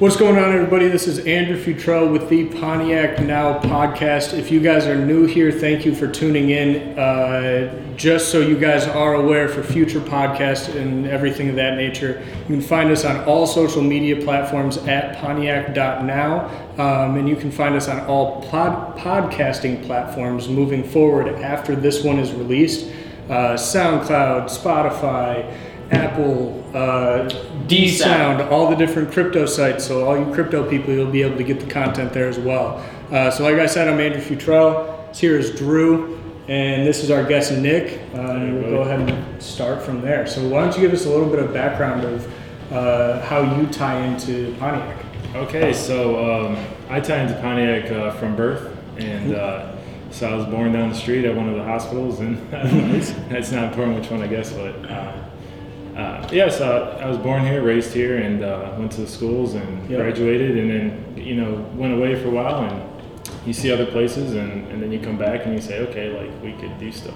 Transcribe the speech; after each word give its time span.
What's 0.00 0.16
going 0.16 0.38
on, 0.38 0.50
everybody? 0.50 0.88
This 0.88 1.06
is 1.06 1.26
Andrew 1.26 1.62
Futrell 1.62 2.10
with 2.10 2.30
the 2.30 2.46
Pontiac 2.58 3.20
Now 3.20 3.58
podcast. 3.58 4.32
If 4.32 4.50
you 4.50 4.58
guys 4.58 4.86
are 4.86 4.96
new 4.96 5.26
here, 5.26 5.52
thank 5.52 5.84
you 5.84 5.94
for 5.94 6.08
tuning 6.08 6.48
in. 6.48 6.98
Uh, 6.98 7.94
just 7.96 8.32
so 8.32 8.40
you 8.40 8.58
guys 8.58 8.86
are 8.86 9.16
aware 9.16 9.46
for 9.46 9.62
future 9.62 10.00
podcasts 10.00 10.74
and 10.74 11.06
everything 11.06 11.50
of 11.50 11.56
that 11.56 11.76
nature, 11.76 12.24
you 12.24 12.46
can 12.46 12.62
find 12.62 12.90
us 12.90 13.04
on 13.04 13.22
all 13.24 13.46
social 13.46 13.82
media 13.82 14.24
platforms 14.24 14.78
at 14.78 15.18
pontiac.now. 15.18 16.46
Um, 16.78 17.18
and 17.18 17.28
you 17.28 17.36
can 17.36 17.50
find 17.50 17.74
us 17.74 17.86
on 17.86 18.00
all 18.06 18.42
pod- 18.44 18.96
podcasting 18.96 19.84
platforms 19.84 20.48
moving 20.48 20.82
forward 20.82 21.28
after 21.28 21.76
this 21.76 22.02
one 22.02 22.18
is 22.18 22.32
released 22.32 22.90
uh, 23.30 23.54
SoundCloud, 23.54 24.46
Spotify. 24.46 25.56
Apple, 25.90 26.64
uh, 26.74 27.28
D 27.66 27.88
Sound, 27.88 28.42
all 28.42 28.70
the 28.70 28.76
different 28.76 29.12
crypto 29.12 29.46
sites. 29.46 29.86
So 29.86 30.06
all 30.06 30.18
you 30.18 30.32
crypto 30.32 30.68
people, 30.68 30.94
you'll 30.94 31.10
be 31.10 31.22
able 31.22 31.36
to 31.36 31.44
get 31.44 31.60
the 31.60 31.66
content 31.66 32.12
there 32.12 32.28
as 32.28 32.38
well. 32.38 32.84
Uh, 33.10 33.30
so 33.30 33.42
like 33.42 33.54
I 33.54 33.66
said, 33.66 33.88
I'm 33.88 34.00
Andrew 34.00 34.20
Futrell. 34.20 35.14
Here 35.14 35.36
is 35.36 35.50
Drew, 35.50 36.20
and 36.46 36.86
this 36.86 37.02
is 37.02 37.10
our 37.10 37.24
guest 37.24 37.52
Nick. 37.52 38.00
Uh, 38.14 38.20
and 38.20 38.54
we'll 38.54 38.70
go 38.70 38.82
ahead 38.82 39.00
and 39.00 39.42
start 39.42 39.82
from 39.82 40.00
there. 40.00 40.26
So 40.26 40.46
why 40.48 40.62
don't 40.62 40.74
you 40.74 40.80
give 40.80 40.92
us 40.92 41.06
a 41.06 41.10
little 41.10 41.28
bit 41.28 41.40
of 41.40 41.52
background 41.52 42.04
of 42.04 42.72
uh, 42.72 43.20
how 43.22 43.42
you 43.56 43.66
tie 43.66 44.00
into 44.06 44.54
Pontiac? 44.58 45.04
Okay, 45.34 45.72
so 45.72 46.46
um, 46.46 46.66
I 46.88 47.00
tie 47.00 47.22
into 47.22 47.34
Pontiac 47.40 47.90
uh, 47.90 48.12
from 48.12 48.36
birth, 48.36 48.76
and 48.96 49.34
uh, 49.34 49.76
so 50.10 50.28
I 50.28 50.34
was 50.34 50.46
born 50.46 50.72
down 50.72 50.88
the 50.90 50.94
street 50.94 51.24
at 51.24 51.34
one 51.34 51.48
of 51.48 51.56
the 51.56 51.64
hospitals, 51.64 52.20
and 52.20 52.38
it's 53.32 53.52
not 53.52 53.64
important 53.64 53.98
which 53.98 54.10
one, 54.10 54.22
I 54.22 54.26
guess, 54.28 54.52
but 54.52 54.74
uh, 56.00 56.28
yeah, 56.32 56.48
so 56.48 56.96
I 57.00 57.06
was 57.06 57.18
born 57.18 57.44
here, 57.44 57.62
raised 57.62 57.92
here, 57.92 58.16
and 58.18 58.42
uh, 58.42 58.74
went 58.78 58.92
to 58.92 59.02
the 59.02 59.06
schools 59.06 59.54
and 59.54 59.90
Yeah. 59.90 59.98
graduated, 59.98 60.56
and 60.56 60.70
then 60.70 61.14
you 61.16 61.34
know 61.34 61.52
went 61.74 61.92
away 61.94 62.14
for 62.20 62.28
a 62.28 62.30
while, 62.30 62.60
and 62.64 62.82
you 63.46 63.52
see 63.52 63.70
other 63.72 63.86
places, 63.86 64.34
and, 64.34 64.66
and 64.70 64.82
then 64.82 64.90
you 64.92 64.98
come 65.00 65.18
back 65.18 65.44
and 65.44 65.54
you 65.54 65.60
say, 65.60 65.80
okay, 65.88 66.06
like 66.18 66.30
we 66.42 66.52
could 66.60 66.78
do 66.78 66.90
stuff, 66.90 67.14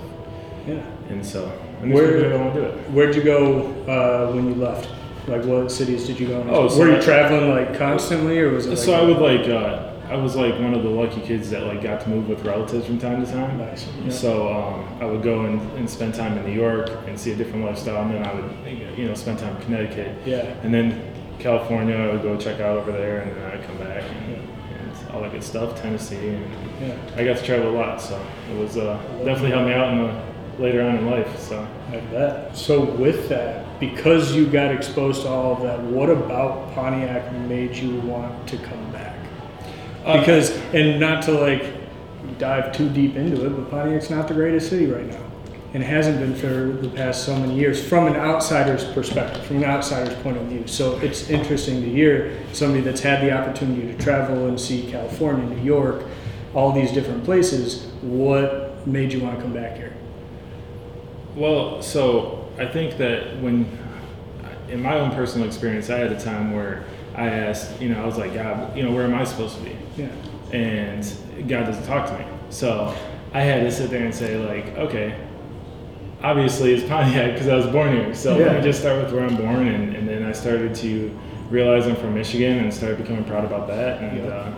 Yeah. 0.68 0.82
and 1.08 1.24
so 1.24 1.50
and 1.82 1.92
Where- 1.92 2.32
I 2.32 2.36
want 2.36 2.54
to 2.54 2.60
do 2.60 2.66
it. 2.66 2.74
Where'd 2.90 3.14
you 3.14 3.22
go 3.22 3.66
uh, 3.88 4.32
when 4.32 4.48
you 4.48 4.54
left? 4.54 4.88
Like 5.26 5.44
what 5.44 5.72
cities 5.72 6.06
did 6.06 6.20
you 6.20 6.28
go? 6.28 6.40
Into? 6.42 6.52
Oh, 6.52 6.68
so 6.68 6.80
were 6.80 6.90
you 6.90 6.96
I- 6.96 7.00
traveling 7.00 7.48
like 7.50 7.78
constantly, 7.78 8.38
or 8.40 8.50
was 8.50 8.66
it? 8.66 8.70
Like 8.70 8.78
So 8.78 8.92
I 8.92 9.02
would 9.02 9.18
like 9.18 9.48
uh, 9.48 9.83
I 10.08 10.16
was 10.16 10.36
like 10.36 10.54
one 10.60 10.74
of 10.74 10.82
the 10.82 10.88
lucky 10.90 11.20
kids 11.20 11.50
that 11.50 11.62
like 11.64 11.82
got 11.82 12.00
to 12.02 12.08
move 12.08 12.28
with 12.28 12.44
relatives 12.44 12.86
from 12.86 12.98
time 12.98 13.24
to 13.24 13.30
time. 13.30 13.58
Nice. 13.58 13.86
Yeah. 14.04 14.10
So 14.10 14.52
um, 14.52 14.86
I 15.00 15.06
would 15.06 15.22
go 15.22 15.46
and, 15.46 15.60
and 15.78 15.88
spend 15.88 16.14
time 16.14 16.36
in 16.38 16.44
New 16.46 16.52
York 16.52 16.90
and 17.06 17.18
see 17.18 17.32
a 17.32 17.36
different 17.36 17.64
lifestyle, 17.64 18.02
and 18.02 18.14
then 18.14 18.24
I 18.26 18.34
would 18.34 18.98
you 18.98 19.06
know 19.08 19.14
spend 19.14 19.38
time 19.38 19.56
in 19.56 19.62
Connecticut, 19.62 20.14
Yeah. 20.26 20.42
and 20.62 20.72
then 20.72 21.12
California. 21.38 21.96
I 21.96 22.12
would 22.12 22.22
go 22.22 22.36
check 22.36 22.60
out 22.60 22.76
over 22.78 22.92
there, 22.92 23.20
and 23.20 23.36
then 23.36 23.44
I'd 23.50 23.64
come 23.66 23.78
back 23.78 24.02
and, 24.04 24.34
and 24.36 25.10
all 25.10 25.20
that 25.22 25.32
good 25.32 25.42
stuff. 25.44 25.80
Tennessee, 25.80 26.28
and 26.28 26.46
Yeah. 26.80 26.96
I 27.16 27.24
got 27.24 27.38
to 27.38 27.44
travel 27.44 27.70
a 27.70 27.76
lot, 27.76 28.00
so 28.00 28.20
it 28.50 28.58
was 28.58 28.76
uh, 28.76 28.96
definitely 29.24 29.50
helped 29.50 29.68
me 29.68 29.74
out 29.74 29.92
in 29.92 29.98
the 30.02 30.34
later 30.62 30.82
on 30.82 30.96
in 30.96 31.10
life. 31.10 31.38
So 31.40 31.66
I 31.90 31.96
bet. 32.12 32.56
So 32.56 32.84
with 32.84 33.28
that, 33.28 33.80
because 33.80 34.34
you 34.36 34.46
got 34.46 34.72
exposed 34.72 35.22
to 35.22 35.28
all 35.28 35.56
of 35.56 35.62
that, 35.62 35.80
what 35.80 36.08
about 36.10 36.72
Pontiac 36.74 37.32
made 37.48 37.74
you 37.74 37.96
want 38.02 38.46
to 38.48 38.56
come 38.58 38.92
Uh, 40.04 40.18
because, 40.18 40.50
and 40.74 41.00
not 41.00 41.22
to 41.24 41.32
like 41.32 41.64
dive 42.38 42.72
too 42.72 42.88
deep 42.90 43.16
into 43.16 43.46
it, 43.46 43.50
but 43.50 43.70
Pontiac's 43.70 44.10
not 44.10 44.28
the 44.28 44.34
greatest 44.34 44.68
city 44.68 44.86
right 44.86 45.06
now. 45.06 45.20
And 45.72 45.82
hasn't 45.82 46.20
been 46.20 46.36
for 46.36 46.80
the 46.80 46.88
past 46.88 47.24
so 47.24 47.34
many 47.36 47.54
years 47.54 47.84
from 47.84 48.06
an 48.06 48.14
outsider's 48.14 48.84
perspective, 48.84 49.44
from 49.44 49.56
an 49.56 49.64
outsider's 49.64 50.14
point 50.22 50.36
of 50.36 50.44
view. 50.44 50.68
So 50.68 50.98
it's 50.98 51.30
interesting 51.30 51.80
to 51.80 51.90
hear 51.90 52.38
somebody 52.52 52.80
that's 52.80 53.00
had 53.00 53.22
the 53.22 53.32
opportunity 53.32 53.82
to 53.92 53.98
travel 53.98 54.46
and 54.46 54.60
see 54.60 54.88
California, 54.88 55.44
New 55.46 55.64
York, 55.64 56.04
all 56.54 56.70
these 56.70 56.92
different 56.92 57.24
places. 57.24 57.86
What 58.02 58.86
made 58.86 59.12
you 59.12 59.20
want 59.20 59.36
to 59.36 59.42
come 59.42 59.52
back 59.52 59.76
here? 59.76 59.92
Well, 61.34 61.82
so 61.82 62.48
I 62.56 62.66
think 62.66 62.96
that 62.98 63.40
when, 63.40 63.66
in 64.68 64.80
my 64.80 64.94
own 64.94 65.10
personal 65.10 65.46
experience, 65.46 65.90
I 65.90 65.98
had 65.98 66.12
a 66.12 66.20
time 66.20 66.52
where 66.52 66.84
I 67.14 67.28
asked, 67.28 67.80
you 67.80 67.88
know, 67.88 68.02
I 68.02 68.06
was 68.06 68.16
like, 68.18 68.34
God, 68.34 68.76
you 68.76 68.82
know, 68.82 68.92
where 68.92 69.04
am 69.04 69.14
I 69.14 69.24
supposed 69.24 69.56
to 69.58 69.62
be? 69.64 69.76
Yeah. 69.96 70.08
And 70.52 71.04
God 71.48 71.66
doesn't 71.66 71.86
talk 71.86 72.08
to 72.08 72.18
me. 72.18 72.24
So 72.50 72.94
I 73.32 73.40
had 73.40 73.62
to 73.62 73.70
sit 73.70 73.90
there 73.90 74.04
and 74.04 74.14
say, 74.14 74.36
like, 74.36 74.76
okay, 74.78 75.16
obviously 76.22 76.72
it's 76.74 76.88
Pontiac 76.88 77.32
because 77.32 77.48
I 77.48 77.56
was 77.56 77.66
born 77.66 77.92
here. 77.94 78.14
So 78.14 78.36
let 78.36 78.56
me 78.56 78.62
just 78.62 78.80
start 78.80 79.02
with 79.02 79.12
where 79.12 79.24
I'm 79.24 79.36
born. 79.36 79.68
And, 79.68 79.94
and 79.96 80.08
then 80.08 80.24
I 80.24 80.32
started 80.32 80.74
to 80.76 81.16
realize 81.50 81.86
I'm 81.86 81.96
from 81.96 82.14
Michigan 82.14 82.58
and 82.58 82.72
started 82.72 82.98
becoming 82.98 83.24
proud 83.24 83.44
about 83.44 83.66
that. 83.68 84.02
And 84.02 84.18
Yeah. 84.24 84.30
uh, 84.30 84.54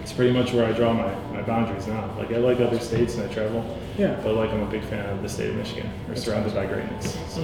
it's 0.00 0.12
pretty 0.12 0.32
much 0.32 0.52
where 0.52 0.64
I 0.66 0.72
draw 0.72 0.92
my, 0.92 1.14
my 1.32 1.42
boundaries 1.42 1.86
now. 1.86 2.12
Like, 2.18 2.32
I 2.32 2.38
like 2.38 2.58
other 2.60 2.80
states 2.80 3.14
and 3.16 3.28
I 3.30 3.32
travel. 3.32 3.78
Yeah. 3.96 4.18
But 4.24 4.34
like 4.34 4.50
I'm 4.50 4.62
a 4.62 4.66
big 4.70 4.82
fan 4.84 5.08
of 5.10 5.22
the 5.22 5.28
state 5.28 5.50
of 5.50 5.56
Michigan. 5.56 5.88
We're 6.08 6.16
surrounded 6.16 6.54
by 6.54 6.66
greatness. 6.66 7.16
So 7.28 7.42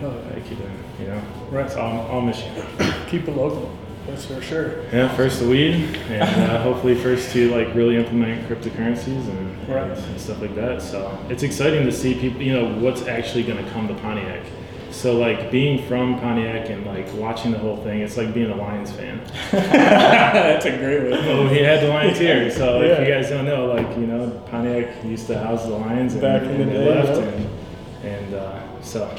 Hell 0.00 0.20
I 0.34 0.40
keep 0.40 0.58
it, 0.58 0.68
you 1.00 1.06
know. 1.06 1.22
Right. 1.50 1.66
It's 1.66 1.76
all, 1.76 2.06
all 2.08 2.20
Michigan. 2.20 2.66
Keep 3.08 3.28
it 3.28 3.36
local. 3.36 3.70
That's 4.06 4.24
for 4.26 4.40
sure. 4.42 4.82
Yeah, 4.92 5.14
first 5.14 5.38
the 5.40 5.48
weed, 5.48 5.96
and 6.08 6.50
uh, 6.50 6.62
hopefully 6.62 6.94
first 6.94 7.32
to 7.32 7.50
like 7.54 7.72
really 7.74 7.96
implement 7.96 8.48
cryptocurrencies 8.48 9.28
and, 9.28 9.68
Right. 9.68 9.96
and 9.96 10.20
stuff 10.20 10.40
like 10.40 10.54
that. 10.56 10.82
So 10.82 11.16
it's 11.28 11.44
exciting 11.44 11.84
to 11.86 11.92
see 11.92 12.14
people, 12.14 12.42
you 12.42 12.52
know, 12.52 12.74
what's 12.80 13.02
actually 13.06 13.44
going 13.44 13.64
to 13.64 13.70
come 13.70 13.86
to 13.88 13.94
Pontiac. 13.94 14.42
So 14.90 15.16
like 15.16 15.50
being 15.50 15.86
from 15.86 16.18
Pontiac 16.20 16.68
and 16.68 16.84
like 16.84 17.10
watching 17.14 17.52
the 17.52 17.58
whole 17.58 17.76
thing, 17.78 18.00
it's 18.00 18.16
like 18.16 18.34
being 18.34 18.50
a 18.50 18.56
Lions 18.56 18.90
fan. 18.90 19.22
That's 19.52 20.64
a 20.66 20.76
great 20.76 21.04
way. 21.04 21.18
Oh, 21.30 21.48
we 21.48 21.58
had 21.58 21.80
the 21.82 21.88
Lions 21.88 22.18
here, 22.18 22.50
so 22.50 22.82
if 22.82 22.98
you 23.06 23.14
guys 23.14 23.30
don't 23.30 23.46
know, 23.46 23.66
like 23.66 23.88
you 23.96 24.06
know, 24.06 24.30
Pontiac 24.50 25.02
used 25.04 25.28
to 25.28 25.38
house 25.38 25.62
the 25.64 25.70
Lions, 25.70 26.12
and, 26.14 26.22
Back 26.22 26.42
in 26.42 26.58
the 26.58 26.64
day, 26.64 26.88
left, 26.88 27.20
yeah. 27.20 27.28
and 27.28 28.04
and 28.04 28.34
uh, 28.34 28.82
so. 28.82 29.16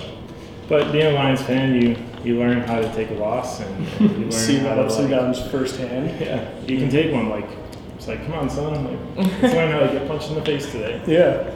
But 0.67 0.91
being 0.91 1.07
a 1.07 1.11
Lions 1.11 1.41
fan, 1.41 1.73
you 1.81 1.95
you 2.23 2.39
learn 2.39 2.61
how 2.61 2.79
to 2.79 2.89
take 2.93 3.09
a 3.11 3.15
loss, 3.15 3.59
and, 3.59 3.87
and 3.99 4.09
you 4.11 4.17
learn 4.23 4.31
See 4.31 4.57
how 4.57 4.69
the 4.75 4.75
to 4.75 4.81
ups 4.83 4.97
and 4.97 5.09
downs 5.09 5.41
firdhand. 5.49 6.11
Yeah, 6.21 6.47
you 6.67 6.77
can 6.77 6.89
take 6.89 7.11
one. 7.13 7.29
Like 7.29 7.47
it's 7.95 8.07
like, 8.07 8.23
come 8.25 8.33
on, 8.35 8.49
son, 8.49 8.85
like 8.85 8.99
let's 9.41 9.53
learn 9.53 9.71
how 9.71 9.79
to 9.79 9.87
get 9.91 10.07
punched 10.07 10.29
in 10.29 10.35
the 10.35 10.45
face 10.45 10.71
today. 10.71 11.01
Yeah. 11.07 11.51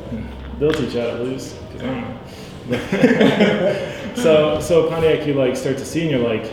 They'll 0.59 0.73
teach 0.73 0.93
you 0.95 1.01
how 1.01 1.07
to 1.07 1.23
lose, 1.23 1.53
'cause 1.71 1.81
I 1.83 1.85
don't 1.85 2.01
know. 2.01 2.17
so 4.15 4.59
so 4.59 4.89
Pontiac, 4.89 5.25
you 5.27 5.33
like 5.35 5.55
start 5.55 5.77
to 5.77 5.85
see, 5.85 6.01
and 6.01 6.11
you're 6.11 6.27
like, 6.27 6.51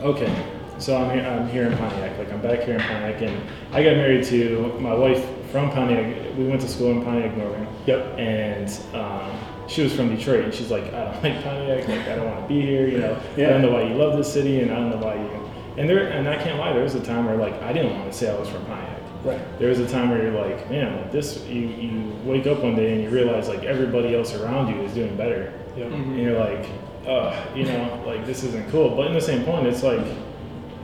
okay, 0.00 0.32
so 0.78 0.96
I'm 0.96 1.10
here, 1.18 1.26
I'm 1.28 1.48
here 1.48 1.66
in 1.66 1.76
Pontiac, 1.76 2.16
like 2.18 2.32
I'm 2.32 2.40
back 2.40 2.60
here 2.62 2.74
in 2.74 2.80
Pontiac, 2.80 3.20
and 3.22 3.36
I 3.72 3.82
got 3.82 3.96
married 3.96 4.24
to 4.26 4.72
my 4.80 4.94
wife 4.94 5.24
from 5.50 5.70
Pontiac. 5.70 6.36
We 6.38 6.46
went 6.46 6.60
to 6.62 6.68
school 6.68 6.92
in 6.92 7.02
Pontiac, 7.04 7.36
Northern. 7.36 7.66
Yep. 7.86 8.18
And 8.18 8.68
um, 8.94 9.30
she 9.68 9.82
was 9.82 9.94
from 9.94 10.14
Detroit, 10.14 10.44
and 10.44 10.54
she's 10.54 10.70
like, 10.70 10.84
I 10.92 11.04
don't 11.12 11.22
like 11.22 11.42
Pontiac, 11.44 11.88
like 11.88 12.08
I 12.08 12.16
don't 12.16 12.26
want 12.26 12.42
to 12.42 12.48
be 12.48 12.60
here, 12.60 12.86
you 12.88 12.98
know. 12.98 13.20
Yeah. 13.36 13.48
I 13.48 13.50
don't 13.50 13.62
know 13.62 13.72
why 13.72 13.82
you 13.82 13.94
love 13.94 14.16
this 14.16 14.32
city, 14.32 14.60
and 14.60 14.70
I 14.70 14.76
don't 14.76 14.90
know 14.90 14.96
why 14.98 15.14
you. 15.14 15.50
And 15.76 15.88
there, 15.88 16.06
and 16.08 16.28
I 16.28 16.36
can't 16.36 16.58
lie, 16.58 16.72
there 16.72 16.82
was 16.84 16.94
a 16.94 17.02
time 17.04 17.26
where 17.26 17.36
like 17.36 17.54
I 17.62 17.72
didn't 17.72 17.98
want 17.98 18.10
to 18.12 18.16
say 18.16 18.30
I 18.30 18.38
was 18.38 18.48
from 18.48 18.64
Pontiac 18.66 18.94
Right. 19.24 19.58
there 19.58 19.70
was 19.70 19.78
a 19.78 19.88
time 19.88 20.10
where 20.10 20.22
you're 20.22 20.38
like, 20.38 20.68
man, 20.68 20.96
like 21.00 21.10
this, 21.10 21.42
you, 21.46 21.62
you 21.62 22.12
wake 22.24 22.46
up 22.46 22.62
one 22.62 22.76
day 22.76 22.92
and 22.92 23.02
you 23.02 23.08
realize 23.08 23.48
like 23.48 23.64
everybody 23.64 24.14
else 24.14 24.34
around 24.34 24.68
you 24.68 24.82
is 24.82 24.92
doing 24.92 25.16
better. 25.16 25.50
Yep. 25.78 25.92
And 25.92 26.18
you're 26.20 26.38
like, 26.38 26.68
uh, 27.06 27.34
you 27.54 27.64
know, 27.64 28.02
like 28.06 28.26
this 28.26 28.44
isn't 28.44 28.70
cool. 28.70 28.94
But 28.94 29.06
in 29.06 29.14
the 29.14 29.22
same 29.22 29.42
point, 29.44 29.66
it's 29.66 29.82
like, 29.82 30.06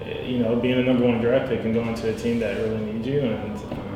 eh, 0.04 0.22
you 0.22 0.38
know, 0.38 0.56
being 0.56 0.78
a 0.78 0.82
number 0.82 1.04
one 1.04 1.20
draft 1.20 1.50
pick 1.50 1.66
and 1.66 1.74
going 1.74 1.94
to 1.94 2.14
a 2.14 2.18
team 2.18 2.38
that 2.40 2.56
really 2.56 2.92
needs 2.92 3.06
you, 3.06 3.20
and 3.20 3.56
um, 3.72 3.89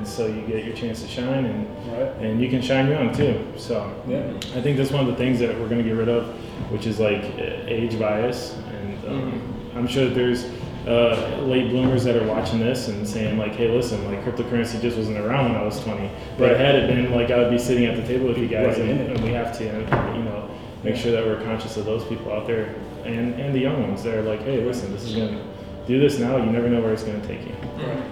and 0.00 0.08
so 0.08 0.26
you 0.26 0.40
get 0.46 0.64
your 0.64 0.74
chance 0.74 1.02
to 1.02 1.08
shine, 1.08 1.44
and 1.44 1.66
Right. 1.92 2.10
and 2.22 2.40
you 2.40 2.48
can 2.48 2.62
shine 2.62 2.88
young 2.88 3.12
too. 3.12 3.34
So 3.58 3.92
Yeah. 4.08 4.22
I 4.56 4.62
think 4.62 4.78
that's 4.78 4.90
one 4.90 5.02
of 5.02 5.08
the 5.08 5.14
things 5.16 5.38
that 5.40 5.50
we're 5.60 5.68
going 5.68 5.82
to 5.82 5.86
get 5.86 5.94
rid 5.96 6.08
of, 6.08 6.24
which 6.70 6.86
is 6.86 6.98
like 6.98 7.22
age 7.38 7.98
bias, 7.98 8.56
and 8.80 9.12
um, 9.12 9.42
I'm 9.76 9.86
sure 9.86 10.06
that 10.06 10.14
there's 10.14 10.46
uh, 10.88 11.36
late 11.42 11.68
bloomers 11.68 12.02
that 12.04 12.16
are 12.16 12.24
watching 12.26 12.60
this 12.60 12.88
and 12.88 13.06
saying 13.06 13.36
like, 13.36 13.54
"Hey, 13.54 13.68
listen, 13.70 14.02
like 14.10 14.24
cryptocurrency 14.24 14.80
just 14.80 14.96
wasn't 14.96 15.18
around 15.18 15.52
when 15.52 15.60
I 15.60 15.64
was 15.64 15.78
20, 15.80 16.08
but 16.38 16.52
Right. 16.52 16.56
had 16.60 16.74
it 16.76 16.86
been, 16.88 17.12
like 17.12 17.30
I 17.30 17.38
would 17.38 17.50
be 17.50 17.58
sitting 17.58 17.84
at 17.84 17.94
the 17.96 18.02
table 18.02 18.26
with 18.28 18.38
you 18.38 18.46
guys, 18.48 18.78
Right 18.78 18.88
and, 18.88 19.00
and 19.10 19.20
we 19.20 19.32
have 19.32 19.56
to, 19.58 19.64
you 19.64 20.22
know, 20.24 20.48
make 20.82 20.96
sure 20.96 21.12
that 21.12 21.26
we're 21.26 21.42
conscious 21.44 21.76
of 21.76 21.84
those 21.84 22.04
people 22.04 22.32
out 22.32 22.46
there 22.46 22.74
and 23.04 23.34
and 23.38 23.54
the 23.54 23.58
young 23.60 23.82
ones 23.86 24.02
that 24.04 24.14
are 24.14 24.22
like, 24.22 24.42
"Hey, 24.44 24.64
listen, 24.64 24.90
this 24.94 25.04
is 25.04 25.14
going 25.14 25.34
to 25.36 25.42
do 25.86 26.00
this 26.00 26.18
now. 26.18 26.38
You 26.38 26.46
never 26.46 26.70
know 26.70 26.80
where 26.80 26.94
it's 26.94 27.02
going 27.04 27.20
to 27.20 27.28
take 27.28 27.42
you." 27.46 27.54
Um, 27.84 28.02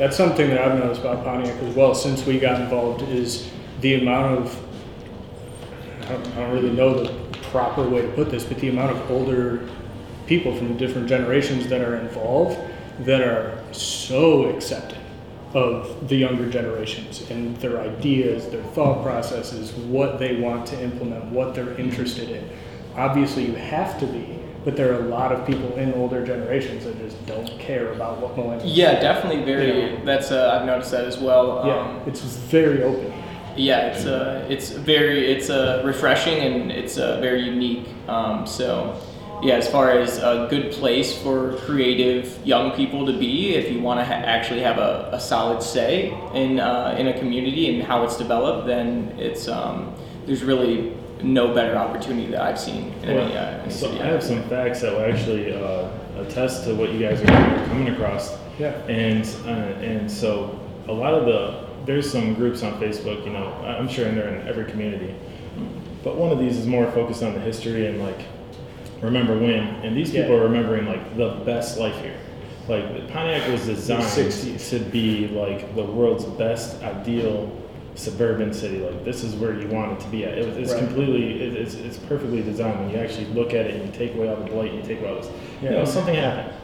That's 0.00 0.16
something 0.16 0.48
that 0.48 0.58
I've 0.58 0.78
noticed 0.78 1.02
about 1.02 1.24
Pontiac 1.24 1.62
as 1.62 1.76
well 1.76 1.94
since 1.94 2.24
we 2.24 2.38
got 2.38 2.58
involved 2.58 3.02
is 3.02 3.50
the 3.82 4.00
amount 4.00 4.38
of 4.38 4.66
I 6.00 6.12
don't, 6.12 6.26
I 6.28 6.36
don't 6.36 6.52
really 6.54 6.70
know 6.70 7.04
the 7.04 7.38
proper 7.50 7.86
way 7.86 8.00
to 8.00 8.08
put 8.12 8.30
this, 8.30 8.42
but 8.42 8.58
the 8.60 8.70
amount 8.70 8.96
of 8.96 9.10
older 9.10 9.68
people 10.26 10.56
from 10.56 10.78
different 10.78 11.06
generations 11.06 11.68
that 11.68 11.82
are 11.82 11.96
involved 11.96 12.58
that 13.00 13.20
are 13.20 13.62
so 13.72 14.46
accepting 14.46 15.04
of 15.52 16.08
the 16.08 16.16
younger 16.16 16.48
generations 16.48 17.30
and 17.30 17.54
their 17.58 17.78
ideas, 17.82 18.48
their 18.48 18.64
thought 18.72 19.02
processes, 19.02 19.72
what 19.74 20.18
they 20.18 20.40
want 20.40 20.66
to 20.68 20.82
implement, 20.82 21.26
what 21.26 21.54
they're 21.54 21.74
interested 21.74 22.30
in. 22.30 22.48
Obviously, 22.96 23.44
you 23.44 23.54
have 23.54 24.00
to 24.00 24.06
be 24.06 24.39
but 24.64 24.76
there 24.76 24.92
are 24.92 25.00
a 25.00 25.08
lot 25.08 25.32
of 25.32 25.46
people 25.46 25.74
in 25.76 25.92
older 25.94 26.24
generations 26.24 26.84
that 26.84 26.98
just 26.98 27.24
don't 27.26 27.48
care 27.58 27.92
about 27.92 28.18
what 28.20 28.36
millennials. 28.36 28.62
Yeah, 28.64 29.00
definitely 29.00 29.42
very. 29.44 29.92
Yeah. 29.94 30.04
That's 30.04 30.30
uh, 30.30 30.56
I've 30.58 30.66
noticed 30.66 30.90
that 30.90 31.04
as 31.04 31.18
well. 31.18 31.62
Yeah, 31.66 31.78
Um, 31.80 32.00
it's 32.06 32.20
very 32.20 32.82
open. 32.82 33.12
yeah, 33.56 33.86
it's 33.88 34.04
uh, 34.04 34.46
it's 34.48 34.70
very 34.70 35.32
it's 35.32 35.50
uh, 35.50 35.82
refreshing 35.84 36.38
and 36.40 36.70
it's 36.70 36.98
uh, 36.98 37.20
very 37.20 37.42
unique. 37.42 37.86
Um, 38.08 38.46
so, 38.46 38.94
yeah, 39.42 39.54
as 39.54 39.66
far 39.68 39.90
as 39.92 40.18
a 40.18 40.46
good 40.50 40.72
place 40.72 41.16
for 41.16 41.54
creative 41.66 42.38
young 42.44 42.72
people 42.72 43.06
to 43.06 43.12
be, 43.18 43.54
if 43.54 43.72
you 43.72 43.80
want 43.80 43.98
to 44.00 44.04
ha- 44.04 44.12
actually 44.36 44.60
have 44.60 44.76
a, 44.78 45.08
a 45.12 45.20
solid 45.20 45.62
say 45.62 46.12
in 46.34 46.60
uh, 46.60 46.94
in 46.98 47.08
a 47.08 47.18
community 47.18 47.72
and 47.74 47.82
how 47.82 48.04
it's 48.04 48.16
developed, 48.18 48.66
then 48.66 49.14
it's 49.18 49.48
um, 49.48 49.94
there's 50.26 50.44
really 50.44 50.92
no 51.22 51.54
better 51.54 51.76
opportunity 51.76 52.30
that 52.32 52.40
I've 52.40 52.58
seen 52.58 52.92
in 53.02 53.10
any, 53.10 53.36
uh, 53.36 53.58
any 53.62 53.70
so 53.70 53.88
city. 53.88 54.00
I 54.00 54.06
have 54.06 54.22
some 54.22 54.42
facts 54.44 54.80
that 54.82 54.92
will 54.92 55.02
actually 55.04 55.52
uh, 55.54 55.88
attest 56.18 56.64
to 56.64 56.74
what 56.74 56.92
you 56.92 56.98
guys 57.00 57.20
are 57.22 57.66
coming 57.66 57.88
across. 57.88 58.36
Yeah. 58.58 58.72
And 58.88 59.24
uh, 59.46 59.50
and 59.84 60.10
so 60.10 60.58
a 60.88 60.92
lot 60.92 61.14
of 61.14 61.26
the 61.26 61.68
there's 61.86 62.10
some 62.10 62.34
groups 62.34 62.62
on 62.62 62.78
Facebook, 62.80 63.24
you 63.24 63.32
know, 63.32 63.48
I- 63.64 63.76
I'm 63.78 63.88
sure 63.88 64.04
they're 64.10 64.34
in 64.34 64.46
every 64.46 64.64
community, 64.66 65.14
but 66.04 66.16
one 66.16 66.30
of 66.30 66.38
these 66.38 66.56
is 66.58 66.66
more 66.66 66.90
focused 66.92 67.22
on 67.22 67.32
the 67.34 67.40
history 67.40 67.86
and 67.86 68.00
like 68.02 68.20
remember 69.00 69.36
when, 69.38 69.62
and 69.82 69.96
these 69.96 70.10
people 70.10 70.30
Yeah. 70.30 70.36
are 70.40 70.42
remembering 70.42 70.86
like 70.86 71.16
the 71.16 71.30
best 71.46 71.78
life 71.78 71.96
here. 72.02 72.16
Like 72.68 72.92
the 72.94 73.12
Pontiac 73.12 73.50
was 73.50 73.64
designed 73.66 74.30
to 74.32 74.78
be 74.90 75.28
like 75.28 75.74
the 75.74 75.82
world's 75.82 76.24
best 76.26 76.82
ideal 76.82 77.50
suburban 78.00 78.52
city. 78.52 78.78
Like 78.78 79.04
this 79.04 79.22
is 79.22 79.34
where 79.36 79.58
you 79.60 79.68
want 79.68 79.92
it 79.92 80.00
to 80.00 80.08
be 80.08 80.24
at. 80.24 80.36
It 80.38 80.46
was, 80.48 80.56
it's 80.56 80.72
Right. 80.72 80.84
completely, 80.84 81.42
it, 81.42 81.54
it's, 81.54 81.74
it's 81.74 81.98
perfectly 81.98 82.42
designed. 82.42 82.80
When 82.80 82.90
you 82.90 82.96
actually 82.96 83.26
look 83.26 83.48
at 83.54 83.66
it 83.66 83.74
and 83.76 83.86
you 83.86 83.92
take 83.98 84.14
away 84.16 84.28
all 84.28 84.36
the 84.36 84.44
blight, 84.50 84.70
and 84.72 84.78
you 84.80 84.82
take 84.84 85.00
away 85.00 85.10
all 85.10 85.16
this, 85.16 85.30
you 85.62 85.70
know, 85.70 85.84
something 85.84 86.14
happened. 86.14 86.54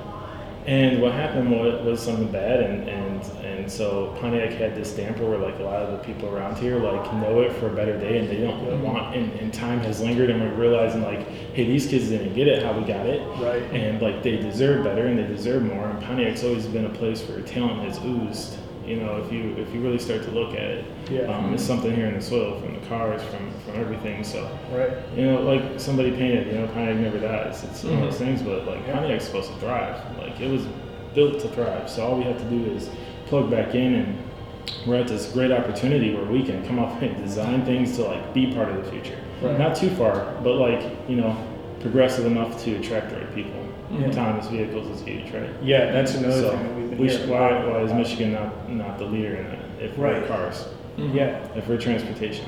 And 0.67 1.01
what 1.01 1.13
happened 1.13 1.53
was, 1.53 1.81
was 1.85 2.03
something 2.03 2.27
bad, 2.33 2.59
and, 2.61 2.89
and 2.89 3.23
and 3.45 3.71
so 3.71 4.17
Pontiac 4.21 4.51
had 4.51 4.75
this 4.75 4.93
damper 4.97 5.25
where 5.25 5.39
like 5.39 5.61
a 5.61 5.63
lot 5.63 5.81
of 5.81 5.93
the 5.93 5.99
people 5.99 6.29
around 6.29 6.57
here 6.57 6.77
like 6.79 7.05
know 7.15 7.41
it 7.43 7.53
for 7.53 7.69
a 7.69 7.77
better 7.77 7.97
day, 7.97 8.19
and 8.19 8.29
they 8.29 8.39
don't 8.41 8.61
Mhm. 8.65 8.81
want. 8.81 9.15
And, 9.15 9.33
and 9.39 9.55
time 9.55 9.79
has 9.81 10.01
lingered, 10.01 10.29
and 10.29 10.41
we're 10.41 10.55
realizing 10.57 11.03
like, 11.05 11.29
hey, 11.55 11.67
these 11.67 11.87
kids 11.87 12.09
didn't 12.09 12.35
get 12.35 12.49
it 12.49 12.65
how 12.65 12.73
we 12.77 12.85
got 12.85 13.07
it, 13.07 13.23
Right. 13.41 13.63
and 13.73 14.03
like 14.03 14.25
they 14.25 14.39
deserve 14.39 14.83
better 14.83 15.07
and 15.07 15.17
they 15.17 15.27
deserve 15.29 15.63
more. 15.63 15.87
And 15.87 16.03
Pontiac's 16.03 16.43
always 16.43 16.67
been 16.67 16.87
a 16.87 16.91
place 16.91 17.23
where 17.29 17.41
talent 17.43 17.83
has 17.85 18.01
oozed. 18.05 18.57
You 18.87 18.97
know, 18.97 19.21
if 19.25 19.33
you 19.33 19.55
if 19.59 19.75
you 19.75 19.81
really 19.81 19.99
start 19.99 20.23
to 20.25 20.31
look 20.31 20.53
at 20.55 20.63
it, 20.63 20.85
Yeah. 21.11 21.23
um, 21.23 21.53
it's 21.53 21.63
something 21.65 21.95
here 21.95 22.07
in 22.07 22.15
the 22.15 22.21
soil 22.23 22.61
from 22.61 22.75
the 22.75 22.81
cars, 22.87 23.21
from 23.25 23.51
from 23.65 23.81
everything. 23.81 24.23
So 24.23 24.49
Right. 24.73 24.91
you 25.17 25.25
know, 25.27 25.43
like 25.43 25.63
somebody 25.79 26.13
painted, 26.13 26.47
you 26.47 26.55
know, 26.61 26.67
Pontiac 26.69 26.97
never 26.97 27.19
dies. 27.19 27.65
It's 27.65 27.83
one 27.85 27.95
of 27.95 28.01
those 28.03 28.15
Mhm. 28.15 28.19
things, 28.19 28.43
but 28.43 28.67
like 28.67 28.79
Yeah. 28.87 28.95
Pontiac's 28.95 29.25
supposed 29.25 29.53
to 29.53 29.59
thrive. 29.59 29.97
Like 30.21 30.41
it 30.41 30.51
was 30.51 30.67
built 31.15 31.41
to 31.41 31.49
thrive. 31.49 31.89
So 31.89 32.07
all 32.07 32.17
we 32.17 32.25
have 32.25 32.39
to 32.39 32.45
do 32.45 32.71
is 32.71 32.89
plug 33.27 33.51
back 33.51 33.75
in 33.75 33.95
and 33.95 34.15
we're 34.87 34.97
at 34.97 35.09
this 35.09 35.33
great 35.33 35.51
opportunity 35.51 36.15
where 36.15 36.25
we 36.25 36.43
can 36.43 36.65
come 36.65 36.79
up 36.79 37.01
and 37.03 37.17
design 37.25 37.63
things 37.63 37.97
to 37.97 38.05
like 38.05 38.33
be 38.35 38.53
part 38.53 38.69
of 38.69 38.77
the 38.85 38.91
future. 38.91 39.17
Right. 39.43 39.59
Not 39.59 39.75
too 39.75 39.91
far, 39.91 40.27
but 40.45 40.55
like, 40.57 40.83
you 41.09 41.17
know, 41.17 41.35
progressive 41.81 42.27
enough 42.27 42.63
to 42.65 42.77
attract 42.77 43.11
the 43.11 43.17
right 43.17 43.35
people. 43.35 43.53
Yeah. 43.91 44.09
Autonomous 44.09 44.49
vehicles 44.49 44.89
is 44.89 45.03
huge, 45.07 45.31
right? 45.33 45.49
Yeah, 45.63 45.93
that's 45.93 46.15
another 46.17 46.41
so 46.43 46.51
thing 46.51 46.63
that 46.65 46.75
been 46.77 46.86
we 46.99 47.09
should, 47.09 47.29
why, 47.29 47.65
why 47.65 47.81
is. 47.81 47.93
Michigan 47.93 48.33
not, 48.33 48.71
not 48.71 48.99
the 48.99 49.05
leader 49.05 49.37
in 49.37 49.45
that? 49.45 49.85
If 49.85 49.97
we're 49.99 50.13
Right. 50.15 50.27
cars, 50.29 50.69
Mhm. 50.99 51.15
Yeah. 51.15 51.39
if 51.55 51.69
we're 51.69 51.77
transportation, 51.79 52.47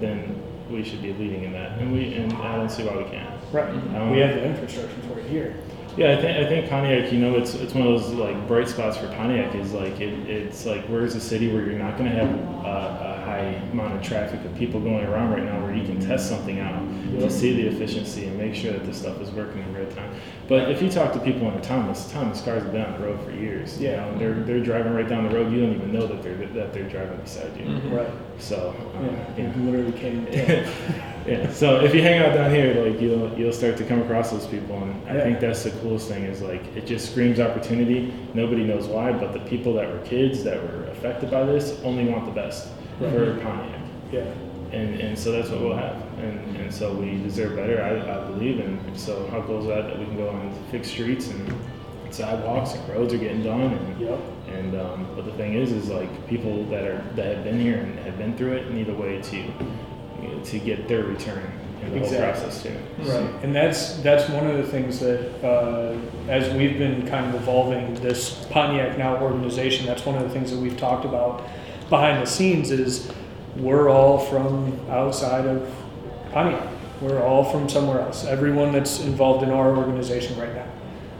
then 0.00 0.36
we 0.70 0.82
should 0.84 1.02
be 1.02 1.12
leading 1.12 1.44
in 1.44 1.52
that. 1.52 1.78
And 1.78 1.92
we 1.92 2.14
and 2.14 2.32
I 2.34 2.56
don't 2.56 2.70
see 2.70 2.84
why 2.84 2.96
we 2.96 3.04
can't. 3.04 3.28
Right. 3.52 3.68
Um, 3.68 4.10
we 4.12 4.20
have 4.20 4.34
the 4.34 4.44
infrastructure 4.44 4.94
for 5.12 5.18
it 5.18 5.26
here. 5.26 5.54
Yeah, 5.96 6.12
I 6.12 6.20
think 6.20 6.38
I 6.38 6.48
think 6.48 6.70
Pontiac. 6.70 7.12
You 7.12 7.18
know, 7.18 7.34
it's 7.36 7.54
it's 7.54 7.74
one 7.74 7.86
of 7.86 8.00
those 8.00 8.10
like 8.14 8.46
bright 8.46 8.68
spots 8.68 8.96
for 8.96 9.08
Pontiac. 9.08 9.54
Is 9.54 9.72
like 9.72 10.00
it, 10.00 10.12
it's 10.30 10.64
like 10.64 10.84
where's 10.86 11.14
a 11.16 11.20
city 11.20 11.52
where 11.52 11.64
you're 11.64 11.78
not 11.78 11.98
going 11.98 12.10
to 12.10 12.16
have 12.16 12.28
a, 12.30 13.18
a 13.18 13.24
high 13.24 13.60
amount 13.72 13.94
of 13.94 14.02
traffic 14.02 14.44
of 14.44 14.54
people 14.54 14.80
going 14.80 15.04
around 15.04 15.30
right 15.32 15.42
now, 15.44 15.60
where 15.62 15.74
you 15.74 15.84
can 15.84 15.98
test 16.00 16.28
something 16.28 16.60
out 16.60 16.80
Yeah. 17.10 17.20
to 17.20 17.30
see 17.30 17.54
the 17.60 17.68
efficiency 17.68 18.26
and 18.26 18.38
make 18.38 18.54
sure 18.54 18.72
that 18.72 18.86
this 18.86 18.98
stuff 18.98 19.20
is 19.20 19.30
working 19.32 19.62
in 19.62 19.74
real 19.74 19.90
time. 19.90 20.12
But 20.48 20.70
if 20.70 20.80
you 20.80 20.88
talk 20.90 21.12
to 21.14 21.18
people 21.18 21.48
in 21.48 21.54
autonomous, 21.58 22.06
autonomous 22.08 22.40
cars 22.40 22.62
have 22.62 22.72
been 22.72 22.84
on 22.84 23.00
the 23.00 23.06
road 23.06 23.20
for 23.24 23.32
years. 23.32 23.80
you 23.80 23.88
Yeah. 23.88 24.04
know, 24.10 24.18
they're 24.18 24.34
they're 24.34 24.60
driving 24.64 24.94
right 24.94 25.08
down 25.08 25.28
the 25.28 25.34
road. 25.34 25.52
You 25.52 25.60
don't 25.60 25.74
even 25.74 25.92
know 25.92 26.06
that 26.06 26.22
they're 26.22 26.36
that 26.36 26.72
they're 26.72 26.88
driving 26.88 27.18
beside 27.18 27.56
you. 27.56 27.64
Mhm. 27.64 27.92
Right. 27.96 28.10
So 28.38 28.74
um, 28.96 29.06
Yeah. 29.06 29.24
yeah. 29.44 29.56
You 29.56 29.62
literally 29.70 29.92
came 29.98 30.24
to 30.26 30.46
town. 30.64 30.72
Yeah. 31.26 31.50
So 31.52 31.80
if 31.80 31.94
you 31.94 32.02
hang 32.02 32.18
out 32.22 32.34
down 32.34 32.50
here, 32.50 32.74
like 32.84 33.00
you'll 33.00 33.32
you'll 33.38 33.52
start 33.52 33.76
to 33.78 33.84
come 33.84 34.00
across 34.02 34.30
those 34.30 34.46
people, 34.46 34.76
and 34.82 34.94
I 35.08 35.14
Yeah. 35.16 35.22
think 35.24 35.40
that's 35.40 35.62
the 35.64 35.70
coolest 35.82 36.08
thing 36.08 36.24
is 36.24 36.40
like 36.42 36.62
it 36.76 36.86
just 36.86 37.10
screams 37.10 37.40
opportunity. 37.40 38.12
Nobody 38.34 38.64
knows 38.64 38.86
why, 38.86 39.12
but 39.12 39.32
the 39.32 39.40
people 39.40 39.74
that 39.74 39.90
were 39.90 39.98
kids 40.04 40.42
that 40.44 40.62
were 40.62 40.84
affected 40.92 41.30
by 41.30 41.44
this 41.44 41.80
only 41.84 42.06
want 42.06 42.26
the 42.26 42.32
best 42.32 42.68
for 42.98 43.06
Right. 43.08 43.42
Pontiac, 43.42 43.80
Yeah. 44.12 44.22
and 44.72 45.00
and 45.00 45.18
so 45.18 45.32
that's 45.32 45.50
what 45.50 45.60
we'll 45.60 45.76
have, 45.76 45.96
and 46.22 46.56
and 46.56 46.72
so 46.72 46.92
we 46.92 47.18
deserve 47.22 47.56
better, 47.56 47.82
I, 47.82 47.92
I 48.18 48.24
believe, 48.30 48.60
and 48.60 48.78
so 48.98 49.26
how 49.30 49.40
cool 49.42 49.60
is 49.60 49.66
that 49.66 49.88
that 49.88 49.98
we 49.98 50.04
can 50.06 50.16
go 50.16 50.28
and 50.30 50.52
fix 50.70 50.88
streets 50.88 51.30
and 51.30 51.52
sidewalks 52.10 52.74
and 52.74 52.88
roads 52.88 53.14
are 53.14 53.18
getting 53.18 53.42
done 53.42 53.60
and. 53.72 54.00
Yep. 54.00 54.18
And 54.52 54.74
um, 54.80 55.06
but 55.14 55.24
the 55.24 55.30
thing 55.32 55.54
is, 55.54 55.70
is 55.70 55.88
like 55.90 56.10
people 56.26 56.64
that 56.70 56.82
are 56.82 57.04
that 57.14 57.36
have 57.36 57.44
been 57.44 57.60
here 57.60 57.76
and 57.76 57.96
have 58.00 58.18
been 58.18 58.36
through 58.36 58.54
it 58.54 58.72
need 58.72 58.88
a 58.88 58.94
way 58.94 59.22
to 59.22 59.42
you 60.22 60.28
know, 60.28 60.42
to 60.44 60.58
get 60.58 60.88
their 60.88 61.04
return 61.04 61.42
in 61.82 61.92
the 61.92 61.96
Exactly. 61.98 62.18
whole 62.18 62.32
process 62.32 62.62
too. 62.62 62.76
Right, 63.10 63.44
and 63.44 63.54
that's 63.54 63.96
that's 63.98 64.28
one 64.30 64.46
of 64.46 64.56
the 64.58 64.64
things 64.64 65.00
that 65.00 65.44
uh, 65.44 65.96
as 66.28 66.52
we've 66.54 66.78
been 66.78 67.06
kind 67.06 67.26
of 67.34 67.40
evolving 67.40 67.94
this 67.96 68.44
Pontiac 68.50 68.98
Now 68.98 69.16
organization, 69.22 69.86
that's 69.86 70.04
one 70.04 70.16
of 70.16 70.22
the 70.22 70.30
things 70.30 70.50
that 70.50 70.58
we've 70.58 70.76
talked 70.76 71.04
about 71.04 71.46
behind 71.88 72.22
the 72.22 72.26
scenes 72.26 72.70
is 72.70 73.10
we're 73.56 73.88
all 73.88 74.18
from 74.18 74.78
outside 74.90 75.46
of 75.46 75.68
Pontiac. 76.32 76.66
We're 77.00 77.22
all 77.22 77.44
from 77.44 77.68
somewhere 77.68 78.00
else. 78.00 78.26
Everyone 78.26 78.72
that's 78.72 79.00
involved 79.00 79.42
in 79.42 79.50
our 79.50 79.74
organization 79.74 80.38
right 80.38 80.54
now. 80.54 80.66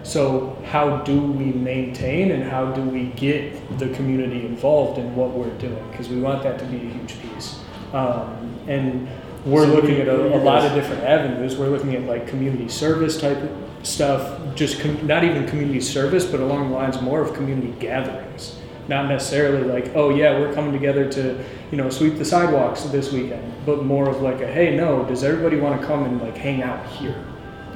So 0.02 0.56
how 0.64 0.98
do 0.98 1.20
we 1.20 1.46
maintain 1.46 2.30
and 2.32 2.42
how 2.42 2.72
do 2.72 2.82
we 2.82 3.06
get 3.10 3.78
the 3.78 3.88
community 3.90 4.46
involved 4.46 4.98
in 4.98 5.14
what 5.14 5.30
we're 5.30 5.56
doing? 5.58 5.90
Because 5.90 6.08
we 6.08 6.20
want 6.20 6.42
that 6.42 6.58
to 6.58 6.64
be 6.66 6.76
a 6.76 6.90
huge 6.90 7.20
piece. 7.20 7.60
Um, 7.92 8.58
and 8.66 9.08
we're 9.44 9.66
So 9.66 9.74
looking 9.74 9.96
do 9.96 10.02
at 10.02 10.08
a, 10.08 10.36
a 10.36 10.38
lot 10.38 10.64
of 10.64 10.74
different 10.74 11.02
avenues. 11.02 11.56
We're 11.56 11.68
looking 11.68 11.94
at 11.94 12.02
like 12.04 12.26
community 12.26 12.68
service 12.68 13.20
type 13.20 13.38
stuff, 13.82 14.38
just 14.54 14.80
com- 14.80 15.06
not 15.06 15.24
even 15.24 15.46
community 15.46 15.80
service, 15.80 16.24
but 16.24 16.40
along 16.40 16.70
the 16.70 16.76
lines 16.76 17.00
more 17.00 17.20
of 17.20 17.34
community 17.34 17.72
gatherings. 17.78 18.58
Not 18.88 19.08
necessarily 19.08 19.64
like, 19.64 19.94
oh 19.94 20.10
yeah, 20.10 20.38
we're 20.38 20.52
coming 20.52 20.72
together 20.72 21.10
to, 21.12 21.44
you 21.70 21.76
know, 21.76 21.90
sweep 21.90 22.18
the 22.18 22.24
sidewalks 22.24 22.82
this 22.84 23.12
weekend, 23.12 23.52
but 23.64 23.84
more 23.84 24.08
of 24.08 24.20
like 24.20 24.40
a, 24.40 24.46
hey, 24.46 24.76
no, 24.76 25.04
does 25.04 25.24
everybody 25.24 25.56
want 25.56 25.80
to 25.80 25.86
come 25.86 26.04
and 26.04 26.20
like 26.20 26.36
hang 26.36 26.62
out 26.62 26.84
here? 26.86 27.24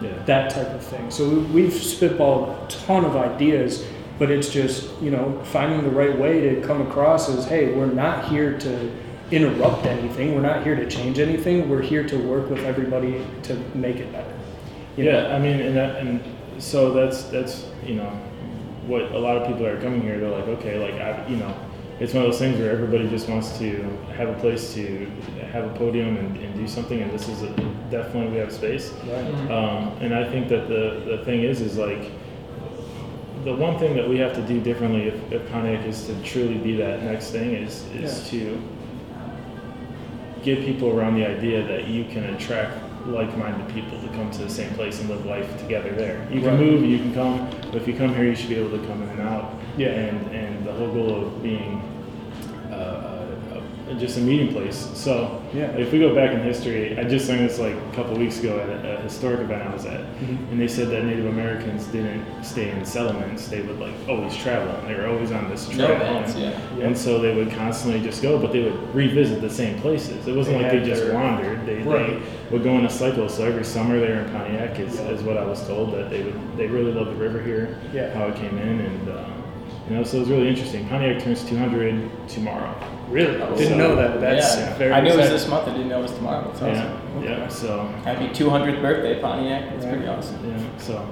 Yeah. 0.03 0.11
that 0.27 0.51
type 0.51 0.75
of 0.75 0.83
thing. 0.83 1.11
So 1.11 1.29
we- 1.29 1.63
we've 1.63 1.73
spitballed 1.73 2.49
a 2.65 2.67
ton 2.69 3.05
of 3.05 3.17
ideas, 3.17 3.85
but 4.19 4.31
it's 4.31 4.49
just 4.49 4.91
you 5.03 5.11
know 5.11 5.41
finding 5.45 5.83
the 5.83 5.91
right 5.91 6.17
way 6.19 6.41
to 6.41 6.61
come 6.61 6.81
across 6.83 7.29
as 7.29 7.47
hey, 7.47 7.73
we're 7.73 7.87
not 7.87 8.27
here 8.27 8.53
to 8.59 8.91
interrupt 9.31 9.87
anything. 9.87 10.35
We're 10.35 10.43
not 10.43 10.63
here 10.65 10.77
to 10.77 10.87
change 10.87 11.19
anything. 11.19 11.69
We're 11.69 11.83
here 11.83 12.05
to 12.05 12.17
work 12.17 12.51
with 12.51 12.61
everybody 12.65 13.25
to 13.45 13.57
make 13.75 13.97
it 13.97 14.13
better. 14.13 14.33
You 14.97 15.05
know? 15.05 15.11
Yeah, 15.29 15.35
I 15.35 15.39
mean, 15.39 15.61
and 15.61 15.77
that, 15.77 15.97
and 15.97 16.21
so 16.59 16.93
that's 16.93 17.25
that's 17.25 17.67
you 17.87 17.95
know 17.95 18.11
what 18.87 19.03
a 19.13 19.19
lot 19.19 19.37
of 19.37 19.47
people 19.49 19.67
are 19.67 19.81
coming 19.81 20.03
here. 20.03 20.19
They're 20.21 20.31
like, 20.31 20.49
okay, 20.59 20.79
like 20.79 21.01
I, 21.01 21.27
you 21.29 21.37
know, 21.37 21.55
it's 22.01 22.13
one 22.13 22.25
of 22.25 22.31
those 22.31 22.39
things 22.39 22.59
where 22.59 22.71
everybody 22.71 23.09
just 23.09 23.29
wants 23.29 23.59
to 23.59 23.83
have 24.17 24.29
a 24.29 24.35
place 24.35 24.75
to 24.75 25.07
have 25.53 25.65
a 25.65 25.75
podium 25.79 26.17
and, 26.17 26.37
and 26.37 26.55
do 26.55 26.69
something, 26.69 27.01
and 27.01 27.11
this 27.11 27.29
is 27.29 27.43
a, 27.43 27.74
definitely 27.91 28.33
we 28.33 28.39
have 28.39 28.53
space. 28.53 28.93
Right. 29.07 29.25
Mhm. 29.25 29.51
Um, 29.51 29.93
and 30.01 30.15
I 30.15 30.29
think 30.31 30.49
that 30.49 30.69
the, 30.69 31.03
the 31.17 31.25
thing 31.25 31.43
is, 31.43 31.61
is 31.61 31.77
like, 31.77 32.11
the 33.45 33.55
one 33.55 33.79
thing 33.79 33.95
that 33.97 34.09
we 34.09 34.19
have 34.19 34.33
to 34.35 34.43
do 34.43 34.61
differently 34.61 35.03
if, 35.09 35.33
if 35.33 35.51
Pontiac 35.53 35.85
is 35.87 36.07
to 36.07 36.15
truly 36.23 36.57
be 36.57 36.77
that 36.77 37.03
next 37.03 37.31
thing 37.31 37.53
is, 37.53 37.85
is 37.95 38.29
to 38.31 38.59
get 40.43 40.61
people 40.61 40.91
around 40.99 41.15
the 41.15 41.27
idea 41.27 41.63
that 41.67 41.87
you 41.89 42.05
can 42.05 42.25
attract 42.35 42.79
like-minded 43.07 43.69
people 43.75 44.01
to 44.01 44.09
come 44.09 44.31
to 44.31 44.39
the 44.43 44.49
same 44.49 44.73
place 44.75 44.99
and 45.01 45.11
live 45.11 45.27
life 45.27 45.59
together 45.61 45.93
there. 45.93 46.27
You 46.33 46.41
can 46.41 46.51
Right. 46.51 46.59
move, 46.61 46.85
you 46.85 46.99
can 46.99 47.13
come, 47.13 47.49
but 47.71 47.77
if 47.77 47.87
you 47.87 47.95
come 47.95 48.15
here, 48.15 48.25
you 48.25 48.35
should 48.35 48.49
be 48.49 48.57
able 48.57 48.79
to 48.79 48.87
come 48.87 49.03
in 49.03 49.09
and 49.11 49.21
out. 49.21 49.55
Yeah. 49.77 49.89
And, 49.89 50.35
and 50.35 50.65
the 50.67 50.73
whole 50.73 50.91
goal 50.93 51.27
of 51.27 51.43
being 51.43 51.83
a, 51.83 51.94
just 53.99 54.19
a 54.19 54.21
meeting 54.21 54.53
place. 54.53 54.91
So 54.95 55.41
Yeah. 55.55 55.71
if 55.77 55.93
we 55.93 55.99
go 55.99 56.15
back 56.15 56.33
in 56.33 56.41
history, 56.43 56.97
I 56.99 57.05
just 57.05 57.29
learned 57.29 57.49
this 57.49 57.59
like 57.59 57.75
a 57.75 57.97
couple 57.97 58.17
weeks 58.17 58.41
ago 58.41 58.59
at 58.59 58.69
a, 58.69 58.99
a 58.99 59.01
historic 59.03 59.41
event 59.41 59.63
I 59.63 59.73
was 59.73 59.87
at, 59.87 60.01
Mhm. 60.21 60.51
and 60.53 60.61
they 60.61 60.69
said 60.69 60.89
that 60.91 61.05
Native 61.05 61.27
Americans 61.27 61.87
didn't 61.87 62.23
stay 62.43 62.71
in 62.71 62.85
settlements; 62.85 63.49
they 63.49 63.61
would 63.63 63.79
like 63.81 63.93
always 64.09 64.37
travel. 64.37 64.75
and 64.81 64.89
They 64.89 65.01
were 65.01 65.09
always 65.09 65.33
on 65.33 65.49
this 65.51 65.69
No 65.77 65.87
trail, 65.87 65.97
events, 66.01 66.35
and, 66.35 66.43
yeah. 66.45 66.87
and 66.87 66.97
so 66.97 67.19
they 67.21 67.35
would 67.35 67.51
constantly 67.53 68.01
just 68.01 68.23
go, 68.23 68.39
but 68.39 68.53
they 68.53 68.63
would 68.63 68.95
revisit 68.95 69.41
the 69.41 69.51
same 69.51 69.77
places. 69.81 70.27
It 70.27 70.35
wasn't 70.35 70.59
They 70.59 70.63
like 70.65 70.73
they 70.73 70.89
just 70.89 71.05
their- 71.05 71.15
wandered; 71.15 71.59
they, 71.67 71.77
Right. 71.83 72.07
they 72.09 72.17
would 72.51 72.65
go 72.65 72.77
in 72.79 72.85
a 72.85 72.91
cycle. 72.91 73.29
So 73.29 73.45
every 73.45 73.65
summer 73.65 73.99
they 74.01 74.09
were 74.09 74.21
in 74.21 74.31
Pontiac, 74.31 74.79
is, 74.81 74.97
Yeah. 75.01 75.09
is 75.15 75.23
what 75.23 75.37
I 75.37 75.45
was 75.45 75.67
told 75.67 75.93
that 75.95 76.11
they 76.11 76.23
would. 76.23 76.35
They 76.57 76.67
really 76.67 76.93
loved 76.93 77.11
the 77.11 77.23
river 77.23 77.41
here, 77.41 77.69
Yeah. 77.93 78.13
how 78.15 78.27
it 78.27 78.37
came 78.37 78.59
in, 78.59 78.81
and 78.81 79.09
uh, 79.09 79.21
you 79.89 79.97
know, 79.97 80.03
so 80.03 80.17
it 80.17 80.21
was 80.21 80.31
really 80.31 80.49
interesting. 80.49 80.85
Pontiac 80.87 81.23
turns 81.23 81.43
200 81.45 81.95
tomorrow. 82.29 82.75
Really? 83.09 83.41
Oh, 83.41 83.55
Didn't 83.57 83.69
so- 83.73 83.77
know 83.79 83.97
that. 83.97 84.21
That's 84.21 84.57
yeah. 84.57 84.75
very 84.77 84.93
I 84.93 85.01
knew 85.01 85.11
it 85.11 85.17
was 85.17 85.29
this 85.31 85.49
month. 85.49 85.69
I 85.69 85.73
didn't 85.73 85.89
know 85.89 86.01
it 86.01 86.03
was 86.03 86.13
tomorrow. 86.13 86.45
That's 86.49 86.63
awesome. 86.63 87.23
Yeah, 87.23 87.31
yeah. 87.39 87.49
So 87.49 87.87
Happy 88.05 88.29
200th 88.29 88.81
birthday, 88.81 89.21
Pontiac. 89.21 89.73
It's 89.75 89.85
Yeah. 89.85 89.91
pretty 89.93 90.07
awesome. 90.09 90.51
yeah, 90.51 90.79
so 90.79 91.09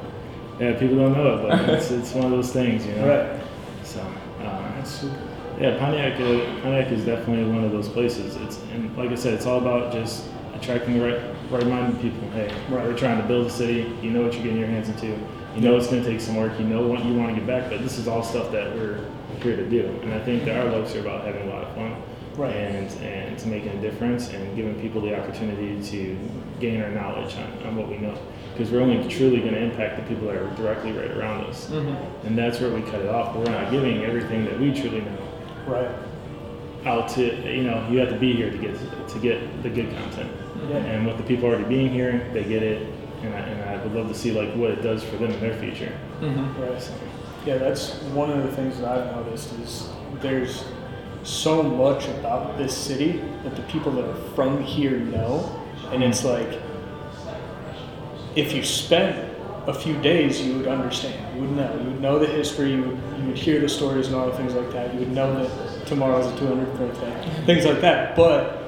yeah, 0.59 0.73
people 0.79 0.97
don't 0.97 1.13
know 1.13 1.35
it, 1.37 1.43
but 1.49 1.69
it's, 1.75 1.91
it's 1.91 2.13
one 2.15 2.25
of 2.27 2.31
those 2.33 2.53
things, 2.53 2.87
you 2.87 2.95
know. 2.97 3.09
Right. 3.09 3.41
So 3.85 4.01
uh, 4.01 4.75
That's 4.77 4.91
super. 4.91 5.17
yeah, 5.61 5.79
Pontiac, 5.79 6.15
uh, 6.21 6.61
Pontiac 6.63 6.91
is 6.93 7.05
definitely 7.05 7.53
one 7.53 7.65
of 7.65 7.73
those 7.73 7.89
places. 7.89 8.37
It's 8.37 8.61
and 8.73 8.97
like 8.97 9.11
I 9.11 9.15
said, 9.15 9.35
it's 9.35 9.47
all 9.47 9.59
about 9.59 9.93
just 9.93 10.25
attracting 10.55 10.99
the 10.99 11.05
right 11.05 11.21
right-minded 11.51 12.01
people. 12.01 12.29
Hey, 12.31 12.47
Right. 12.71 12.85
we're 12.87 12.97
trying 12.97 13.21
to 13.21 13.29
build 13.29 13.47
a 13.47 13.51
city. 13.51 13.93
You 14.01 14.11
know 14.11 14.23
what 14.23 14.33
you're 14.33 14.43
getting 14.43 14.59
your 14.59 14.69
hands 14.69 14.89
into. 14.89 15.09
You 15.55 15.61
know 15.61 15.77
it's 15.77 15.89
going 15.89 16.03
to 16.03 16.09
take 16.09 16.21
some 16.21 16.37
work. 16.37 16.59
You 16.59 16.65
know 16.65 16.87
what 16.87 17.05
you 17.05 17.15
want 17.15 17.35
to 17.35 17.37
get 17.39 17.47
back, 17.47 17.69
but 17.69 17.83
this 17.83 17.99
is 17.99 18.09
all 18.09 18.23
stuff 18.23 18.51
that 18.53 18.75
we're 18.75 19.05
here 19.43 19.57
to 19.57 19.69
do. 19.69 19.87
And 20.03 20.15
I 20.15 20.25
think 20.25 20.45
that 20.45 20.57
our 20.65 20.71
lives 20.71 20.95
are 20.95 21.01
about 21.01 21.25
having 21.25 21.49
a 21.49 21.51
lot 21.53 21.65
of 21.65 21.75
fun. 21.75 22.03
Right. 22.37 22.55
And, 22.55 22.91
and 23.03 23.39
to 23.39 23.49
making 23.49 23.71
a 23.71 23.81
difference 23.83 24.31
and 24.31 24.57
giving 24.57 24.81
people 24.81 25.03
the 25.03 25.19
opportunity 25.19 25.83
to 25.91 26.19
gain 26.61 26.81
our 26.81 26.89
knowledge 26.91 27.35
on, 27.37 27.67
on 27.67 27.77
what 27.77 27.89
we 27.89 27.99
know. 27.99 28.19
Because 28.53 28.71
we're 28.71 28.81
only 28.81 29.07
truly 29.09 29.41
going 29.41 29.53
to 29.55 29.61
impact 29.61 29.97
the 29.97 30.03
people 30.15 30.29
that 30.29 30.37
are 30.37 30.49
directly 30.57 30.93
right 30.93 31.11
around 31.11 31.45
us. 31.45 31.69
Mm-hmm. 31.69 32.27
And 32.27 32.39
that's 32.39 32.59
where 32.61 32.71
we 32.71 32.81
cut 32.83 33.01
it 33.01 33.09
off. 33.09 33.37
We're 33.37 33.45
not 33.45 33.71
giving 33.71 34.03
everything 34.05 34.45
that 34.47 34.59
we 34.59 34.73
truly 34.73 35.01
know 35.03 35.29
Right. 35.67 35.89
out 36.87 37.09
to, 37.11 37.55
you 37.55 37.63
know, 37.65 37.87
you 37.91 37.99
have 37.99 38.09
to 38.09 38.19
be 38.19 38.33
here 38.33 38.51
to 38.51 38.59
get 38.59 38.77
to 39.09 39.19
get 39.19 39.63
the 39.63 39.69
good 39.71 39.95
content. 39.95 40.31
Yeah. 40.69 40.77
And 40.79 41.07
with 41.07 41.17
the 41.19 41.23
people 41.23 41.49
already 41.49 41.65
being 41.65 41.91
here, 41.91 42.29
they 42.33 42.45
get 42.45 42.63
it. 42.63 42.93
And 43.23 43.35
I, 43.35 43.39
and 43.39 43.71
I 43.71 43.85
would 43.85 43.95
love 43.95 44.09
to 44.09 44.15
see 44.15 44.33
like 44.33 44.53
what 44.57 44.71
it 44.71 44.83
does 44.83 45.05
for 45.05 45.17
them 45.17 45.31
in 45.31 45.41
their 45.41 45.57
future. 45.59 45.97
Mm-hmm. 46.21 46.63
Right. 46.63 46.83
So, 46.83 46.93
Yeah, 47.45 47.59
that's 47.59 47.95
one 48.15 48.31
of 48.31 48.45
the 48.45 48.55
things 48.55 48.79
that 48.79 48.89
I've 48.89 49.17
noticed 49.17 49.53
is 49.55 49.89
there's 50.21 50.65
so 51.25 51.63
much 51.63 52.07
about 52.09 52.59
this 52.59 52.77
city 52.77 53.23
that 53.43 53.57
the 53.57 53.63
people 53.63 53.93
that 53.93 54.05
are 54.05 54.35
from 54.35 54.63
here 54.63 54.99
know, 54.99 55.61
and 55.91 56.03
it's 56.03 56.23
hmm. 56.23 56.29
like 56.29 56.61
if 58.37 58.53
you 58.53 58.63
spent 58.63 59.31
a 59.67 59.75
few 59.75 59.97
days, 60.01 60.41
you 60.41 60.57
would 60.57 60.67
understand. 60.67 61.37
You 61.37 61.43
would 61.43 61.53
know. 61.53 61.73
You 61.79 61.91
would 61.91 62.01
know 62.01 62.19
the 62.19 62.27
history. 62.27 62.73
You 62.73 62.83
would, 62.83 63.21
you 63.21 63.27
would 63.29 63.39
hear 63.39 63.61
the 63.61 63.69
stories 63.69 64.09
and 64.09 64.17
all 64.17 64.27
the 64.27 64.37
things 64.37 64.55
like 64.55 64.73
that. 64.73 64.93
You 64.93 65.01
would 65.01 65.13
know 65.13 65.45
that 65.45 65.87
tomorrow's 65.87 66.33
the 66.33 66.47
200th 66.47 66.77
birthday, 66.77 67.45
things 67.47 67.65
like 67.65 67.81
that. 67.81 68.17
But 68.17 68.63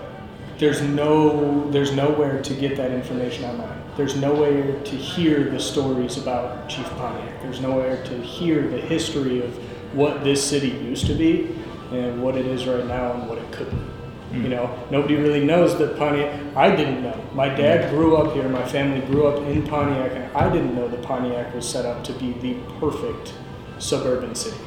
there's 0.59 0.83
no 0.83 1.71
there's 1.71 1.93
nowhere 1.93 2.43
to 2.43 2.55
get 2.55 2.77
that 2.77 2.93
information 2.93 3.45
online. 3.45 3.84
There's 3.97 4.17
nowhere 4.17 4.81
to 4.81 4.97
hear 4.97 5.51
the 5.51 5.61
stories 5.61 6.17
about 6.19 6.69
Chief 6.69 6.89
Pontiac. 6.97 7.43
There's 7.43 7.61
nowhere 7.61 8.03
to 8.05 8.21
hear 8.23 8.67
the 8.67 8.81
history 8.81 9.41
of 9.41 9.55
what 9.95 10.25
this 10.25 10.43
city 10.43 10.71
used 10.71 11.07
to 11.07 11.15
be 11.15 11.55
and 11.93 12.21
what 12.21 12.37
it 12.37 12.45
is 12.45 12.67
right 12.67 12.85
now 12.87 13.13
and 13.13 13.29
what 13.29 13.39
it 13.39 13.53
could 13.53 13.71
be. 13.71 13.77
Hmm. 13.77 14.43
You 14.43 14.49
know, 14.49 14.87
nobody 14.91 15.15
really 15.15 15.45
knows 15.45 15.79
that 15.79 15.97
Pontiac. 15.97 16.41
I 16.57 16.75
didn't 16.75 17.05
know. 17.05 17.25
My 17.35 17.49
dad 17.49 17.89
hmm. 17.89 17.97
grew 17.97 18.17
up 18.17 18.35
here. 18.35 18.49
My 18.49 18.67
family 18.67 19.01
grew 19.07 19.29
up 19.29 19.41
in 19.47 19.65
Pontiac, 19.65 20.11
and 20.13 20.37
I 20.37 20.53
didn't 20.53 20.75
know 20.75 20.89
that 20.89 21.01
Pontiac 21.03 21.55
was 21.55 21.69
set 21.69 21.87
up 21.87 22.03
to 22.05 22.13
be 22.15 22.33
the 22.33 22.55
perfect 22.81 23.33
suburban 23.79 24.35
city. 24.35 24.59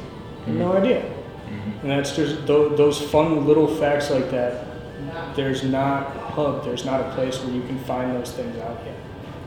No 0.46 0.70
hmm. 0.70 0.78
idea. 0.78 1.14
And 1.82 1.90
that's 1.90 2.16
just 2.16 2.46
those, 2.46 2.76
those 2.76 3.00
fun 3.00 3.46
little 3.46 3.66
facts 3.66 4.10
like 4.10 4.30
that. 4.30 4.64
There's 5.36 5.62
not 5.62 6.16
a 6.16 6.20
hub. 6.20 6.64
There's 6.64 6.84
not 6.84 7.00
a 7.00 7.10
place 7.14 7.38
where 7.42 7.54
you 7.54 7.62
can 7.62 7.78
find 7.80 8.14
those 8.16 8.32
things 8.32 8.56
out 8.58 8.80
yet. 8.84 8.96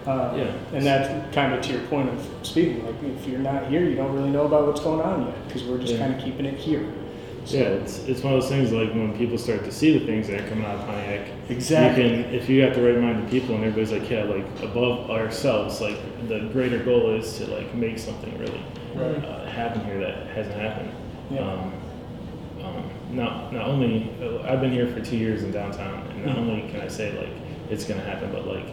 Uh, 0.05 0.33
Yeah. 0.35 0.51
And 0.73 0.85
that's 0.85 1.33
kind 1.35 1.53
of 1.53 1.61
to 1.61 1.73
your 1.73 1.81
point 1.83 2.09
of 2.09 2.27
speaking. 2.43 2.85
Like 2.85 2.95
if 3.03 3.27
you're 3.27 3.39
not 3.39 3.67
here, 3.67 3.83
you 3.83 3.95
don't 3.95 4.13
really 4.13 4.29
know 4.31 4.45
about 4.45 4.65
what's 4.67 4.79
going 4.81 5.01
on 5.01 5.27
yet 5.27 5.47
because 5.47 5.63
we're 5.63 5.77
just 5.77 5.93
Yeah. 5.93 5.99
kind 5.99 6.15
of 6.15 6.21
keeping 6.23 6.45
it 6.45 6.57
here. 6.57 6.85
So, 7.45 7.57
yeah, 7.57 7.63
it's, 7.63 8.05
it's 8.07 8.21
one 8.23 8.33
of 8.35 8.41
those 8.41 8.49
things 8.49 8.71
like 8.71 8.89
when 8.93 9.17
people 9.17 9.35
start 9.37 9.63
to 9.65 9.71
see 9.71 9.97
the 9.97 10.05
things 10.05 10.27
that 10.27 10.41
are 10.41 10.47
coming 10.47 10.63
out 10.65 10.75
of 10.75 10.85
Pontiac. 10.85 11.27
Exactly. 11.49 12.03
You 12.17 12.23
can, 12.23 12.33
if 12.35 12.47
you 12.49 12.61
got 12.63 12.75
the 12.75 12.83
right 12.83 12.99
minded 12.99 13.29
people 13.31 13.55
and 13.55 13.63
everybody's 13.63 13.91
like, 13.91 14.09
yeah, 14.11 14.23
like 14.25 14.45
above 14.61 15.09
ourselves, 15.09 15.81
like 15.81 15.97
the 16.27 16.41
greater 16.53 16.77
goal 16.79 17.11
is 17.15 17.37
to 17.39 17.47
like 17.47 17.73
make 17.73 17.97
something 17.97 18.37
really 18.37 18.61
Right. 18.95 19.23
uh, 19.25 19.45
happen 19.47 19.83
here 19.85 19.99
that 19.99 20.27
hasn't 20.27 20.55
happened. 20.59 20.91
Yeah. 21.31 21.39
Um, 21.41 21.73
um, 22.63 22.83
not 23.11 23.51
not 23.53 23.65
only 23.67 24.11
I've 24.43 24.61
been 24.61 24.71
here 24.71 24.87
for 24.87 24.99
two 25.01 25.17
years 25.17 25.41
in 25.43 25.51
downtown, 25.51 26.03
and 26.11 26.25
not 26.25 26.35
Mhm. 26.35 26.39
only 26.39 26.69
can 26.71 26.81
I 26.81 26.87
say 26.89 27.11
like 27.17 27.29
it's 27.71 27.85
gonna 27.85 28.01
happen, 28.01 28.29
but 28.31 28.45
like 28.47 28.65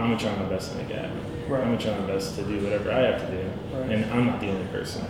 I'm 0.00 0.10
gonna 0.10 0.18
try 0.18 0.34
my 0.36 0.48
best 0.48 0.72
to 0.72 0.78
make 0.78 0.90
it 0.90 0.96
happen. 0.96 1.20
Right. 1.48 1.62
I'm 1.62 1.76
gonna 1.76 1.78
try 1.82 1.98
my 1.98 2.06
best 2.06 2.36
to 2.36 2.42
do 2.44 2.60
whatever 2.62 2.90
I 2.92 3.00
have 3.00 3.20
to 3.20 3.30
do, 3.30 3.50
Right. 3.76 3.90
and 3.90 4.04
I'm 4.12 4.26
not 4.26 4.40
the 4.40 4.48
only 4.48 4.66
person. 4.68 5.04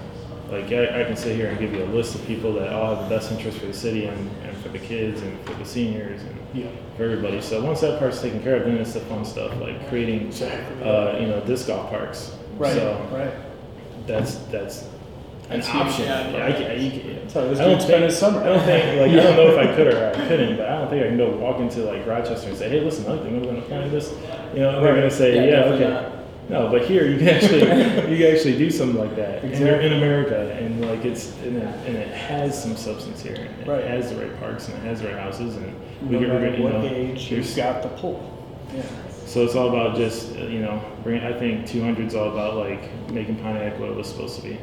Like 0.50 0.72
I, 0.72 1.02
I 1.02 1.04
can 1.04 1.16
sit 1.16 1.36
here 1.36 1.46
and 1.48 1.58
give 1.58 1.72
you 1.72 1.84
a 1.84 1.86
list 1.86 2.16
of 2.16 2.26
people 2.26 2.52
that 2.54 2.72
all 2.72 2.96
have 2.96 3.08
the 3.08 3.14
best 3.14 3.30
interest 3.30 3.58
for 3.58 3.66
the 3.66 3.72
city 3.72 4.06
and, 4.06 4.30
and 4.44 4.56
for 4.58 4.68
the 4.68 4.80
kids 4.80 5.22
and 5.22 5.40
for 5.46 5.54
the 5.54 5.64
seniors 5.64 6.20
and 6.22 6.36
Yeah. 6.52 6.66
for 6.96 7.04
everybody. 7.04 7.40
So 7.40 7.64
once 7.64 7.80
that 7.82 8.00
part's 8.00 8.20
taken 8.20 8.42
care 8.42 8.56
of, 8.56 8.64
then 8.64 8.76
it's 8.78 8.94
the 8.94 9.00
fun 9.00 9.24
stuff 9.24 9.56
like 9.60 9.88
creating, 9.88 10.32
uh, 10.82 11.16
you 11.20 11.28
know, 11.28 11.40
disc 11.46 11.68
golf 11.68 11.88
parks. 11.90 12.36
Right. 12.58 12.72
So 12.72 13.08
right. 13.12 13.32
that's 14.08 14.34
that's 14.50 14.88
an 15.50 15.60
That's 15.60 15.68
option. 15.74 16.04
yeah. 16.04 16.30
Yeah, 16.30 16.46
I, 16.46 16.52
can- 16.52 16.80
you 16.80 16.90
can- 17.00 17.28
So 17.28 17.48
this 17.48 17.58
I 17.58 17.64
don't 17.64 17.72
dude 17.74 17.82
spent 17.82 17.92
think- 18.00 18.10
his 18.10 18.18
summer. 18.18 18.40
I 18.40 18.44
don't 18.46 18.64
think 18.64 19.00
like 19.00 19.10
I 19.10 19.14
don't 19.22 19.36
know 19.36 19.48
if 19.48 19.58
I 19.58 19.74
could 19.74 19.86
or 19.94 20.08
I 20.10 20.28
couldn't, 20.28 20.56
but 20.56 20.66
I 20.68 20.78
don't 20.78 20.88
think 20.90 21.04
I 21.04 21.08
can 21.08 21.16
go 21.16 21.30
walk 21.36 21.60
into 21.60 21.80
like 21.84 22.06
Rochester 22.06 22.48
and 22.48 22.56
say, 22.58 22.68
"Hey, 22.68 22.80
listen, 22.80 23.04
I 23.10 23.16
think 23.22 23.36
I'm 23.36 23.42
going 23.42 23.56
to 23.56 23.62
plan 23.62 23.90
this." 23.90 24.12
You 24.54 24.60
know, 24.60 24.76
and 24.76 24.84
they're 24.84 24.94
going 24.96 25.08
to 25.08 25.14
say, 25.14 25.34
Yeah, 25.36 25.42
"Yeah, 25.44 25.50
definitely 25.62 25.84
okay." 25.86 25.94
not. 25.94 26.12
No, 26.48 26.68
but 26.68 26.82
here 26.84 27.06
you 27.06 27.16
can 27.18 27.28
actually 27.28 27.60
you 27.60 28.18
can 28.26 28.34
actually 28.34 28.58
do 28.58 28.70
something 28.70 28.98
like 28.98 29.14
that, 29.16 29.44
and 29.44 29.56
you're 29.56 29.80
in 29.80 29.92
America, 29.92 30.52
and 30.60 30.80
like 30.84 31.04
it's 31.04 31.32
and 31.44 31.56
it, 31.58 31.86
and 31.86 31.96
it 31.96 32.08
has 32.08 32.60
some 32.60 32.74
substance 32.76 33.22
here. 33.22 33.34
and 33.36 33.60
It 33.60 33.68
Right. 33.68 33.84
has 33.84 34.10
the 34.10 34.16
right 34.16 34.36
parks 34.40 34.66
and 34.68 34.76
it 34.78 34.80
has 34.88 35.00
the 35.00 35.08
right 35.08 35.16
houses, 35.18 35.56
and 35.56 35.66
No 36.02 36.18
we 36.18 36.18
get 36.18 36.28
matter 36.28 36.50
we're 36.60 36.72
what 36.72 36.82
know, 36.82 36.88
age 36.88 37.30
you've 37.30 37.44
there's- 37.46 37.56
got 37.56 37.82
the 37.82 37.88
pull. 38.00 38.20
Yeah. 38.74 38.82
so 39.26 39.44
it's 39.44 39.54
all 39.54 39.68
about 39.68 39.96
just 39.96 40.34
uh, 40.36 40.40
you 40.46 40.58
know, 40.60 40.80
bring. 41.04 41.20
I 41.22 41.32
think 41.32 41.66
200 41.68 42.06
is 42.08 42.14
all 42.16 42.30
about 42.32 42.56
like 42.56 42.82
making 43.12 43.36
Pontiac 43.36 43.78
what 43.78 43.88
it 43.90 43.94
was 43.96 44.08
supposed 44.08 44.34
to 44.36 44.42
be. 44.42 44.58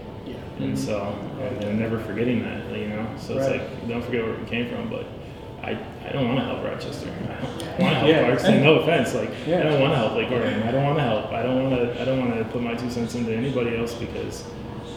And 0.59 0.77
so, 0.77 1.15
and, 1.39 1.63
and 1.63 1.79
never 1.79 1.99
forgetting 1.99 2.41
that, 2.43 2.71
you 2.77 2.87
know. 2.87 3.07
So 3.19 3.37
it's 3.37 3.47
Right. 3.47 3.61
like, 3.61 3.87
don't 3.87 4.03
forget 4.03 4.23
where 4.25 4.35
we 4.35 4.45
came 4.45 4.67
from. 4.69 4.89
But 4.89 5.05
I, 5.63 5.77
I 6.07 6.11
don't 6.11 6.27
want 6.27 6.39
to 6.39 6.45
help 6.45 6.63
Rochester. 6.63 7.09
I 7.09 7.41
don't 7.43 7.79
want 7.79 7.79
to 7.79 7.85
help 7.99 8.07
Yeah. 8.07 8.29
Clarkston. 8.35 8.63
No 8.63 8.75
offense, 8.79 9.13
like 9.13 9.29
Yeah. 9.45 9.59
I 9.59 9.63
don't 9.63 9.81
want 9.81 9.93
to 9.93 9.97
help 9.97 10.13
Lake 10.13 10.31
Orion. 10.31 10.63
I 10.63 10.71
don't 10.71 10.83
want 10.83 10.97
to 10.97 11.03
help. 11.03 11.31
I 11.31 11.43
don't 11.43 11.63
want 11.71 11.75
to. 11.75 12.01
I 12.01 12.05
don't 12.05 12.19
want 12.19 12.37
to 12.37 12.43
put 12.45 12.61
my 12.63 12.73
two 12.75 12.89
cents 12.89 13.13
into 13.15 13.33
anybody 13.35 13.77
else 13.77 13.93
because, 13.93 14.43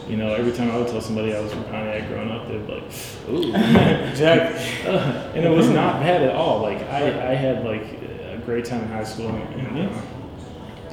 you 0.07 0.17
know, 0.17 0.33
every 0.33 0.51
time 0.51 0.71
I 0.71 0.77
would 0.77 0.87
tell 0.87 1.01
somebody 1.01 1.35
I 1.35 1.39
was 1.41 1.53
from 1.53 1.63
Pontiac 1.65 2.07
growing 2.09 2.31
up, 2.31 2.47
they'd 2.47 2.65
be 2.65 2.73
like, 2.73 2.83
"Ooh," 3.29 3.53
Exactly. 4.09 4.91
and 5.35 5.45
it 5.45 5.49
was 5.49 5.69
not 5.69 5.99
bad 6.01 6.21
at 6.23 6.35
all. 6.35 6.61
Like 6.61 6.81
I, 6.89 7.31
I 7.31 7.35
had 7.35 7.63
like 7.65 7.83
a 7.83 8.41
great 8.45 8.65
time 8.65 8.81
in 8.81 8.87
high 8.87 9.03
school, 9.03 9.27
and 9.29 9.77
uh, 9.77 10.01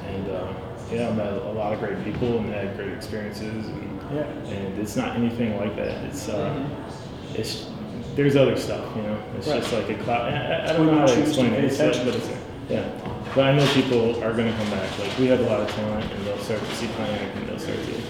and 0.05 0.29
uh, 0.29 0.53
yeah, 0.91 1.09
I 1.09 1.13
met 1.13 1.33
a 1.33 1.51
lot 1.53 1.73
of 1.73 1.79
great 1.79 2.03
people 2.03 2.37
and 2.37 2.49
had 2.53 2.75
great 2.75 2.91
experiences. 2.93 3.67
And, 3.67 3.88
Yeah. 4.13 4.21
and 4.23 4.79
it's 4.79 4.95
not 4.95 5.15
anything 5.15 5.57
like 5.57 5.75
that. 5.75 6.03
It's 6.05 6.29
uh, 6.29 6.33
Mm-hmm. 6.49 7.35
it's 7.35 7.67
there's 8.15 8.35
other 8.35 8.57
stuff, 8.57 8.83
you 8.95 9.03
know. 9.03 9.17
It's 9.37 9.47
Right. 9.47 9.61
just 9.61 9.71
like 9.71 9.89
a 9.89 9.95
cloud. 10.03 10.33
I, 10.33 10.69
I 10.69 10.73
don't 10.73 10.87
know 10.87 10.97
how 10.99 11.05
to 11.05 11.21
explain 11.21 11.53
it, 11.53 11.63
it's 11.63 11.77
but 11.77 12.15
it's 12.15 12.29
yeah. 12.69 12.87
But 13.35 13.45
I 13.45 13.55
know 13.55 13.65
people 13.73 14.21
are 14.23 14.33
going 14.33 14.51
to 14.51 14.57
come 14.57 14.69
back. 14.71 14.99
Like 14.99 15.17
we 15.17 15.27
have 15.27 15.39
a 15.39 15.43
lot 15.43 15.61
of 15.61 15.69
talent, 15.69 16.11
and 16.11 16.25
they'll 16.25 16.37
start 16.39 16.59
to 16.59 16.75
see 16.75 16.87
Pontiac, 16.97 17.35
and 17.35 17.47
they'll 17.47 17.59
start 17.59 17.77
to 17.77 18.01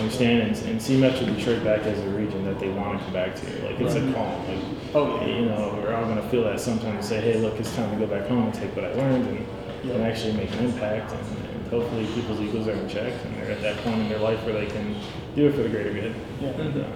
understand 0.00 0.42
and, 0.42 0.66
and 0.68 0.80
see 0.80 0.96
Metro 0.98 1.26
Detroit 1.26 1.64
back 1.64 1.80
as 1.82 1.98
a 1.98 2.08
region 2.10 2.44
that 2.44 2.58
they 2.60 2.68
want 2.68 2.98
to 2.98 3.04
come 3.04 3.12
back 3.12 3.34
to. 3.34 3.46
Like 3.66 3.80
it's 3.80 3.94
a 3.96 4.00
Right. 4.02 4.14
call. 4.14 4.38
Like 4.48 4.58
Oh, 4.94 5.20
yeah. 5.20 5.26
you 5.26 5.46
know, 5.46 5.78
we're 5.82 5.94
all 5.94 6.04
going 6.04 6.16
to 6.22 6.28
feel 6.30 6.44
that 6.44 6.60
sometime 6.60 6.94
and 6.96 7.04
say, 7.04 7.20
hey, 7.20 7.38
look, 7.38 7.58
it's 7.58 7.74
time 7.76 7.90
to 7.98 8.06
go 8.06 8.12
back 8.12 8.26
home 8.28 8.44
and 8.44 8.54
take 8.54 8.74
what 8.76 8.84
I 8.86 8.92
learned 8.94 9.26
and, 9.28 9.46
Yeah. 9.84 9.94
and 9.94 10.02
actually 10.04 10.32
make 10.34 10.50
an 10.52 10.64
impact. 10.66 11.12
And 11.12 11.47
hopefully 11.70 12.06
people's 12.14 12.40
egos 12.40 12.66
are 12.68 12.72
in 12.72 12.88
check 12.88 13.12
and 13.24 13.36
they're 13.36 13.50
at 13.52 13.60
that 13.62 13.76
point 13.78 14.00
in 14.00 14.08
their 14.08 14.18
life 14.18 14.42
where 14.44 14.54
they 14.54 14.66
can 14.66 14.94
do 15.34 15.48
it 15.48 15.54
for 15.54 15.62
the 15.62 15.68
greater 15.68 15.92
good. 15.92 16.14
Yeah. 16.40 16.48
And, 16.50 16.82
uh, 16.82 16.86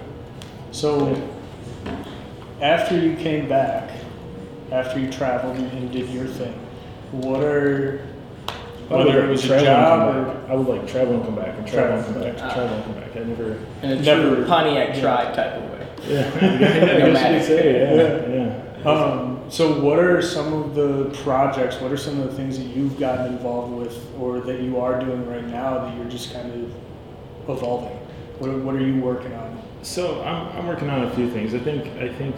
So, 0.71 1.15
after 2.61 2.97
you 2.97 3.15
came 3.15 3.47
back, 3.47 3.91
after 4.71 4.99
you 4.99 5.11
traveled 5.11 5.57
and, 5.57 5.71
and 5.73 5.91
did 5.91 6.09
your 6.09 6.25
thing, 6.25 6.53
what 7.11 7.43
are 7.43 7.99
whether 8.89 9.05
like 9.05 9.15
it 9.15 9.29
was 9.29 9.45
a 9.45 9.61
job 9.63 10.15
or. 10.15 10.51
I 10.51 10.55
would 10.55 10.67
like 10.67 10.87
travel 10.87 11.15
and 11.15 11.23
come 11.25 11.35
back 11.35 11.57
and 11.57 11.67
travel 11.67 11.97
and 11.97 12.05
come 12.05 12.13
Travel. 12.15 12.33
back, 12.33 12.53
travel 12.53 12.75
and 12.75 12.83
come 12.83 12.93
back. 12.95 13.15
I 13.15 13.19
never. 13.23 13.57
In 13.81 13.91
a 13.91 13.95
Never- 14.01 14.35
true 14.35 14.45
Pontiac 14.45 14.95
yeah. 14.95 15.01
tribe 15.01 15.35
type 15.35 15.53
of 15.53 15.63
way. 15.71 15.87
Yeah, 16.07 16.31
I 16.35 16.37
guess 17.11 17.49
you 17.49 17.55
could 17.55 17.63
say, 17.63 17.95
yeah, 17.95 18.83
yeah. 18.83 18.89
Um, 18.91 19.32
so, 19.53 19.79
what 19.79 19.99
are 19.99 20.19
some 20.19 20.51
of 20.51 20.73
the 20.73 21.15
projects? 21.23 21.79
What 21.79 21.91
are 21.91 21.97
some 21.97 22.19
of 22.19 22.27
the 22.31 22.35
things 22.35 22.57
that 22.57 22.65
you've 22.65 22.99
gotten 22.99 23.33
involved 23.33 23.71
with, 23.73 23.95
or 24.19 24.39
that 24.39 24.61
you 24.61 24.79
are 24.79 24.99
doing 24.99 25.27
right 25.29 25.45
now 25.45 25.77
that 25.85 25.95
you're 25.95 26.09
just 26.09 26.33
kind 26.33 26.51
of 26.51 26.73
evolving? 27.47 27.95
What 28.39 28.49
are, 28.49 28.57
what 28.57 28.73
are 28.73 28.83
you 28.83 28.99
working 28.99 29.31
on? 29.33 29.61
So 29.83 30.23
I'm, 30.23 30.57
I'm 30.57 30.67
working 30.67 30.89
on 30.89 31.03
a 31.03 31.15
few 31.15 31.29
things. 31.29 31.53
I 31.53 31.59
think 31.59 31.85
I 32.01 32.11
think 32.15 32.35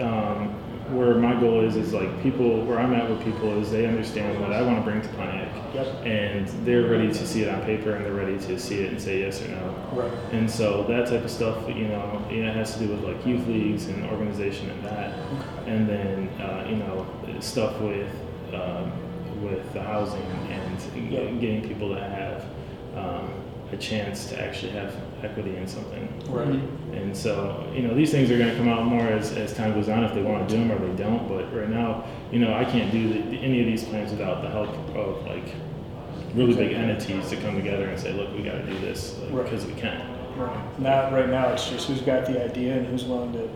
um, 0.00 0.48
where 0.96 1.14
my 1.16 1.38
goal 1.38 1.60
is 1.60 1.76
is 1.76 1.92
like 1.92 2.22
people 2.22 2.64
where 2.64 2.78
I'm 2.78 2.94
at 2.94 3.10
with 3.10 3.22
people 3.24 3.60
is 3.60 3.70
they 3.70 3.84
understand 3.86 4.40
what 4.40 4.52
I 4.52 4.62
want 4.62 4.78
to 4.78 4.82
bring 4.90 5.02
to 5.02 5.08
Pontiac, 5.08 5.74
Yep. 5.74 6.06
and 6.06 6.48
they're 6.66 6.88
ready 6.88 7.08
to 7.08 7.26
see 7.26 7.42
it 7.42 7.48
on 7.48 7.62
paper 7.62 7.94
and 7.94 8.04
they're 8.06 8.14
ready 8.14 8.38
to 8.38 8.58
see 8.58 8.80
it 8.80 8.90
and 8.92 9.00
say 9.00 9.20
yes 9.20 9.42
or 9.42 9.48
no. 9.48 9.74
Right. 9.92 10.12
And 10.32 10.50
so 10.50 10.84
that 10.84 11.08
type 11.08 11.24
of 11.24 11.30
stuff, 11.30 11.68
you 11.68 11.88
know, 11.88 12.26
you 12.30 12.42
know, 12.42 12.50
it 12.50 12.56
has 12.56 12.74
to 12.74 12.86
do 12.86 12.88
with 12.94 13.02
like 13.02 13.26
youth 13.26 13.46
leagues 13.46 13.86
and 13.88 14.04
organization 14.10 14.70
and 14.70 14.84
that, 14.84 15.18
and 15.66 15.88
then 15.88 16.28
uh, 16.40 16.66
you 16.68 16.76
know 16.76 17.06
stuff 17.40 17.78
with 17.80 18.10
um, 18.54 18.92
with 19.42 19.72
the 19.72 19.82
housing 19.82 20.22
and 20.50 21.12
Yeah. 21.12 21.24
getting 21.40 21.66
people 21.66 21.94
to 21.94 22.00
have 22.00 22.44
um, 22.96 23.28
a 23.72 23.76
chance 23.76 24.26
to 24.28 24.40
actually 24.40 24.72
have 24.72 24.94
equity 25.22 25.56
in 25.56 25.66
something. 25.66 26.08
Right. 26.28 26.60
And 26.96 27.16
so, 27.16 27.68
you 27.74 27.82
know, 27.82 27.94
these 27.94 28.10
things 28.12 28.30
are 28.30 28.38
going 28.38 28.50
to 28.50 28.56
come 28.56 28.68
out 28.68 28.84
more 28.84 29.02
as, 29.08 29.32
as 29.32 29.52
time 29.52 29.74
goes 29.74 29.88
on 29.88 30.04
if 30.04 30.14
they 30.14 30.22
want 30.22 30.48
to 30.48 30.54
do 30.56 30.62
them 30.62 30.70
or 30.70 30.78
they 30.86 31.02
don't. 31.02 31.26
But 31.28 31.52
right 31.54 31.68
now, 31.68 32.04
you 32.30 32.38
know, 32.38 32.54
I 32.54 32.64
can't 32.64 32.92
do 32.92 33.08
the, 33.12 33.36
any 33.38 33.60
of 33.60 33.66
these 33.66 33.82
plans 33.84 34.12
without 34.12 34.42
the 34.42 34.48
help 34.50 34.68
of 34.94 35.24
like 35.26 35.54
really 36.34 36.54
big 36.54 36.72
entities 36.72 37.28
to 37.30 37.36
come 37.36 37.56
together 37.56 37.88
and 37.88 37.98
say, 37.98 38.12
look, 38.12 38.32
we 38.36 38.42
got 38.42 38.52
to 38.52 38.66
do 38.66 38.78
this 38.78 39.18
like, 39.18 39.32
Right. 39.32 39.44
because 39.44 39.66
we 39.66 39.72
can. 39.74 40.00
Right. 40.38 40.78
Now, 40.80 41.10
right 41.12 41.28
now, 41.28 41.48
it's 41.48 41.68
just 41.68 41.88
who's 41.88 42.00
got 42.02 42.26
the 42.26 42.42
idea 42.44 42.76
and 42.76 42.86
who's 42.86 43.04
willing 43.04 43.32
to 43.32 43.48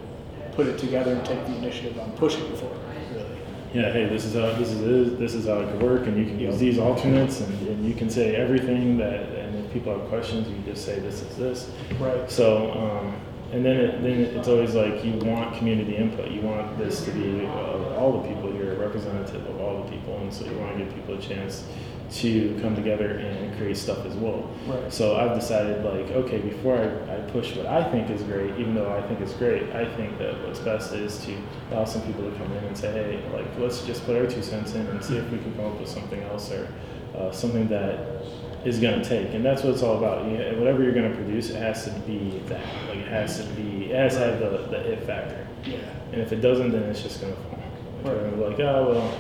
put 0.59 0.67
it 0.67 0.77
together 0.77 1.13
and 1.13 1.25
take 1.25 1.47
the 1.47 1.55
initiative 1.55 1.97
on 2.01 2.11
pushing 2.17 2.45
it 2.47 2.59
forward. 2.59 2.81
Really. 3.13 3.25
Yeah, 3.73 3.93
hey, 3.93 4.07
this 4.07 4.25
is 4.25 4.35
how 4.35 4.53
this 4.59 4.71
is 4.71 5.17
this 5.17 5.33
is 5.33 5.47
how 5.47 5.61
it 5.61 5.71
could 5.71 5.81
work, 5.81 6.09
and 6.09 6.19
you 6.19 6.25
can 6.25 6.41
use 6.41 6.59
these 6.59 6.81
alternates, 6.81 7.41
and, 7.41 7.69
and 7.69 7.87
you 7.87 7.95
can 7.95 8.11
say 8.11 8.35
everything 8.35 8.99
that. 8.99 9.21
And 9.39 9.65
if 9.65 9.73
people 9.73 9.97
have 9.97 10.09
questions, 10.09 10.49
you 10.49 10.57
can 10.57 10.65
just 10.65 10.85
say 10.85 10.99
this 10.99 11.23
is 11.23 11.37
this. 11.37 11.71
Right. 12.01 12.29
So, 12.29 12.73
um, 12.73 13.15
and 13.53 13.65
then 13.65 13.77
it, 13.77 14.03
then 14.03 14.21
it's 14.37 14.49
always 14.49 14.75
like 14.75 15.05
you 15.05 15.13
want 15.19 15.57
community 15.57 15.95
input. 15.95 16.29
You 16.33 16.41
want 16.41 16.77
this 16.77 17.05
to 17.05 17.13
be 17.13 17.47
uh, 17.47 17.95
all 17.97 18.21
the 18.21 18.29
people 18.29 18.51
here, 18.51 18.73
a 18.73 18.77
representative 18.77 19.47
of 19.47 19.61
all 19.61 19.85
the 19.85 19.91
people, 19.93 20.19
and 20.19 20.35
so 20.35 20.45
you 20.45 20.59
want 20.59 20.77
to 20.77 20.85
give 20.85 20.93
people 20.93 21.15
a 21.15 21.21
chance 21.21 21.69
to 22.11 22.59
come 22.63 22.75
together 22.75 23.19
and 23.19 23.57
create 23.59 23.77
stuff 23.77 24.05
as 24.07 24.15
well. 24.15 24.51
Right. 24.67 24.93
So 24.93 25.17
I've 25.17 25.39
decided 25.39 25.85
like, 25.85 26.11
okay, 26.11 26.39
before 26.39 26.77
I, 26.79 27.17
I 27.17 27.21
push 27.31 27.55
what 27.55 27.67
I 27.67 27.91
think 27.91 28.11
is 28.11 28.23
great, 28.23 28.59
even 28.59 28.75
though 28.75 28.91
I 28.91 29.07
think 29.07 29.21
it's 29.21 29.35
great, 29.35 29.71
I 29.75 29.85
think 29.97 30.19
that 30.19 30.43
what's 30.47 30.59
best 30.61 30.93
is 30.95 31.23
to 31.27 31.37
allow 31.71 31.85
some 31.85 32.03
people 32.03 32.31
to 32.31 32.37
come 32.39 32.51
in 32.53 32.65
and 32.65 32.77
say, 32.77 32.93
hey, 32.93 33.31
like 33.33 33.47
let's 33.59 33.85
just 33.85 34.05
put 34.07 34.17
our 34.17 34.27
two 34.27 34.43
cents 34.43 34.75
in 34.75 34.87
and 34.87 35.05
see 35.05 35.17
if 35.17 35.31
we 35.31 35.39
can 35.39 35.55
come 35.55 35.67
up 35.67 35.79
with 35.79 35.89
something 35.89 36.23
else 36.23 36.51
or 36.51 36.73
uh, 37.15 37.31
something 37.31 37.69
that 37.69 38.25
is 38.65 38.81
going 38.81 39.03
to 39.03 39.07
take. 39.07 39.35
And 39.35 39.45
that's 39.45 39.63
what 39.63 39.75
it's 39.75 39.83
all 39.83 39.99
about. 39.99 40.27
You 40.27 40.39
know, 40.39 40.59
whatever 40.59 40.83
you're 40.83 40.95
going 40.95 41.11
to 41.11 41.17
produce, 41.17 41.51
it 41.51 41.57
has 41.57 41.85
to 41.85 41.91
be 42.01 42.43
that. 42.47 42.65
Like 42.89 42.99
it 42.99 43.09
has 43.09 43.39
to 43.39 43.47
be, 43.53 43.91
it 43.91 43.97
has 43.97 44.15
to 44.15 44.21
have 44.21 44.41
the, 44.41 44.49
the 44.71 44.93
it 44.93 45.03
factor. 45.05 45.47
Yeah. 45.65 45.77
And 46.13 46.23
if 46.23 46.33
it 46.33 46.41
doesn't, 46.41 46.73
then 46.73 46.85
it's 46.85 47.03
just 47.03 47.21
going 47.21 47.35
to 47.35 47.43
fall. 47.43 47.63
Right. 48.05 48.15
Gonna 48.15 48.31
be 48.31 48.45
like, 48.45 48.61
oh 48.61 48.89
well, 48.91 49.19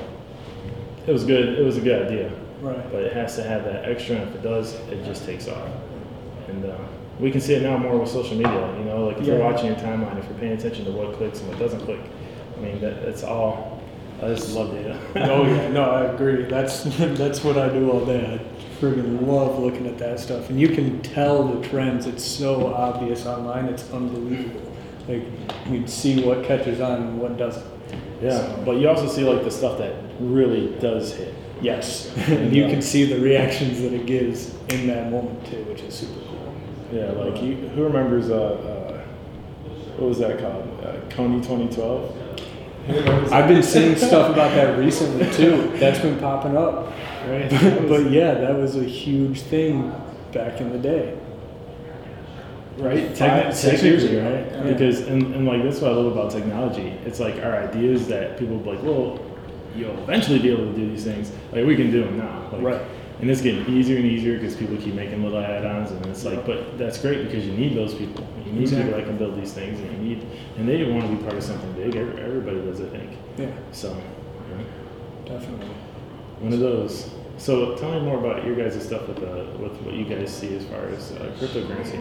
it 1.06 1.12
was 1.12 1.24
good. 1.24 1.58
It 1.58 1.64
was 1.64 1.76
a 1.76 1.80
good 1.80 2.06
idea 2.06 2.32
Right. 2.60 2.90
but 2.90 3.02
it 3.02 3.12
has 3.12 3.36
to 3.36 3.42
have 3.42 3.64
that 3.64 3.88
extra. 3.88 4.16
And 4.16 4.28
if 4.28 4.36
it 4.36 4.42
does, 4.42 4.74
it 4.90 5.04
just 5.04 5.24
takes 5.24 5.48
off. 5.48 5.68
And 6.48 6.64
uh, 6.64 6.76
we 7.20 7.30
can 7.30 7.40
see 7.40 7.54
it 7.54 7.62
now 7.62 7.76
more 7.76 7.98
with 7.98 8.08
social 8.08 8.36
media. 8.36 8.76
You 8.78 8.84
know, 8.84 9.06
like 9.06 9.18
if 9.18 9.26
you're 9.26 9.38
watching 9.38 9.66
your 9.66 9.76
timeline, 9.76 10.18
if 10.18 10.24
you're 10.28 10.38
paying 10.38 10.52
attention 10.52 10.84
to 10.86 10.90
what 10.92 11.16
clicks 11.16 11.40
and 11.40 11.48
what 11.48 11.58
doesn't 11.58 11.80
click, 11.80 12.00
I 12.56 12.60
mean, 12.60 12.80
that, 12.80 13.02
that's 13.02 13.22
all. 13.22 13.82
I 14.20 14.28
just 14.34 14.50
love 14.50 14.72
data. 14.72 14.98
oh 15.30 15.46
yeah, 15.46 15.68
no, 15.68 15.90
I 15.90 16.04
agree. 16.06 16.44
That's 16.44 16.82
that's 16.98 17.44
what 17.44 17.56
I 17.56 17.68
do 17.68 17.90
all 17.90 18.04
day. 18.04 18.40
I 18.40 18.80
friggin' 18.80 19.26
love 19.26 19.58
looking 19.60 19.86
at 19.86 19.98
that 19.98 20.18
stuff, 20.18 20.50
and 20.50 20.58
you 20.58 20.68
can 20.68 21.00
tell 21.02 21.44
the 21.44 21.68
trends. 21.68 22.06
It's 22.06 22.24
so 22.24 22.74
obvious 22.74 23.26
online. 23.26 23.66
It's 23.66 23.88
unbelievable. 23.92 24.72
Like 25.06 25.24
you 25.70 25.86
see 25.86 26.24
what 26.24 26.44
catches 26.44 26.80
on 26.80 27.02
and 27.02 27.20
what 27.20 27.36
doesn't. 27.36 27.64
yeah, 28.20 28.60
but 28.64 28.72
you 28.72 28.88
also 28.88 29.06
see 29.08 29.22
like 29.22 29.44
the 29.44 29.50
stuff 29.50 29.78
that 29.78 29.94
really 30.18 30.74
does 30.80 31.14
hit. 31.14 31.34
Yes, 31.60 32.14
and 32.28 32.54
you 32.54 32.66
can 32.66 32.80
see 32.82 33.04
the 33.04 33.18
reactions 33.20 33.80
that 33.80 33.92
it 33.92 34.06
gives 34.06 34.54
in 34.68 34.86
that 34.86 35.10
moment 35.10 35.44
too, 35.46 35.64
which 35.64 35.80
is 35.82 35.94
super 35.94 36.20
cool. 36.20 36.54
Yeah, 36.92 37.10
like 37.12 37.42
you, 37.42 37.56
who 37.56 37.82
remembers? 37.84 38.30
Uh, 38.30 38.34
uh, 38.36 39.00
what 39.96 40.08
was 40.10 40.18
that 40.20 40.38
called? 40.38 40.64
Uh, 40.82 40.92
Kony 41.08 41.42
2012. 41.42 43.32
I've 43.32 43.48
been 43.48 43.62
seeing 43.62 43.96
stuff 43.96 44.32
about 44.32 44.54
that 44.54 44.78
recently 44.78 45.30
too. 45.32 45.70
That's 45.78 45.98
been 45.98 46.18
popping 46.18 46.56
up. 46.56 46.86
right? 47.26 47.50
but 47.88 48.10
yeah, 48.10 48.34
that 48.34 48.56
was 48.56 48.76
a 48.76 48.84
huge 48.84 49.42
thing 49.42 49.92
back 50.32 50.60
in 50.60 50.70
the 50.72 50.78
day. 50.78 51.18
right? 52.78 53.08
Five, 53.08 53.46
Techni- 53.46 53.52
six 53.54 53.80
technically, 53.82 53.88
years 53.88 54.04
ago. 54.04 54.22
right? 54.22 54.52
Yeah. 54.66 54.72
Because 54.72 55.00
and, 55.00 55.34
and 55.34 55.46
like 55.46 55.62
that's 55.64 55.80
what 55.80 55.90
I 55.90 55.94
love 55.94 56.06
about 56.16 56.30
technology. 56.30 56.88
It's 57.04 57.20
like 57.20 57.42
our 57.42 57.56
ideas 57.56 58.06
that 58.08 58.38
people 58.38 58.56
be 58.58 58.70
like, 58.70 58.82
well, 58.82 59.18
you'll 59.76 59.98
eventually 60.02 60.38
be 60.38 60.50
able 60.50 60.66
to 60.66 60.72
do 60.78 60.88
these 60.90 61.04
things. 61.04 61.30
Like 61.52 61.64
we 61.66 61.76
can 61.76 61.90
do 61.90 62.04
them 62.04 62.18
now, 62.18 62.48
like, 62.52 62.62
Right. 62.62 62.80
And 63.20 63.28
it's 63.28 63.40
getting 63.40 63.66
easier 63.66 63.96
and 63.96 64.06
easier 64.06 64.34
because 64.38 64.54
people 64.54 64.76
keep 64.76 64.94
making 64.94 65.24
little 65.24 65.40
add-ons, 65.40 65.90
and 65.90 66.06
it's 66.06 66.24
like, 66.24 66.46
but 66.46 66.78
that's 66.78 66.98
great 66.98 67.24
because 67.24 67.44
you 67.44 67.52
need 67.52 67.74
those 67.76 67.92
people. 67.92 68.24
You 68.46 68.52
need 68.52 68.60
Exactly. 68.62 68.84
people 68.92 69.00
that 69.00 69.06
can 69.08 69.18
build 69.18 69.40
these 69.40 69.52
things, 69.52 69.80
and 69.80 69.90
you 69.90 70.14
need, 70.14 70.26
and 70.56 70.68
they 70.68 70.84
want 70.84 71.02
to 71.04 71.16
be 71.16 71.20
part 71.24 71.34
of 71.34 71.42
something 71.42 71.72
big. 71.72 71.96
Everybody 71.96 72.60
does, 72.60 72.80
I 72.80 72.84
think. 72.84 73.10
Yeah, 73.36 73.46
So, 73.72 73.96
yeah, 74.50 74.62
definitely. 75.34 75.66
one 76.38 76.52
of 76.52 76.60
those. 76.60 77.10
So, 77.38 77.74
tell 77.74 77.90
me 77.90 78.00
more 78.06 78.18
about 78.24 78.44
your 78.46 78.54
guys' 78.54 78.80
stuff 78.84 79.08
with 79.08 79.18
uh, 79.18 79.46
with 79.58 79.72
what 79.82 79.94
you 79.94 80.04
guys 80.04 80.32
see 80.32 80.54
as 80.56 80.64
far 80.66 80.84
as 80.86 81.10
uh, 81.12 81.32
cryptocurrency. 81.40 81.98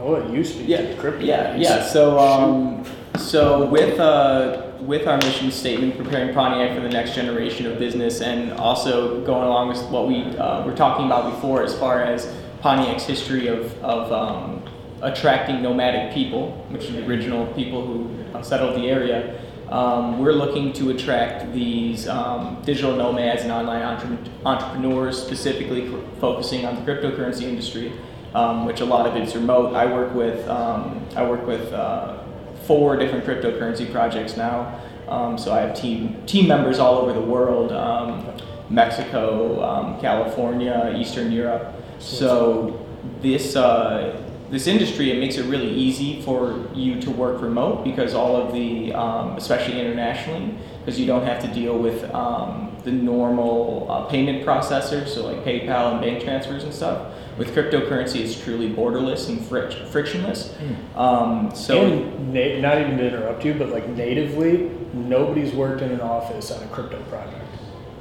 I'll 0.00 0.10
let 0.10 0.30
you 0.32 0.42
speak 0.44 0.68
Yeah, 0.68 0.94
crypto. 0.96 1.24
yeah, 1.24 1.54
yeah. 1.56 1.82
So, 1.84 2.18
um, 2.18 2.84
so 3.16 3.66
with 3.66 3.98
uh, 4.00 4.65
with 4.80 5.06
our 5.06 5.16
mission 5.18 5.50
statement, 5.50 5.96
preparing 5.96 6.34
Pontiac 6.34 6.74
for 6.76 6.82
the 6.82 6.88
next 6.88 7.14
generation 7.14 7.66
of 7.66 7.78
business, 7.78 8.20
and 8.20 8.52
also 8.54 9.24
going 9.24 9.44
along 9.44 9.68
with 9.68 9.82
what 9.90 10.06
we 10.08 10.22
uh, 10.36 10.64
were 10.66 10.74
talking 10.74 11.06
about 11.06 11.34
before, 11.34 11.62
as 11.62 11.76
far 11.78 12.02
as 12.02 12.32
Pontiac's 12.60 13.04
history 13.04 13.48
of 13.48 13.72
of 13.82 14.12
um, 14.12 14.62
attracting 15.02 15.62
nomadic 15.62 16.12
people, 16.12 16.52
which 16.70 16.88
are 16.88 16.92
the 16.92 17.06
original 17.06 17.46
people 17.54 17.84
who 17.86 18.10
uh, 18.34 18.42
settled 18.42 18.76
the 18.76 18.88
area. 18.88 19.40
Um, 19.70 20.20
we're 20.20 20.32
looking 20.32 20.72
to 20.74 20.90
attract 20.90 21.52
these 21.52 22.06
um, 22.06 22.62
digital 22.64 22.94
nomads 22.96 23.42
and 23.42 23.50
online 23.50 23.82
entre- 23.82 24.18
entrepreneurs, 24.44 25.20
specifically 25.20 25.92
f- 25.92 26.04
focusing 26.20 26.64
on 26.64 26.76
the 26.76 26.82
cryptocurrency 26.82 27.42
industry, 27.42 27.92
um, 28.34 28.64
which 28.64 28.80
a 28.80 28.84
lot 28.84 29.06
of 29.06 29.16
it's 29.16 29.34
remote. 29.34 29.74
I 29.74 29.86
work 29.86 30.14
with 30.14 30.46
um, 30.48 31.04
I 31.16 31.28
work 31.28 31.44
with 31.46 31.72
uh, 31.72 32.22
four 32.66 32.96
different 32.96 33.24
cryptocurrency 33.24 33.90
projects 33.90 34.36
now, 34.36 34.80
um, 35.08 35.38
so 35.38 35.52
I 35.52 35.60
have 35.60 35.76
team 35.76 36.24
team 36.26 36.48
members 36.48 36.78
all 36.78 36.96
over 36.96 37.12
the 37.12 37.20
world, 37.20 37.72
um, 37.72 38.26
Mexico, 38.68 39.62
um, 39.62 40.00
California, 40.00 40.94
Eastern 40.96 41.30
Europe. 41.30 41.74
So 41.98 42.84
this 43.22 43.56
uh, 43.56 44.20
this 44.50 44.66
industry 44.66 45.10
it 45.10 45.18
makes 45.18 45.36
it 45.36 45.44
really 45.44 45.70
easy 45.70 46.22
for 46.22 46.68
you 46.74 47.00
to 47.00 47.10
work 47.10 47.40
remote 47.40 47.84
because 47.84 48.14
all 48.14 48.36
of 48.36 48.52
the 48.52 48.92
um, 48.94 49.36
especially 49.36 49.80
internationally 49.80 50.54
because 50.80 50.98
you 51.00 51.06
don't 51.06 51.24
have 51.24 51.42
to 51.42 51.48
deal 51.48 51.78
with 51.78 52.04
um, 52.14 52.76
the 52.84 52.92
normal 52.92 53.86
uh, 53.90 54.04
payment 54.06 54.46
processors 54.46 55.08
so 55.08 55.26
like 55.26 55.44
PayPal 55.44 55.92
and 55.92 56.00
bank 56.00 56.22
transfers 56.22 56.64
and 56.64 56.72
stuff. 56.72 57.12
With 57.38 57.54
cryptocurrency, 57.54 58.20
it's 58.20 58.40
truly 58.42 58.70
borderless 58.70 59.28
and 59.28 59.38
fric- 59.40 59.86
frictionless. 59.88 60.54
Um, 60.94 61.50
so 61.54 61.84
and 61.84 62.32
na- 62.32 62.60
not 62.60 62.80
even 62.80 62.96
to 62.96 63.06
interrupt 63.06 63.44
you, 63.44 63.54
but 63.54 63.68
like 63.68 63.86
natively, 63.90 64.70
nobody's 64.94 65.52
worked 65.52 65.82
in 65.82 65.90
an 65.90 66.00
office 66.00 66.50
on 66.50 66.62
a 66.62 66.66
crypto 66.68 66.98
project. 67.10 67.44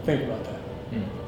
Think 0.06 0.24
about 0.24 0.44
that. 0.46 0.60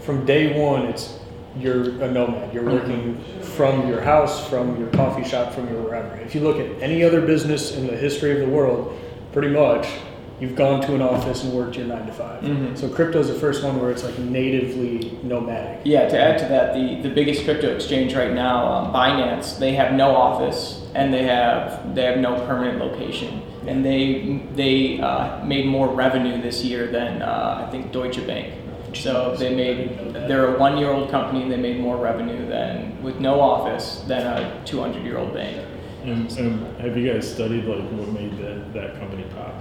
From 0.01 0.25
day 0.25 0.57
one, 0.57 0.85
it's 0.85 1.19
you're 1.59 2.01
a 2.01 2.09
nomad. 2.11 2.53
You're 2.53 2.63
working 2.63 3.21
from 3.41 3.89
your 3.89 3.99
house, 3.99 4.47
from 4.47 4.79
your 4.79 4.87
coffee 4.89 5.27
shop, 5.27 5.53
from 5.53 5.67
your 5.67 5.81
wherever. 5.81 6.15
If 6.17 6.33
you 6.35 6.41
look 6.41 6.57
at 6.59 6.81
any 6.81 7.03
other 7.03 7.19
business 7.19 7.75
in 7.75 7.87
the 7.87 7.97
history 7.97 8.31
of 8.31 8.39
the 8.39 8.47
world, 8.47 8.97
pretty 9.33 9.49
much 9.49 9.87
you've 10.39 10.55
gone 10.55 10.81
to 10.81 10.93
an 10.93 11.01
office 11.01 11.43
and 11.43 11.53
worked 11.53 11.75
your 11.77 11.87
nine 11.87 12.05
to 12.05 12.11
5 12.11 12.41
Mhm. 12.43 12.77
So 12.77 12.87
is 13.19 13.27
the 13.27 13.33
first 13.33 13.63
one 13.63 13.81
where 13.81 13.89
it's 13.89 14.03
like 14.03 14.17
natively 14.19 15.17
nomadic. 15.23 15.79
Yeah, 15.83 16.07
to 16.07 16.19
add 16.19 16.37
to 16.39 16.45
that, 16.45 16.73
the, 16.73 17.01
the 17.01 17.09
biggest 17.09 17.43
crypto 17.43 17.73
exchange 17.73 18.15
right 18.15 18.33
now, 18.33 18.67
um, 18.67 18.93
Binance, 18.93 19.57
they 19.57 19.73
have 19.73 19.93
no 19.93 20.15
office 20.15 20.87
and 20.93 21.13
they 21.13 21.23
have 21.23 21.95
they 21.95 22.03
have 22.03 22.17
no 22.17 22.35
permanent 22.45 22.79
location, 22.79 23.41
and 23.67 23.85
they 23.85 24.41
they 24.55 24.99
uh, 24.99 25.43
made 25.45 25.65
more 25.67 25.87
revenue 25.87 26.41
this 26.41 26.63
year 26.63 26.87
than 26.87 27.21
uh, 27.21 27.65
I 27.67 27.71
think 27.71 27.91
Deutsche 27.91 28.25
Bank. 28.25 28.53
So 28.93 29.35
they 29.37 29.53
made 29.53 30.13
they're 30.27 30.55
a 30.55 30.59
one 30.59 30.77
year 30.77 30.89
old 30.89 31.09
company 31.11 31.43
and 31.43 31.51
they 31.51 31.57
made 31.57 31.79
more 31.79 31.97
revenue 31.97 32.47
than 32.47 33.01
with 33.03 33.19
no 33.19 33.39
office 33.39 34.03
than 34.07 34.25
a 34.25 34.61
200 34.65 35.03
year 35.03 35.17
old 35.17 35.33
bank. 35.33 35.57
And, 36.03 36.31
and 36.37 36.81
have 36.81 36.97
you 36.97 37.11
guys 37.11 37.31
studied 37.31 37.65
like 37.65 37.83
what 37.91 38.07
made 38.09 38.37
that, 38.39 38.73
that 38.73 38.99
company 38.99 39.25
pop? 39.35 39.53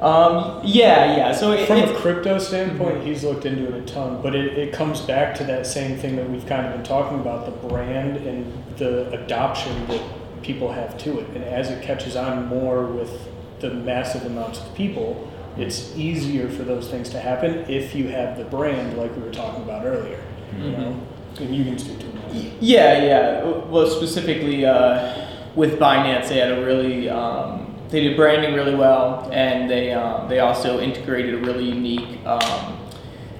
Um, 0.00 0.60
yeah, 0.62 1.16
yeah. 1.16 1.32
So 1.32 1.52
it, 1.52 1.66
From 1.66 1.78
a 1.80 1.92
crypto 1.94 2.38
standpoint, 2.38 2.98
Mhm. 2.98 3.04
he's 3.04 3.24
looked 3.24 3.44
into 3.46 3.66
it 3.68 3.74
a 3.74 3.80
ton, 3.84 4.20
but 4.22 4.34
it, 4.34 4.56
it 4.56 4.72
comes 4.72 5.00
back 5.00 5.34
to 5.36 5.44
that 5.44 5.66
same 5.66 5.96
thing 5.96 6.14
that 6.16 6.30
we've 6.30 6.46
kind 6.46 6.66
of 6.66 6.72
been 6.72 6.84
talking 6.84 7.18
about 7.18 7.46
the 7.46 7.68
brand 7.68 8.16
and 8.18 8.46
the 8.76 9.10
adoption 9.10 9.72
that 9.88 10.00
people 10.42 10.70
have 10.70 10.96
to 10.98 11.18
it. 11.18 11.26
And 11.34 11.42
as 11.44 11.70
it 11.70 11.82
catches 11.82 12.14
on 12.14 12.46
more 12.46 12.84
with 12.84 13.28
the 13.58 13.70
massive 13.70 14.24
amounts 14.24 14.60
of 14.60 14.72
people, 14.76 15.28
it's 15.56 15.96
easier 15.96 16.48
for 16.48 16.62
those 16.62 16.86
things 16.88 17.08
to 17.10 17.18
happen 17.18 17.64
if 17.68 17.92
you 17.96 18.06
have 18.08 18.38
the 18.38 18.44
brand, 18.44 18.96
like 18.96 19.14
we 19.16 19.22
were 19.22 19.32
talking 19.32 19.62
about 19.64 19.84
earlier. 19.84 20.18
You 20.62 20.70
know, 20.70 20.94
and 21.40 21.54
you 21.54 21.64
can 21.64 21.76
speak 21.76 21.98
to 21.98 22.06
it. 22.06 22.52
Yeah, 22.60 23.02
yeah. 23.02 23.44
Well, 23.68 23.88
specifically 23.88 24.64
uh, 24.64 25.12
with 25.56 25.78
Binance, 25.80 26.28
they 26.28 26.38
had 26.38 26.52
a 26.52 26.64
really 26.64 27.08
um, 27.10 27.57
they 27.90 28.00
did 28.00 28.16
branding 28.16 28.54
really 28.54 28.74
well, 28.74 29.28
and 29.32 29.70
they 29.70 29.92
um, 29.92 30.28
they 30.28 30.40
also 30.40 30.80
integrated 30.80 31.34
a 31.34 31.38
really 31.38 31.64
unique. 31.64 32.24
Um, 32.26 32.78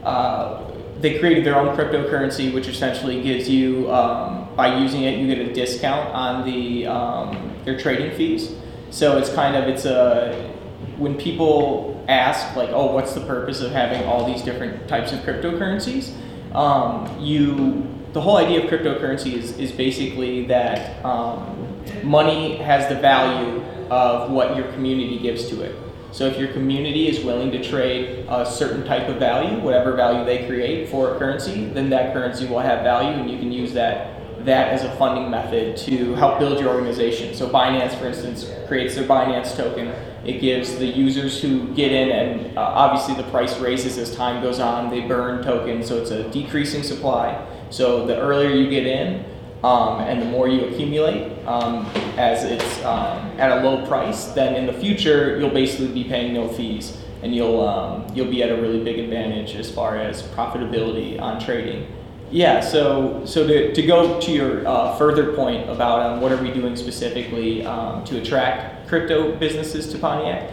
uh, 0.02 0.64
they 1.00 1.18
created 1.18 1.44
their 1.44 1.56
own 1.56 1.76
cryptocurrency, 1.76 2.52
which 2.52 2.66
essentially 2.66 3.22
gives 3.22 3.48
you 3.48 3.90
um, 3.92 4.48
by 4.56 4.78
using 4.78 5.02
it, 5.02 5.18
you 5.18 5.32
get 5.32 5.38
a 5.38 5.52
discount 5.52 6.12
on 6.14 6.44
the 6.44 6.86
um, 6.86 7.54
their 7.64 7.78
trading 7.78 8.16
fees. 8.16 8.54
So 8.90 9.18
it's 9.18 9.32
kind 9.32 9.54
of 9.54 9.68
it's 9.68 9.84
a 9.84 10.52
when 10.96 11.16
people 11.16 12.04
ask 12.08 12.56
like, 12.56 12.70
oh, 12.70 12.92
what's 12.92 13.14
the 13.14 13.20
purpose 13.20 13.60
of 13.60 13.70
having 13.70 14.02
all 14.04 14.26
these 14.26 14.42
different 14.42 14.88
types 14.88 15.12
of 15.12 15.20
cryptocurrencies? 15.20 16.12
Um, 16.54 17.20
you 17.20 17.86
the 18.12 18.20
whole 18.20 18.38
idea 18.38 18.64
of 18.64 18.70
cryptocurrency 18.70 19.34
is, 19.34 19.56
is 19.58 19.70
basically 19.70 20.46
that 20.46 21.04
um, 21.04 21.84
money 22.02 22.56
has 22.56 22.88
the 22.88 22.94
value 22.96 23.62
of 23.90 24.30
what 24.30 24.56
your 24.56 24.70
community 24.72 25.18
gives 25.18 25.48
to 25.48 25.62
it. 25.62 25.74
So 26.10 26.26
if 26.26 26.38
your 26.38 26.48
community 26.48 27.08
is 27.08 27.22
willing 27.22 27.50
to 27.52 27.62
trade 27.62 28.26
a 28.28 28.46
certain 28.46 28.84
type 28.86 29.08
of 29.08 29.16
value, 29.16 29.58
whatever 29.60 29.92
value 29.92 30.24
they 30.24 30.46
create 30.46 30.88
for 30.88 31.14
a 31.14 31.18
currency, 31.18 31.66
then 31.66 31.90
that 31.90 32.14
currency 32.14 32.46
will 32.46 32.60
have 32.60 32.82
value, 32.82 33.20
and 33.20 33.30
you 33.30 33.38
can 33.38 33.52
use 33.52 33.72
that 33.74 34.14
that 34.44 34.72
as 34.72 34.84
a 34.84 34.96
funding 34.96 35.30
method 35.30 35.76
to 35.76 36.14
help 36.14 36.38
build 36.38 36.60
your 36.60 36.72
organization. 36.72 37.34
So 37.34 37.48
Binance, 37.48 37.98
for 37.98 38.06
instance, 38.06 38.48
creates 38.68 38.94
their 38.94 39.04
Binance 39.04 39.56
token. 39.56 39.88
It 40.24 40.40
gives 40.40 40.76
the 40.78 40.86
users 40.86 41.42
who 41.42 41.74
get 41.74 41.92
in, 41.92 42.10
and 42.10 42.56
uh, 42.56 42.62
obviously 42.62 43.14
the 43.14 43.28
price 43.30 43.58
raises 43.58 43.98
as 43.98 44.14
time 44.14 44.40
goes 44.42 44.60
on. 44.60 44.90
They 44.90 45.00
burn 45.00 45.42
tokens, 45.42 45.88
so 45.88 46.00
it's 46.00 46.12
a 46.12 46.30
decreasing 46.30 46.82
supply. 46.82 47.46
So 47.70 48.06
the 48.06 48.18
earlier 48.18 48.50
you 48.50 48.70
get 48.70 48.86
in, 48.86 49.24
um, 49.64 50.00
and 50.00 50.22
the 50.22 50.26
more 50.26 50.48
you 50.48 50.66
accumulate 50.66 51.32
um, 51.46 51.84
as 52.16 52.44
it's 52.44 52.84
um, 52.84 53.18
at 53.38 53.58
a 53.58 53.68
low 53.68 53.84
price, 53.86 54.26
then 54.26 54.54
in 54.54 54.66
the 54.66 54.72
future 54.72 55.38
you'll 55.38 55.50
basically 55.50 55.88
be 55.88 56.04
paying 56.04 56.32
no 56.32 56.48
fees, 56.48 56.96
and 57.22 57.34
you'll 57.34 57.66
um, 57.66 58.06
you'll 58.14 58.30
be 58.30 58.42
at 58.42 58.50
a 58.50 58.56
really 58.56 58.82
big 58.82 58.98
advantage 58.98 59.56
as 59.56 59.70
far 59.70 59.96
as 59.96 60.22
profitability 60.22 61.20
on 61.20 61.40
trading. 61.40 61.86
Yeah, 62.30 62.60
so 62.60 63.24
so 63.24 63.46
to, 63.46 63.72
to 63.72 63.82
go 63.82 64.20
to 64.20 64.30
your 64.30 64.68
uh, 64.68 64.94
further 64.96 65.32
point 65.32 65.68
about 65.68 66.02
um, 66.02 66.20
what 66.20 66.30
are 66.30 66.42
we 66.42 66.52
doing 66.52 66.76
specifically 66.76 67.64
um, 67.64 68.04
to 68.04 68.20
attract 68.20 68.86
crypto 68.88 69.34
businesses 69.36 69.90
to 69.92 69.98
Pontiac, 69.98 70.50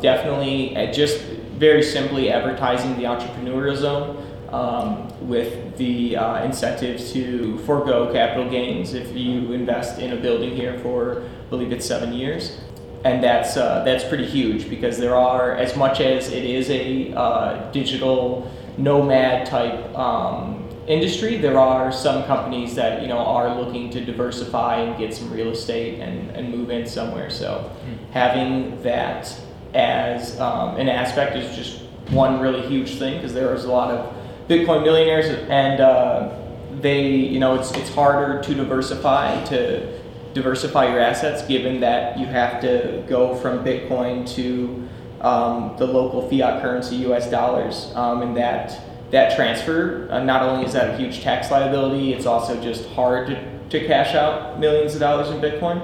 definitely 0.00 0.76
uh, 0.76 0.92
just 0.92 1.20
very 1.58 1.82
simply 1.82 2.30
advertising 2.30 2.96
the 2.96 3.04
entrepreneurial 3.04 3.76
zone 3.76 4.16
um, 4.48 5.11
with 5.28 5.76
the 5.76 6.16
uh, 6.16 6.44
incentives 6.44 7.12
to 7.12 7.58
forego 7.58 8.12
capital 8.12 8.48
gains 8.50 8.94
if 8.94 9.16
you 9.16 9.52
invest 9.52 9.98
in 9.98 10.12
a 10.12 10.16
building 10.16 10.54
here 10.54 10.78
for, 10.80 11.22
I 11.22 11.50
believe 11.50 11.72
it's 11.72 11.86
seven 11.86 12.12
years. 12.12 12.60
And 13.04 13.22
that's, 13.22 13.56
uh, 13.56 13.82
that's 13.84 14.04
pretty 14.04 14.26
huge 14.26 14.70
because 14.70 14.96
there 14.98 15.16
are, 15.16 15.56
as 15.56 15.76
much 15.76 16.00
as 16.00 16.30
it 16.30 16.44
is 16.44 16.70
a 16.70 17.12
uh, 17.14 17.70
digital 17.72 18.50
nomad 18.78 19.46
type 19.46 19.98
um, 19.98 20.68
industry, 20.86 21.36
there 21.36 21.58
are 21.58 21.92
some 21.92 22.24
companies 22.24 22.74
that 22.74 23.02
you 23.02 23.08
know 23.08 23.18
are 23.18 23.54
looking 23.60 23.90
to 23.90 24.04
diversify 24.04 24.76
and 24.80 24.98
get 24.98 25.14
some 25.14 25.30
real 25.32 25.50
estate 25.50 26.00
and, 26.00 26.30
and 26.30 26.50
move 26.50 26.70
in 26.70 26.86
somewhere. 26.86 27.30
So 27.30 27.70
having 28.10 28.82
that 28.82 29.32
as 29.74 30.38
um, 30.40 30.76
an 30.76 30.88
aspect 30.88 31.36
is 31.36 31.56
just 31.56 31.82
one 32.10 32.40
really 32.40 32.66
huge 32.66 32.98
thing 32.98 33.16
because 33.16 33.32
there 33.32 33.54
is 33.54 33.64
a 33.64 33.70
lot 33.70 33.90
of 33.90 34.14
Bitcoin 34.52 34.82
millionaires 34.82 35.26
and 35.48 35.80
uh, 35.80 36.34
they 36.80 37.06
you 37.06 37.40
know 37.40 37.54
it's 37.58 37.72
it's 37.72 37.88
harder 37.94 38.42
to 38.42 38.54
diversify 38.54 39.42
to 39.44 39.98
diversify 40.34 40.88
your 40.90 41.00
assets 41.00 41.46
given 41.46 41.80
that 41.80 42.18
you 42.18 42.26
have 42.26 42.60
to 42.60 43.02
go 43.08 43.34
from 43.36 43.64
Bitcoin 43.64 44.28
to 44.34 44.86
um, 45.22 45.74
the 45.78 45.86
local 45.86 46.28
fiat 46.28 46.60
currency 46.60 46.96
US 47.08 47.30
dollars 47.30 47.92
um, 47.94 48.20
and 48.20 48.36
that 48.36 48.78
that 49.10 49.34
transfer 49.34 50.06
uh, 50.10 50.22
not 50.22 50.42
only 50.42 50.66
is 50.66 50.74
that 50.74 50.90
a 50.90 50.96
huge 50.98 51.22
tax 51.22 51.50
liability 51.50 52.12
it's 52.12 52.26
also 52.26 52.60
just 52.60 52.86
hard 52.90 53.28
to, 53.28 53.58
to 53.70 53.86
cash 53.86 54.14
out 54.14 54.60
millions 54.60 54.92
of 54.94 55.00
dollars 55.00 55.30
in 55.30 55.40
Bitcoin. 55.40 55.80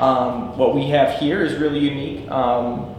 Um, 0.00 0.56
what 0.56 0.74
we 0.74 0.88
have 0.88 1.18
here 1.20 1.42
is 1.44 1.58
really 1.58 1.80
unique. 1.80 2.30
Um, 2.30 2.94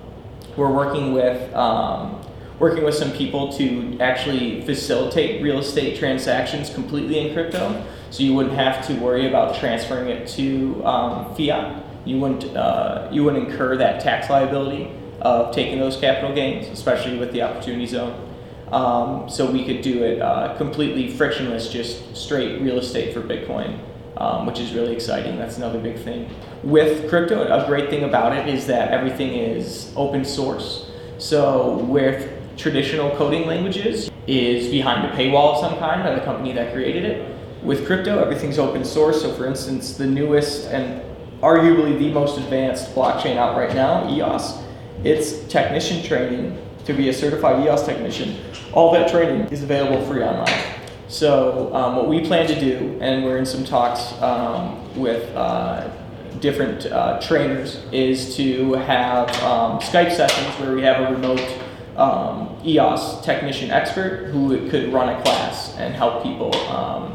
we're 0.56 0.72
working 0.72 1.14
with 1.14 1.54
um, 1.56 2.22
working 2.60 2.84
with 2.84 2.96
some 2.96 3.12
people 3.12 3.54
to 3.54 3.98
actually 4.00 4.62
facilitate 4.62 5.44
real 5.44 5.60
estate 5.60 5.98
transactions 5.98 6.74
completely 6.74 7.20
in 7.20 7.34
crypto. 7.34 7.86
So 8.10 8.24
you 8.24 8.34
wouldn't 8.34 8.56
have 8.56 8.86
to 8.88 8.94
worry 8.96 9.28
about 9.28 9.56
transferring 9.56 10.10
it 10.10 10.28
to 10.30 10.84
um, 10.86 11.36
fiat. 11.36 11.84
You 12.06 12.20
wouldn't 12.20 12.56
uh, 12.56 13.10
you 13.12 13.24
wouldn't 13.24 13.50
incur 13.50 13.78
that 13.78 14.02
tax 14.02 14.30
liability 14.30 14.92
of 15.22 15.54
taking 15.54 15.80
those 15.80 15.98
capital 15.98 16.34
gains, 16.34 16.68
especially 16.68 17.18
with 17.18 17.32
the 17.32 17.42
opportunity 17.42 17.86
zone. 17.86 18.24
Um, 18.72 19.30
so 19.30 19.50
we 19.50 19.66
could 19.66 19.82
do 19.82 20.04
it 20.04 20.22
uh, 20.22 20.56
completely 20.58 21.10
frictionless, 21.10 21.70
just 21.70 22.16
straight 22.16 22.62
real 22.62 22.80
estate 22.80 23.14
for 23.14 23.22
Bitcoin, 23.22 23.80
um, 24.18 24.46
which 24.46 24.60
is 24.60 24.74
really 24.74 24.94
exciting. 24.94 25.38
That's 25.38 25.58
another 25.58 25.80
big 25.80 25.98
thing. 26.00 26.30
With 26.64 27.10
crypto, 27.10 27.44
a 27.44 27.66
great 27.66 27.90
thing 27.90 28.04
about 28.04 28.36
it 28.36 28.54
is 28.54 28.68
that 28.68 28.92
everything 28.92 29.34
is 29.34 29.94
open 29.96 30.26
source. 30.26 30.90
So 31.18 31.78
with 31.78 32.37
traditional 32.58 33.16
coding 33.16 33.48
languages 33.48 34.10
is 34.26 34.70
behind 34.70 35.06
a 35.06 35.16
paywall 35.16 35.54
of 35.54 35.60
some 35.60 35.80
kind 35.80 36.04
by 36.04 36.14
the 36.14 36.22
company 36.22 36.52
that 36.54 36.74
created 36.74 37.06
it. 37.06 37.36
With 37.64 37.86
crypto, 37.86 38.20
everything's 38.20 38.60
open 38.60 38.84
source. 38.84 39.22
So 39.22 39.34
for 39.34 39.46
instance, 39.46 39.96
the 39.96 40.08
newest 40.08 40.68
and 40.68 41.02
arguably 41.42 41.98
the 41.98 42.12
most 42.12 42.38
advanced 42.38 42.94
blockchain 42.96 43.38
out 43.38 43.58
right 43.58 43.74
now, 43.74 44.10
EOS, 44.10 44.64
its 45.04 45.44
technician 45.48 46.04
training 46.04 46.58
to 46.86 46.94
be 46.94 47.10
a 47.10 47.14
certified 47.14 47.64
EOS 47.66 47.86
technician, 47.86 48.38
all 48.74 48.92
that 48.94 49.10
training 49.10 49.48
is 49.52 49.64
available 49.64 50.04
free 50.06 50.24
online. 50.24 50.78
So 51.10 51.74
um, 51.74 51.96
what 51.96 52.08
we 52.08 52.22
plan 52.26 52.48
to 52.48 52.60
do, 52.60 52.98
and 53.02 53.24
we're 53.24 53.38
in 53.38 53.46
some 53.46 53.64
talks 53.64 54.14
um, 54.22 54.94
with 55.00 55.24
uh, 55.36 55.90
different 56.40 56.86
uh, 56.86 57.22
trainers, 57.22 57.82
is 57.92 58.36
to 58.36 58.74
have 58.74 59.30
um, 59.44 59.80
Skype 59.80 60.12
sessions 60.12 60.60
where 60.60 60.76
we 60.76 60.82
have 60.82 61.10
a 61.10 61.14
remote 61.14 61.40
um, 61.98 62.56
EOS 62.66 63.22
technician 63.26 63.72
expert 63.72 64.28
who 64.32 64.70
could 64.70 64.94
run 64.94 65.10
a 65.10 65.22
class 65.24 65.76
and 65.78 65.94
help 65.96 66.24
people. 66.24 66.56
Um, 66.70 67.14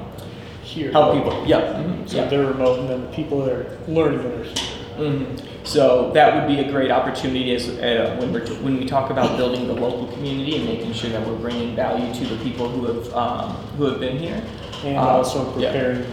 Here. 0.65 0.91
help 0.91 1.15
people. 1.15 1.45
Yeah. 1.47 1.61
mhm, 1.61 2.09
So 2.09 2.17
yeah. 2.19 2.25
they're 2.27 2.47
remote, 2.47 2.81
and 2.81 2.89
then 2.89 3.01
the 3.03 3.09
people 3.09 3.45
that 3.45 3.53
are 3.53 3.79
learning 3.89 4.21
it 4.21 4.27
are 4.27 4.45
here. 4.45 4.55
Mhm. 4.99 5.27
So 5.65 6.11
that 6.13 6.35
would 6.35 6.49
be 6.55 6.61
a 6.61 6.71
great 6.71 6.91
opportunity 6.91 7.55
as 7.55 7.69
uh, 7.69 8.17
when 8.19 8.33
we're 8.33 8.45
when 8.65 8.79
we 8.79 8.85
talk 8.85 9.11
about 9.11 9.37
building 9.37 9.67
the 9.69 9.75
local 9.75 10.07
community 10.09 10.57
and 10.57 10.65
making 10.67 10.93
sure 10.93 11.11
that 11.11 11.25
we're 11.27 11.37
bringing 11.37 11.77
value 11.77 12.13
to 12.15 12.25
the 12.25 12.37
people 12.43 12.69
who 12.69 12.87
have 12.87 13.15
um, 13.15 13.51
who 13.77 13.85
have 13.85 14.01
been 14.01 14.19
here. 14.19 14.43
and 14.85 14.97
Um, 14.99 15.07
also 15.07 15.39
yeah. 15.59 15.71
preparing 15.71 16.05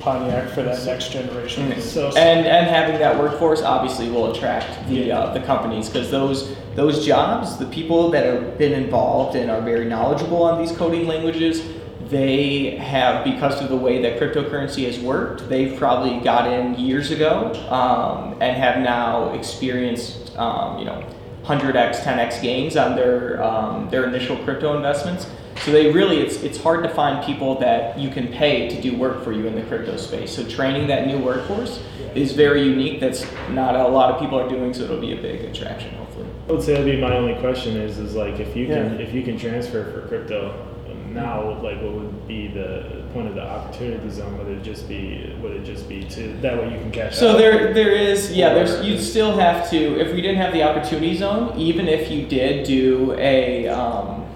Pontiac 0.00 0.48
for 0.50 0.62
that 0.62 0.84
next 0.84 1.10
generation. 1.12 1.70
Mhm. 1.70 1.80
So, 1.80 2.08
and 2.16 2.46
and 2.46 2.66
having 2.66 2.98
that 2.98 3.18
workforce 3.18 3.62
obviously 3.62 4.08
will 4.10 4.32
attract 4.32 4.88
the 4.88 5.12
uh, 5.12 5.32
the 5.32 5.40
companies 5.40 5.88
because 5.88 6.10
those 6.10 6.54
those 6.78 7.04
jobs, 7.04 7.56
the 7.56 7.66
people 7.66 8.08
that 8.12 8.24
have 8.24 8.56
been 8.56 8.72
involved 8.72 9.34
and 9.34 9.50
are 9.50 9.60
very 9.60 9.84
knowledgeable 9.84 10.44
on 10.44 10.62
these 10.62 10.70
coding 10.76 11.08
languages, 11.08 11.60
they 12.02 12.76
have 12.76 13.24
because 13.24 13.60
of 13.60 13.68
the 13.68 13.76
way 13.76 14.00
that 14.00 14.18
cryptocurrency 14.20 14.86
has 14.86 14.96
worked, 15.00 15.48
they've 15.48 15.76
probably 15.76 16.20
got 16.20 16.50
in 16.50 16.78
years 16.78 17.10
ago 17.10 17.52
um, 17.68 18.32
and 18.40 18.56
have 18.56 18.78
now 18.78 19.32
experienced 19.34 20.36
um, 20.38 20.78
you 20.78 20.84
know 20.84 21.04
100x, 21.42 22.00
10x 22.02 22.40
gains 22.40 22.76
on 22.76 22.94
their 22.94 23.42
um, 23.42 23.90
their 23.90 24.06
initial 24.06 24.36
crypto 24.44 24.76
investments. 24.76 25.26
So 25.64 25.72
they 25.72 25.90
really, 25.90 26.20
it's 26.20 26.36
it's 26.44 26.62
hard 26.62 26.84
to 26.84 26.88
find 26.90 27.24
people 27.26 27.58
that 27.58 27.98
you 27.98 28.08
can 28.08 28.28
pay 28.28 28.68
to 28.68 28.80
do 28.80 28.96
work 28.96 29.24
for 29.24 29.32
you 29.32 29.48
in 29.48 29.56
the 29.56 29.62
crypto 29.62 29.96
space. 29.96 30.34
So 30.34 30.48
training 30.48 30.86
that 30.86 31.08
new 31.08 31.18
workforce 31.18 31.82
is 32.14 32.32
very 32.32 32.62
unique. 32.62 33.00
That's 33.00 33.26
not 33.50 33.74
a 33.74 33.88
lot 33.88 34.14
of 34.14 34.20
people 34.20 34.38
are 34.38 34.48
doing. 34.48 34.72
So 34.72 34.84
it'll 34.84 35.00
be 35.00 35.12
a 35.12 35.20
big 35.20 35.40
attraction. 35.40 36.07
I 36.48 36.52
would 36.52 36.62
say 36.62 36.72
that'd 36.72 36.86
be 36.86 37.00
my 37.00 37.14
only 37.14 37.34
question 37.40 37.76
is 37.76 37.98
is 37.98 38.14
like 38.14 38.40
if 38.40 38.56
you 38.56 38.66
can 38.66 39.00
if 39.00 39.12
you 39.12 39.22
can 39.22 39.38
transfer 39.38 39.92
for 39.92 40.08
crypto, 40.08 40.68
now, 41.12 41.60
like, 41.62 41.80
what 41.82 41.92
would 41.92 42.28
be 42.28 42.48
the 42.48 43.02
point 43.12 43.28
of 43.28 43.34
the 43.34 43.42
opportunity 43.42 44.10
zone? 44.10 44.36
Would 44.38 44.48
it 44.48 44.62
just 44.62 44.88
be 44.88 45.34
would 45.42 45.52
it 45.52 45.64
just 45.64 45.88
be 45.88 46.04
to 46.04 46.34
that 46.40 46.58
way 46.58 46.72
you 46.72 46.78
can 46.78 46.90
cash 46.90 47.12
out? 47.12 47.18
So 47.18 47.30
out? 47.32 47.38
there, 47.38 47.72
there 47.72 47.90
is, 47.90 48.32
yeah. 48.32 48.54
There's, 48.54 48.84
you 48.84 48.98
still 48.98 49.36
have 49.36 49.68
to. 49.70 50.00
If 50.00 50.14
we 50.14 50.20
didn't 50.20 50.36
have 50.36 50.52
the 50.52 50.62
opportunity 50.62 51.16
zone, 51.16 51.58
even 51.58 51.88
if 51.88 52.10
you 52.10 52.26
did 52.26 52.66
do 52.66 53.14
a, 53.18 53.68
um, 53.68 54.26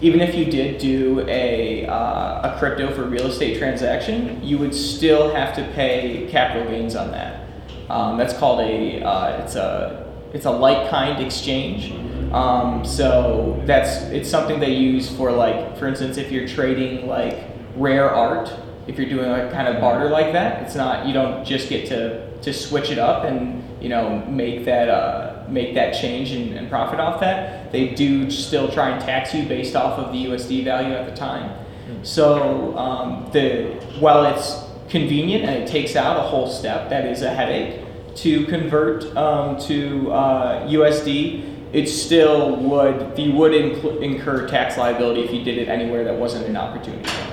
even 0.00 0.20
if 0.20 0.34
you 0.34 0.44
did 0.44 0.78
do 0.78 1.26
a 1.28 1.86
uh, 1.86 2.54
a 2.54 2.58
crypto 2.58 2.94
for 2.94 3.04
real 3.04 3.26
estate 3.26 3.58
transaction, 3.58 4.42
you 4.42 4.58
would 4.58 4.74
still 4.74 5.34
have 5.34 5.54
to 5.56 5.64
pay 5.72 6.28
capital 6.30 6.70
gains 6.70 6.94
on 6.94 7.10
that. 7.10 7.46
Um, 7.88 8.16
that's 8.16 8.34
called 8.34 8.60
a, 8.60 9.02
uh, 9.02 9.42
it's 9.42 9.56
a, 9.56 10.09
it's 10.32 10.46
a 10.46 10.50
like 10.50 10.90
kind 10.90 11.24
exchange. 11.24 11.92
Um, 12.32 12.84
so 12.84 13.60
that's 13.66 14.02
it's 14.10 14.28
something 14.28 14.60
they 14.60 14.74
use 14.74 15.14
for 15.16 15.32
like, 15.32 15.76
for 15.76 15.88
instance, 15.88 16.16
if 16.16 16.30
you're 16.30 16.46
trading 16.46 17.06
like 17.06 17.44
rare 17.76 18.10
art, 18.10 18.52
if 18.86 18.98
you're 18.98 19.08
doing 19.08 19.30
like 19.30 19.50
kind 19.52 19.68
of 19.68 19.80
barter 19.80 20.08
like 20.08 20.32
that, 20.32 20.62
it's 20.62 20.74
not 20.74 21.06
you 21.06 21.12
don't 21.12 21.44
just 21.44 21.68
get 21.68 21.88
to 21.88 22.30
to 22.40 22.52
switch 22.52 22.90
it 22.90 22.98
up 22.98 23.24
and 23.24 23.62
you 23.82 23.88
know 23.88 24.24
make 24.26 24.64
that 24.64 24.88
uh, 24.88 25.44
make 25.48 25.74
that 25.74 25.92
change 25.92 26.30
and, 26.30 26.56
and 26.56 26.68
profit 26.70 27.00
off 27.00 27.20
that. 27.20 27.72
They 27.72 27.88
do 27.88 28.30
still 28.30 28.70
try 28.70 28.90
and 28.90 29.00
tax 29.00 29.34
you 29.34 29.44
based 29.46 29.74
off 29.74 29.98
of 29.98 30.12
the 30.12 30.26
USD 30.26 30.64
value 30.64 30.94
at 30.94 31.06
the 31.06 31.16
time. 31.16 31.66
So 32.02 32.76
um, 32.78 33.28
the 33.32 33.74
while 33.98 34.24
it's 34.24 34.64
convenient 34.88 35.44
and 35.44 35.62
it 35.62 35.68
takes 35.68 35.96
out 35.96 36.16
a 36.16 36.22
whole 36.22 36.48
step 36.48 36.90
that 36.90 37.04
is 37.04 37.22
a 37.22 37.30
headache 37.30 37.84
to 38.22 38.44
convert 38.46 39.04
um, 39.16 39.58
to 39.62 40.10
uh, 40.12 40.66
USD, 40.68 41.72
it 41.72 41.86
still 41.88 42.56
would 42.56 43.18
you 43.18 43.32
would 43.32 43.52
incl- 43.52 44.00
incur 44.02 44.46
tax 44.48 44.76
liability 44.76 45.22
if 45.22 45.32
you 45.32 45.42
did 45.44 45.56
it 45.58 45.68
anywhere 45.68 46.04
that 46.04 46.14
wasn't 46.16 46.46
an 46.46 46.56
opportunity 46.56 47.08
zone. 47.08 47.26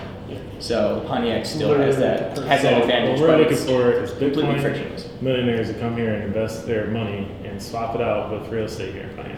So 0.59 1.03
Pontiac 1.07 1.45
still 1.45 1.77
has 1.77 1.97
that 1.97 2.37
has 2.37 2.61
that 2.63 2.73
So 2.77 2.81
advantage, 2.81 3.19
What 3.19 3.29
we're 3.29 3.37
looking 3.37 3.57
for 3.57 3.91
is 3.91 4.11
Bitcoin 4.11 4.59
frictionless. 4.59 5.07
millionaires 5.21 5.67
to 5.69 5.75
come 5.79 5.95
here 5.95 6.13
and 6.15 6.23
invest 6.23 6.65
their 6.65 6.87
money 6.87 7.29
and 7.45 7.61
swap 7.61 7.93
it 7.95 8.01
out 8.01 8.31
with 8.31 8.51
real 8.51 8.65
estate 8.65 8.93
here 8.93 9.03
in 9.03 9.15
Pontiac. 9.15 9.37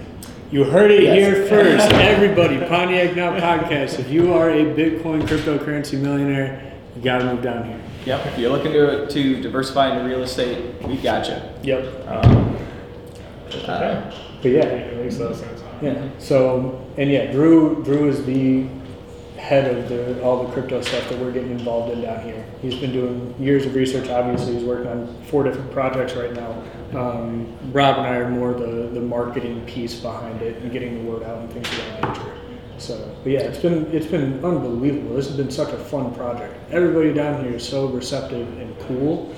You 0.51 0.63
heard 0.63 0.91
it 0.91 1.03
Yes. 1.03 1.15
here 1.37 1.45
first. 1.47 1.91
Everybody, 1.93 2.57
Pontiac 2.67 3.15
Now 3.15 3.37
podcast. 3.39 3.99
If 3.99 4.09
you 4.09 4.33
are 4.33 4.49
a 4.49 4.63
Bitcoin 4.65 5.21
cryptocurrency 5.23 5.99
millionaire, 5.99 6.73
you 6.95 7.01
gotta 7.01 7.25
move 7.25 7.41
down 7.43 7.65
here. 7.65 7.79
Yep. 8.05 8.25
If 8.27 8.37
you're 8.39 8.51
looking 8.51 8.71
to 8.73 9.07
to 9.07 9.41
diversify 9.41 9.91
into 9.95 10.07
real 10.09 10.23
estate, 10.23 10.81
we 10.87 10.97
got 10.97 11.27
you. 11.27 11.35
Yep. 11.63 12.07
Um, 12.07 12.55
Okay. 13.49 13.65
uh, 13.67 14.11
But 14.41 14.51
yeah, 14.51 14.63
It 14.65 15.03
makes 15.03 15.17
a 15.19 15.23
lot 15.23 15.31
of 15.31 15.37
sense. 15.37 15.61
yeah. 15.81 15.95
So 16.19 16.79
and 16.97 17.09
yeah, 17.09 17.31
Drew 17.31 17.83
Drew 17.83 18.07
is 18.09 18.23
the 18.25 18.65
head 19.37 19.73
of 19.75 19.89
the 19.89 20.21
all 20.21 20.43
the 20.43 20.51
crypto 20.53 20.81
stuff 20.81 21.07
that 21.09 21.17
we're 21.19 21.31
getting 21.31 21.51
involved 21.51 21.91
in 21.93 22.01
down 22.01 22.21
here. 22.23 22.43
He's 22.61 22.75
been 22.75 22.91
doing 22.91 23.33
years 23.39 23.65
of 23.65 23.73
research. 23.75 24.09
Obviously, 24.09 24.53
he's 24.55 24.63
working 24.63 24.87
on 24.87 25.07
four 25.29 25.43
different 25.43 25.71
projects 25.71 26.13
right 26.13 26.33
now. 26.33 26.55
Um, 26.93 27.47
Rob 27.71 27.97
and 27.97 28.07
I 28.07 28.15
are 28.17 28.29
more 28.29 28.53
the 28.53 28.89
the 28.93 29.01
marketing 29.01 29.61
piece 29.65 29.95
behind 29.99 30.41
it 30.41 30.61
and 30.61 30.71
getting 30.71 31.03
the 31.03 31.09
word 31.11 31.23
out 31.23 31.39
and 31.39 31.51
things 31.51 31.67
of 31.71 31.77
that 32.01 32.17
nature. 32.17 32.31
So, 32.79 33.13
but 33.23 33.31
yeah, 33.31 33.41
it's 33.41 33.59
been 33.59 33.85
it's 33.93 34.05
been 34.05 34.43
unbelievable. 34.43 35.15
This 35.15 35.27
has 35.27 35.35
been 35.37 35.51
such 35.51 35.73
a 35.73 35.77
fun 35.77 36.13
project. 36.13 36.55
Everybody 36.71 37.13
down 37.13 37.43
here 37.43 37.55
is 37.55 37.67
so 37.67 37.87
receptive 37.87 38.47
and 38.57 38.77
cool, 38.87 39.33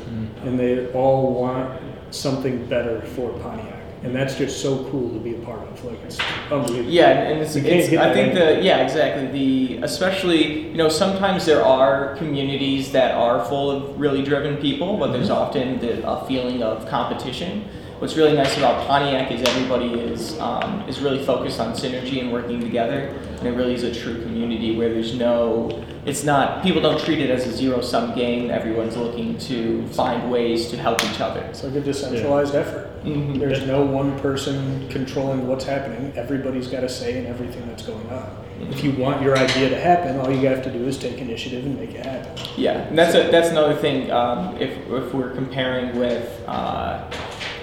and 0.45 0.59
they 0.59 0.87
all 0.93 1.33
want 1.33 1.81
something 2.11 2.65
better 2.67 3.01
for 3.01 3.31
Pontiac, 3.39 3.81
and 4.03 4.13
that's 4.15 4.35
just 4.35 4.61
so 4.61 4.83
cool 4.91 5.09
to 5.09 5.19
be 5.19 5.35
a 5.35 5.39
part 5.39 5.61
of. 5.67 5.83
Like 5.83 5.99
it's 6.03 6.19
unbelievable. 6.51 6.91
Yeah, 6.91 7.09
and 7.09 7.39
it's, 7.41 7.55
it's 7.55 7.93
I 7.97 8.13
think 8.13 8.33
the 8.35 8.61
yeah 8.61 8.83
exactly 8.83 9.27
the 9.31 9.83
especially 9.83 10.69
you 10.69 10.77
know 10.77 10.89
sometimes 10.89 11.45
there 11.45 11.63
are 11.65 12.15
communities 12.17 12.91
that 12.91 13.15
are 13.15 13.43
full 13.45 13.71
of 13.71 13.99
really 13.99 14.23
driven 14.23 14.57
people, 14.57 14.97
but 14.97 15.11
there's 15.11 15.29
Mm-hmm. 15.29 15.41
often 15.41 15.79
the, 15.79 16.07
a 16.07 16.25
feeling 16.27 16.61
of 16.61 16.87
competition. 16.87 17.65
What's 18.01 18.17
really 18.17 18.35
nice 18.35 18.57
about 18.57 18.87
Pontiac 18.87 19.31
is 19.31 19.47
everybody 19.47 19.93
is 19.93 20.39
um, 20.39 20.81
is 20.89 20.99
really 21.01 21.23
focused 21.23 21.59
on 21.59 21.73
synergy 21.73 22.19
and 22.19 22.33
working 22.33 22.59
together, 22.59 23.09
and 23.37 23.47
it 23.47 23.51
really 23.51 23.75
is 23.75 23.83
a 23.83 23.93
true 23.93 24.19
community 24.23 24.75
where 24.75 24.89
there's 24.89 25.13
no 25.13 25.69
it's 26.03 26.23
not 26.23 26.63
people 26.63 26.81
don't 26.81 26.99
treat 26.99 27.19
it 27.19 27.29
as 27.29 27.45
a 27.45 27.51
zero 27.51 27.79
sum 27.79 28.15
game. 28.15 28.49
Everyone's 28.49 28.97
looking 28.97 29.37
to 29.37 29.85
find 29.89 30.31
ways 30.31 30.71
to 30.71 30.77
help 30.77 31.03
each 31.03 31.21
other. 31.21 31.41
It's 31.41 31.63
like 31.63 31.75
a 31.75 31.79
decentralized 31.79 32.55
effort. 32.55 32.89
Mhm. 33.05 33.37
There's 33.37 33.67
no 33.67 33.83
one 33.85 34.17
person 34.17 34.87
controlling 34.89 35.47
what's 35.47 35.65
happening. 35.65 36.11
Everybody's 36.15 36.65
got 36.65 36.83
a 36.83 36.89
say 36.89 37.19
in 37.19 37.27
everything 37.27 37.67
that's 37.67 37.83
going 37.83 38.09
on. 38.09 38.25
If 38.71 38.83
you 38.83 38.93
want 38.93 39.21
your 39.21 39.37
idea 39.37 39.69
to 39.69 39.79
happen, 39.79 40.19
all 40.19 40.31
you 40.31 40.47
have 40.47 40.63
to 40.63 40.71
do 40.71 40.87
is 40.87 40.97
take 40.97 41.19
initiative 41.19 41.65
and 41.65 41.79
make 41.79 41.93
it 41.93 42.03
happen. 42.05 42.31
Yeah, 42.57 42.79
and 42.79 42.97
that's 42.97 43.13
a, 43.13 43.29
that's 43.29 43.49
another 43.49 43.75
thing. 43.75 44.09
Um, 44.11 44.57
if 44.59 44.71
if 44.89 45.13
we're 45.13 45.35
comparing 45.35 45.95
with 45.99 46.27
uh, 46.47 47.03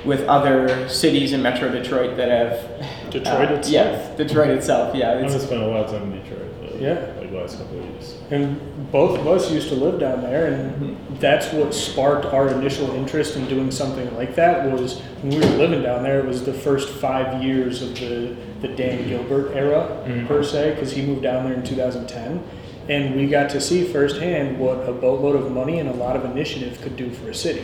with 0.09 0.27
other 0.27 0.89
cities 0.89 1.33
in 1.33 1.43
Metro 1.43 1.71
Detroit 1.71 2.17
that 2.17 2.29
have 2.31 3.11
Detroit 3.11 3.51
uh, 3.51 3.55
itself. 3.55 3.69
yeah, 3.73 4.17
Detroit 4.17 4.51
itself, 4.51 4.95
yeah, 4.97 5.13
I'm 5.13 5.25
it's, 5.25 5.35
gonna 5.35 5.47
spend 5.47 5.63
a 5.63 5.67
lot 5.69 5.85
of 5.85 5.91
time 5.91 6.13
in 6.13 6.23
Detroit. 6.23 6.51
uh, 6.65 6.77
Yeah. 6.79 7.13
Like 7.19 7.31
the 7.31 7.37
last 7.39 7.59
couple 7.59 7.79
of 7.79 7.85
years. 7.85 8.17
And 8.31 8.91
both 8.91 9.19
of 9.19 9.27
us 9.27 9.51
used 9.51 9.69
to 9.69 9.75
live 9.75 10.01
down 10.01 10.23
there, 10.23 10.47
and 10.47 10.97
that's 11.21 11.53
what 11.53 11.75
sparked 11.75 12.27
our 12.27 12.49
initial 12.49 12.91
interest 12.93 13.37
in 13.37 13.47
doing 13.49 13.71
something 13.71 14.15
like 14.17 14.35
that. 14.37 14.71
Was 14.73 15.01
when 15.23 15.31
we 15.35 15.39
were 15.41 15.57
living 15.57 15.83
down 15.83 16.03
there, 16.03 16.19
it 16.21 16.27
was 16.27 16.43
the 16.45 16.55
first 16.55 16.89
five 16.89 17.43
years 17.43 17.83
of 17.83 17.95
the 18.01 18.35
the 18.63 18.69
Dan 18.69 19.07
Gilbert 19.09 19.53
era 19.55 19.87
Mhm. 20.07 20.27
per 20.27 20.43
se, 20.43 20.71
because 20.75 20.91
he 20.93 21.03
moved 21.03 21.23
down 21.23 21.45
there 21.45 21.55
in 21.55 21.63
2010, 21.63 22.41
and 22.89 23.15
we 23.15 23.27
got 23.29 23.51
to 23.51 23.61
see 23.61 23.85
firsthand 23.85 24.59
what 24.59 24.89
a 24.89 24.93
boatload 24.93 25.37
of 25.37 25.53
money 25.53 25.79
and 25.79 25.89
a 25.89 25.93
lot 25.93 26.17
of 26.17 26.25
initiative 26.25 26.81
could 26.83 26.97
do 26.97 27.09
for 27.11 27.31
a 27.31 27.35
city. 27.35 27.63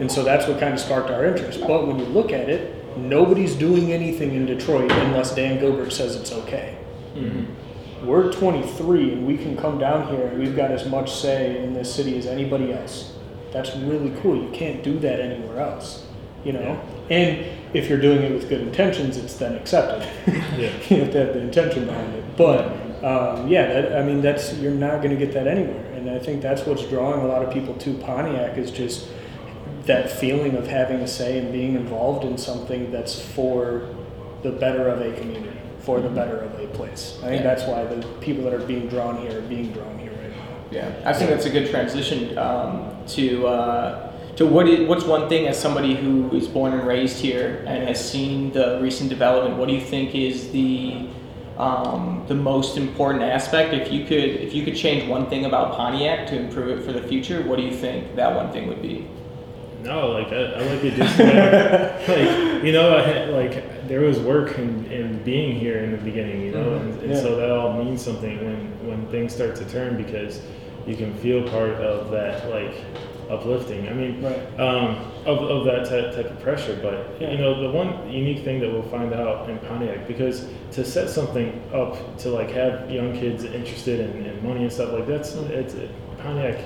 And 0.00 0.10
so 0.10 0.22
that's 0.22 0.46
what 0.46 0.60
kind 0.60 0.74
of 0.74 0.80
sparked 0.80 1.10
our 1.10 1.24
interest. 1.24 1.60
But 1.60 1.86
when 1.86 1.98
you 1.98 2.04
look 2.06 2.32
at 2.32 2.48
it, 2.48 2.96
nobody's 2.96 3.54
doing 3.54 3.92
anything 3.92 4.34
in 4.34 4.46
Detroit 4.46 4.90
unless 4.90 5.34
Dan 5.34 5.58
Gilbert 5.58 5.92
says 5.92 6.16
it's 6.16 6.32
okay 6.32 6.78
we're 8.02 8.32
23 8.32 9.12
and 9.12 9.26
we 9.26 9.36
can 9.36 9.56
come 9.56 9.78
down 9.78 10.08
here 10.08 10.28
and 10.28 10.38
we've 10.38 10.56
got 10.56 10.70
as 10.70 10.88
much 10.88 11.12
say 11.12 11.62
in 11.62 11.74
this 11.74 11.92
city 11.92 12.16
as 12.16 12.26
anybody 12.26 12.72
else. 12.72 13.12
That's 13.52 13.74
really 13.76 14.10
cool. 14.20 14.36
You 14.36 14.50
can't 14.50 14.82
do 14.82 14.98
that 15.00 15.20
anywhere 15.20 15.60
else, 15.60 16.06
you 16.44 16.52
know? 16.52 16.80
And 17.10 17.46
if 17.72 17.88
you're 17.88 18.00
doing 18.00 18.22
it 18.22 18.32
with 18.32 18.48
good 18.48 18.60
intentions, 18.60 19.16
it's 19.16 19.36
then 19.36 19.56
accepted. 19.56 20.08
Yeah. 20.26 20.70
you 20.88 21.02
have 21.02 21.12
to 21.12 21.18
have 21.18 21.34
the 21.34 21.40
intention 21.40 21.86
behind 21.86 22.14
it. 22.14 22.36
But 22.36 22.66
um, 23.02 23.48
yeah, 23.48 23.72
that, 23.72 23.96
I 23.96 24.02
mean, 24.02 24.20
that's 24.20 24.54
you're 24.54 24.72
not 24.72 25.02
going 25.02 25.10
to 25.10 25.16
get 25.16 25.32
that 25.34 25.46
anywhere. 25.46 25.84
And 25.94 26.10
I 26.10 26.18
think 26.18 26.42
that's 26.42 26.66
what's 26.66 26.84
drawing 26.84 27.20
a 27.20 27.26
lot 27.26 27.42
of 27.42 27.52
people 27.52 27.74
to 27.74 27.94
Pontiac 27.98 28.58
is 28.58 28.70
just 28.70 29.08
that 29.88 30.10
feeling 30.10 30.54
of 30.54 30.66
having 30.66 31.00
a 31.00 31.08
say 31.08 31.38
and 31.38 31.50
being 31.50 31.74
involved 31.74 32.24
in 32.24 32.36
something 32.38 32.92
that's 32.92 33.18
for 33.20 33.88
the 34.42 34.52
better 34.52 34.86
of 34.88 35.00
a 35.00 35.12
community, 35.18 35.58
for 35.80 36.00
the 36.00 36.10
better 36.10 36.36
of 36.38 36.52
a 36.60 36.66
place. 36.68 37.18
I 37.22 37.28
think 37.28 37.42
Yeah. 37.42 37.48
that's 37.54 37.64
why 37.64 37.84
the 37.84 38.06
people 38.20 38.44
that 38.44 38.52
are 38.52 38.66
being 38.72 38.86
drawn 38.88 39.16
here 39.22 39.38
are 39.38 39.48
being 39.56 39.72
drawn 39.72 39.98
here 39.98 40.10
right 40.12 40.30
now. 40.30 40.46
yeah. 40.70 40.90
I 41.04 41.12
think 41.14 41.30
that's 41.30 41.46
a 41.46 41.50
good 41.50 41.68
transition 41.70 42.36
um, 42.38 42.92
to 43.08 43.46
uh, 43.48 44.12
to 44.36 44.46
what 44.46 44.68
is, 44.68 44.86
what's 44.88 45.04
one 45.04 45.28
thing 45.28 45.48
as 45.48 45.58
somebody 45.58 45.94
who 45.96 46.30
is 46.36 46.46
born 46.46 46.72
and 46.72 46.86
raised 46.86 47.18
here 47.18 47.64
and 47.66 47.88
has 47.88 47.98
seen 47.98 48.52
the 48.52 48.78
recent 48.80 49.08
development. 49.10 49.56
What 49.56 49.66
do 49.68 49.74
you 49.74 49.80
think 49.80 50.14
is 50.14 50.52
the 50.52 51.08
um, 51.56 52.24
the 52.28 52.34
most 52.36 52.76
important 52.76 53.24
aspect? 53.24 53.72
If 53.74 53.90
you 53.90 54.04
could 54.04 54.28
if 54.46 54.52
you 54.54 54.62
could 54.66 54.76
change 54.76 55.08
one 55.08 55.24
thing 55.30 55.46
about 55.46 55.72
Pontiac 55.74 56.26
to 56.28 56.36
improve 56.38 56.68
it 56.78 56.84
for 56.84 56.92
the 56.92 57.02
future, 57.02 57.42
what 57.48 57.56
do 57.56 57.62
you 57.64 57.74
think 57.74 58.14
that 58.16 58.36
one 58.36 58.52
thing 58.52 58.68
would 58.68 58.82
be? 58.82 59.06
No, 59.82 60.08
like 60.10 60.28
I, 60.32 60.44
I 60.44 60.60
like 60.62 60.84
it 60.84 60.94
just 60.96 61.18
like 61.18 62.64
you 62.64 62.72
know, 62.72 62.96
I 62.96 63.02
had, 63.02 63.28
like 63.30 63.86
there 63.88 64.00
was 64.00 64.18
work 64.18 64.58
in, 64.58 64.84
in 64.90 65.22
being 65.22 65.58
here 65.58 65.78
in 65.78 65.92
the 65.92 65.98
beginning, 65.98 66.42
you 66.42 66.50
know, 66.52 66.74
and, 66.74 67.00
and 67.00 67.10
Yeah. 67.12 67.20
so 67.20 67.36
that 67.36 67.50
all 67.50 67.82
means 67.82 68.02
something 68.02 68.38
when 68.44 68.88
when 68.88 69.06
things 69.08 69.34
start 69.34 69.54
to 69.56 69.64
turn 69.66 69.96
because 69.96 70.42
you 70.86 70.96
can 70.96 71.14
feel 71.14 71.48
part 71.48 71.72
of 71.74 72.10
that 72.10 72.48
like 72.50 72.74
uplifting. 73.30 73.88
I 73.88 73.92
mean, 73.92 74.22
Right. 74.22 74.58
um, 74.58 74.96
of, 75.26 75.38
of 75.42 75.64
that 75.66 75.84
type, 75.86 76.14
type 76.14 76.30
of 76.30 76.40
pressure. 76.40 76.78
But 76.82 77.20
Yeah. 77.20 77.30
you 77.32 77.38
know, 77.38 77.60
the 77.62 77.70
one 77.70 78.10
unique 78.10 78.42
thing 78.42 78.58
that 78.60 78.72
we'll 78.72 78.82
find 78.90 79.12
out 79.12 79.48
in 79.50 79.58
Pontiac 79.58 80.08
because 80.08 80.46
to 80.72 80.84
set 80.84 81.08
something 81.10 81.60
up 81.72 82.16
to 82.18 82.30
like 82.30 82.50
have 82.50 82.90
young 82.90 83.12
kids 83.12 83.44
interested 83.44 84.00
in, 84.00 84.24
in 84.26 84.42
money 84.46 84.62
and 84.62 84.72
stuff 84.72 84.92
like 84.92 85.06
that's 85.06 85.34
it's 85.34 85.74
it, 85.74 85.90
Pontiac 86.22 86.58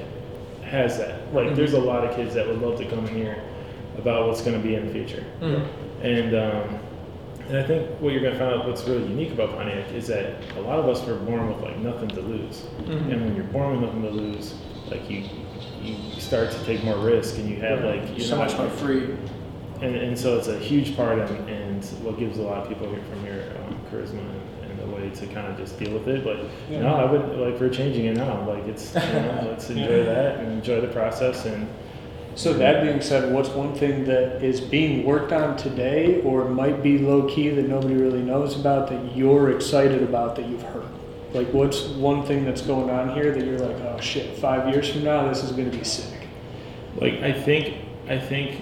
has 0.72 0.98
that. 0.98 1.32
Like, 1.32 1.48
Mhm. 1.50 1.54
there's 1.56 1.74
a 1.74 1.78
lot 1.80 2.02
of 2.04 2.16
kids 2.16 2.34
that 2.34 2.46
would 2.48 2.60
love 2.60 2.78
to 2.78 2.84
come 2.86 3.06
here 3.06 3.36
about 3.98 4.26
what's 4.26 4.40
going 4.40 4.60
to 4.60 4.66
be 4.66 4.74
in 4.74 4.86
the 4.86 4.92
future. 4.92 5.22
And 6.02 6.34
um, 6.34 6.78
and 7.48 7.58
I 7.58 7.62
think 7.64 7.86
what 8.00 8.12
you're 8.12 8.22
going 8.22 8.32
to 8.32 8.38
find 8.38 8.54
out 8.54 8.66
what's 8.66 8.86
really 8.88 9.02
unique 9.08 9.32
about 9.32 9.50
Pontiac 9.56 9.92
is 9.92 10.06
that 10.06 10.34
a 10.56 10.60
lot 10.60 10.78
of 10.78 10.88
us 10.88 11.04
were 11.06 11.16
born 11.16 11.48
with 11.48 11.60
like 11.62 11.78
nothing 11.78 12.08
to 12.10 12.20
lose. 12.20 12.66
Mhm. 12.86 13.12
And 13.12 13.20
when 13.20 13.34
you're 13.36 13.44
born 13.44 13.72
with 13.72 13.82
nothing 13.82 14.02
to 14.02 14.10
lose, 14.10 14.54
like 14.90 15.08
you 15.10 15.22
you 15.82 15.94
start 16.20 16.50
to 16.52 16.64
take 16.64 16.82
more 16.84 16.96
risk 16.96 17.38
and 17.38 17.48
you 17.50 17.56
have 17.56 17.84
like 17.84 18.02
you're 18.16 18.20
so 18.20 18.36
not- 18.36 18.48
much 18.48 18.58
more 18.58 18.68
free. 18.68 19.02
and, 19.82 19.96
and 19.96 20.16
so 20.16 20.36
it's 20.38 20.46
a 20.46 20.56
huge 20.58 20.96
part 20.96 21.18
and, 21.18 21.48
and 21.48 21.84
what 22.04 22.16
gives 22.18 22.38
a 22.38 22.42
lot 22.42 22.58
of 22.62 22.68
people 22.68 22.86
here 22.88 23.00
from 23.10 23.20
here 23.24 23.42
um, 23.68 23.76
charisma 23.90 24.20
and, 24.20 24.61
way 24.94 25.10
to 25.10 25.26
kind 25.26 25.46
of 25.46 25.56
just 25.56 25.78
deal 25.78 25.92
with 25.92 26.06
it. 26.08 26.24
But 26.24 26.38
Yeah. 26.70 26.82
no, 26.82 26.94
I 26.94 27.10
would 27.10 27.38
like 27.38 27.60
we're 27.60 27.68
changing 27.68 28.04
it 28.06 28.16
now. 28.16 28.46
Like 28.48 28.66
it's 28.66 28.94
you 28.94 29.00
know, 29.00 29.44
let's 29.50 29.68
enjoy 29.70 30.04
that 30.04 30.40
and 30.40 30.52
enjoy 30.52 30.80
the 30.80 30.88
process 30.88 31.44
and 31.46 31.66
So 32.34 32.54
that 32.54 32.82
being 32.82 33.02
said, 33.02 33.30
what's 33.32 33.50
one 33.50 33.74
thing 33.74 34.04
that 34.06 34.42
is 34.42 34.58
being 34.60 35.04
worked 35.04 35.32
on 35.32 35.54
today, 35.56 36.22
or 36.22 36.48
might 36.48 36.82
be 36.82 36.96
low 36.98 37.28
key 37.28 37.50
that 37.50 37.68
nobody 37.68 37.94
really 37.94 38.22
knows 38.22 38.58
about 38.58 38.88
that 38.88 39.14
you're 39.14 39.50
excited 39.50 40.02
about 40.02 40.36
that 40.36 40.46
you've 40.48 40.62
heard? 40.62 40.86
Like, 41.34 41.48
what's 41.52 41.88
one 41.88 42.24
thing 42.24 42.44
that's 42.46 42.62
going 42.62 42.88
on 42.88 43.14
here 43.14 43.32
that 43.32 43.44
you're 43.44 43.58
like, 43.58 43.76
oh 43.82 43.98
shit, 44.00 44.38
five 44.38 44.72
years 44.72 44.90
from 44.90 45.04
now, 45.04 45.28
this 45.28 45.42
is 45.44 45.52
gonna 45.52 45.68
be 45.70 45.84
sick. 45.84 46.26
Like 46.96 47.20
I 47.22 47.32
think, 47.32 47.74
I 48.08 48.18
think 48.18 48.56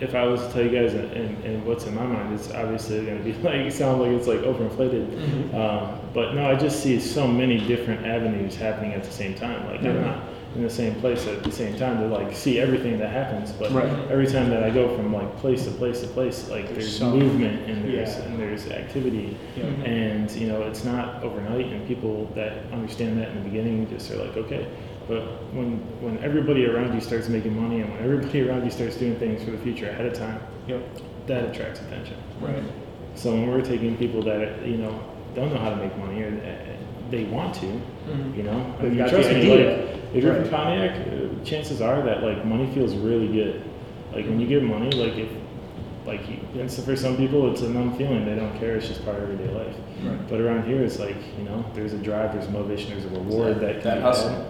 if 0.00 0.14
I 0.14 0.24
was 0.26 0.40
to 0.46 0.52
tell 0.52 0.62
you 0.62 0.70
guys 0.70 0.94
and, 0.94 1.10
and, 1.12 1.44
and 1.44 1.64
what's 1.66 1.84
in 1.86 1.94
my 1.94 2.04
mind, 2.06 2.34
it's 2.34 2.50
obviously 2.50 3.04
going 3.04 3.18
to 3.18 3.24
be 3.24 3.32
like 3.42 3.72
sound 3.72 4.00
like 4.02 4.10
it's 4.10 4.26
like 4.26 4.40
overinflated. 4.40 5.08
Mm-hmm. 5.10 5.54
Um, 5.56 5.98
but 6.12 6.34
no, 6.34 6.50
I 6.50 6.54
just 6.54 6.82
see 6.82 7.00
so 7.00 7.26
many 7.26 7.58
different 7.66 8.06
avenues 8.06 8.56
happening 8.56 8.92
at 8.92 9.04
the 9.04 9.10
same 9.12 9.34
time. 9.34 9.66
Like 9.66 9.80
I'm 9.80 9.96
Mhm. 9.96 10.02
not 10.02 10.24
in 10.54 10.62
the 10.62 10.70
same 10.70 10.94
place 10.96 11.26
at 11.26 11.42
the 11.44 11.50
same 11.52 11.76
time 11.76 11.98
to 12.00 12.06
like 12.06 12.34
see 12.34 12.58
everything 12.58 12.98
that 12.98 13.10
happens. 13.10 13.52
But 13.52 13.72
Right. 13.72 13.88
every 14.10 14.26
time 14.26 14.48
that 14.50 14.62
I 14.62 14.70
go 14.70 14.94
from 14.96 15.12
like 15.12 15.36
place 15.38 15.64
to 15.64 15.70
place 15.72 16.00
to 16.00 16.06
place, 16.08 16.48
like 16.48 16.68
There's 16.72 16.98
there's, 16.98 17.12
movement 17.14 17.68
and 17.68 17.84
there's 17.84 18.16
Yeah. 18.16 18.22
and 18.24 18.38
there's 18.38 18.70
activity. 18.70 19.36
Yeah. 19.56 19.64
And 19.84 20.30
you 20.32 20.46
know, 20.48 20.62
it's 20.62 20.84
not 20.84 21.22
overnight, 21.22 21.66
and 21.72 21.86
people 21.86 22.30
that 22.34 22.52
understand 22.72 23.18
that 23.20 23.28
in 23.30 23.36
the 23.42 23.48
beginning 23.50 23.86
just 23.90 24.10
are 24.10 24.16
like, 24.16 24.36
okay. 24.36 24.66
But 25.08 25.22
when 25.54 25.78
when 26.00 26.18
everybody 26.24 26.66
around 26.66 26.94
you 26.94 27.00
starts 27.00 27.28
making 27.28 27.60
money, 27.60 27.80
and 27.80 27.92
when 27.92 28.02
everybody 28.02 28.48
around 28.48 28.64
you 28.64 28.70
starts 28.70 28.96
doing 28.96 29.14
things 29.16 29.44
for 29.44 29.52
the 29.52 29.58
future 29.58 29.88
ahead 29.88 30.06
of 30.06 30.14
time, 30.14 30.40
Yep. 30.66 30.80
that 31.28 31.44
attracts 31.44 31.80
attention. 31.80 32.16
Right. 32.40 32.62
So 33.14 33.30
when 33.32 33.48
we're 33.48 33.60
taking 33.62 33.96
people 33.96 34.22
that 34.22 34.66
you 34.66 34.78
know 34.78 34.98
don't 35.34 35.52
know 35.52 35.60
how 35.60 35.70
to 35.70 35.76
make 35.76 35.96
money 35.98 36.22
or 36.22 36.32
they 37.10 37.22
want 37.24 37.54
to, 37.54 37.66
Mhm. 37.66 38.36
you 38.36 38.42
know, 38.42 38.66
I 38.78 38.82
They've 38.82 38.90
mean, 38.90 38.98
got 38.98 39.10
trust 39.10 39.30
me, 39.30 39.48
like 39.48 39.86
if 40.12 40.24
you're 40.24 40.32
Right. 40.32 40.42
from 40.42 40.50
Pontiac, 40.50 40.90
uh, 41.06 41.44
chances 41.44 41.80
are 41.80 42.02
that 42.02 42.24
like 42.24 42.44
money 42.44 42.66
feels 42.74 42.96
really 42.96 43.28
good. 43.28 43.60
Like 44.12 44.26
when 44.26 44.40
you 44.40 44.46
get 44.48 44.64
money, 44.64 44.90
like 44.90 45.16
if 45.16 45.28
like 46.06 46.20
and 46.54 46.70
so 46.70 46.82
for 46.82 46.94
some 46.96 47.16
people 47.16 47.50
it's 47.52 47.62
a 47.62 47.68
numb 47.68 47.96
feeling 47.96 48.24
they 48.24 48.34
don't 48.34 48.56
care 48.58 48.76
it's 48.76 48.86
just 48.88 49.04
part 49.04 49.16
of 49.16 49.22
everyday 49.24 49.52
life 49.52 49.74
Right. 50.04 50.28
but 50.28 50.40
around 50.40 50.66
here 50.66 50.82
it's 50.82 50.98
like 50.98 51.16
you 51.38 51.44
know 51.44 51.64
there's 51.74 51.92
a 51.94 51.98
drive 51.98 52.32
there's 52.32 52.46
a 52.46 52.50
motivation 52.50 52.90
there's 52.90 53.06
a 53.06 53.08
reward 53.08 53.60
that, 53.60 53.80
can 53.80 53.82
that 53.84 53.94
be 53.96 54.00
hustle. 54.02 54.28
had. 54.30 54.46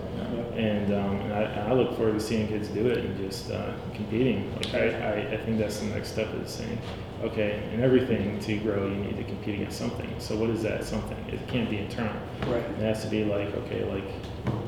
and 0.58 0.92
um, 0.92 1.20
and 1.20 1.32
I, 1.32 1.68
I 1.68 1.72
look 1.72 1.96
forward 1.96 2.14
to 2.14 2.20
seeing 2.20 2.48
kids 2.48 2.68
do 2.68 2.86
it 2.88 2.98
and 2.98 3.16
just 3.16 3.50
uh, 3.50 3.72
competing. 3.94 4.52
Like 4.56 4.74
I, 4.74 4.88
I, 4.90 5.12
I 5.32 5.36
think 5.38 5.58
that's 5.58 5.78
the 5.78 5.86
next 5.86 6.08
step 6.12 6.28
is 6.42 6.50
saying, 6.50 6.78
okay, 7.22 7.62
in 7.72 7.80
everything 7.82 8.40
to 8.40 8.56
grow, 8.58 8.88
you 8.88 8.96
need 8.96 9.16
to 9.18 9.24
compete 9.24 9.54
against 9.56 9.78
something. 9.78 10.12
So 10.18 10.34
what 10.36 10.50
is 10.50 10.62
that 10.62 10.84
something? 10.84 11.16
It 11.28 11.46
can't 11.48 11.68
be 11.70 11.78
internal. 11.78 12.16
Right. 12.46 12.62
It 12.62 12.78
has 12.80 13.02
to 13.04 13.08
be 13.08 13.24
like, 13.24 13.54
okay, 13.54 13.84
like, 13.84 14.04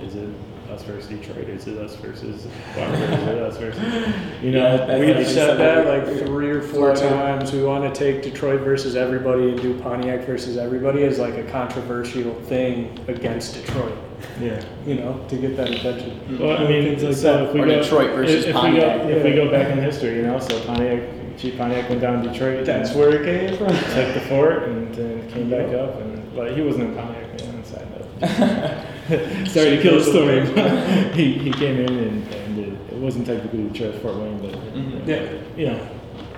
is 0.03 0.14
it 0.14 0.29
us 0.71 0.83
versus 0.85 1.09
Detroit? 1.09 1.49
Is 1.49 1.67
it 1.67 1.79
us 1.79 1.95
versus 1.97 2.47
Walker? 2.77 2.93
is 2.95 3.01
it 3.29 3.39
us 3.43 3.57
versus, 3.57 4.43
you 4.43 4.51
know? 4.53 4.75
Yeah, 4.87 4.99
We've 4.99 5.17
like 5.17 5.27
said 5.27 5.57
that 5.59 5.87
like 5.87 6.27
three 6.27 6.51
or 6.51 6.61
four 6.61 6.95
Florida. 6.97 7.09
times. 7.09 7.53
We 7.53 7.63
want 7.63 7.93
to 7.93 7.99
take 7.99 8.23
Detroit 8.23 8.61
versus 8.61 8.97
everybody 8.97 9.51
and 9.51 9.61
do 9.61 9.79
Pontiac 9.81 10.25
versus 10.27 10.57
everybody 10.57 11.05
as 11.05 11.19
like 11.19 11.35
a 11.35 11.45
controversial 11.45 12.35
thing 12.43 12.99
against 13.09 13.55
Detroit. 13.55 13.97
yeah. 14.41 14.63
You 14.87 14.95
know, 14.97 15.25
to 15.29 15.37
get 15.37 15.57
that 15.57 15.71
attention. 15.71 16.39
Well, 16.39 16.57
I 16.59 16.69
mean, 16.69 16.97
Things 16.97 17.03
like 17.03 17.15
so 17.15 17.37
that. 17.39 17.47
if 17.49 17.55
we 17.55 17.61
Or 17.61 17.67
go, 17.67 17.83
Detroit 17.83 18.11
versus 18.15 18.45
if, 18.45 18.47
if 18.49 18.55
Pontiac. 18.55 19.05
We 19.05 19.11
go, 19.13 19.17
if 19.19 19.25
we 19.25 19.33
go 19.35 19.51
back 19.51 19.69
in 19.71 19.79
history, 19.79 20.17
you 20.17 20.23
know, 20.23 20.39
so 20.41 20.61
Pontiac, 20.67 21.03
Chief 21.39 21.57
Pontiac 21.57 21.89
went 21.89 22.01
down 22.01 22.23
to 22.25 22.31
Detroit. 22.31 22.65
That's 22.67 22.95
where 22.95 23.11
it 23.23 23.25
came 23.25 23.57
from. 23.59 23.69
took 23.69 24.15
the 24.15 24.21
fort 24.29 24.65
and 24.65 24.93
then 24.95 25.31
came 25.31 25.49
back 25.51 25.73
up 25.75 26.01
and 26.01 26.19
but 26.35 26.53
he 26.57 26.63
wasn't 26.63 26.85
in 26.91 26.95
Pontiac 26.97 27.41
man 27.41 27.65
side 27.65 27.89
note. 27.91 28.85
Sorry 29.49 29.77
to 29.77 29.83
kill 29.83 29.99
the 29.99 30.05
story. 30.05 30.44
but 30.55 31.14
he, 31.14 31.33
he 31.38 31.51
came 31.53 31.79
in 31.81 31.92
and, 31.99 32.35
and 32.35 32.59
it, 32.59 32.92
it 32.92 32.99
wasn't 32.99 33.27
technically 33.27 33.68
Detroit 33.68 33.94
Fort 34.03 34.16
Wayne, 34.16 34.38
but 34.38 34.53
Mhm. 34.53 35.07
Yeah. 35.07 35.33
you 35.57 35.66
know, 35.68 35.88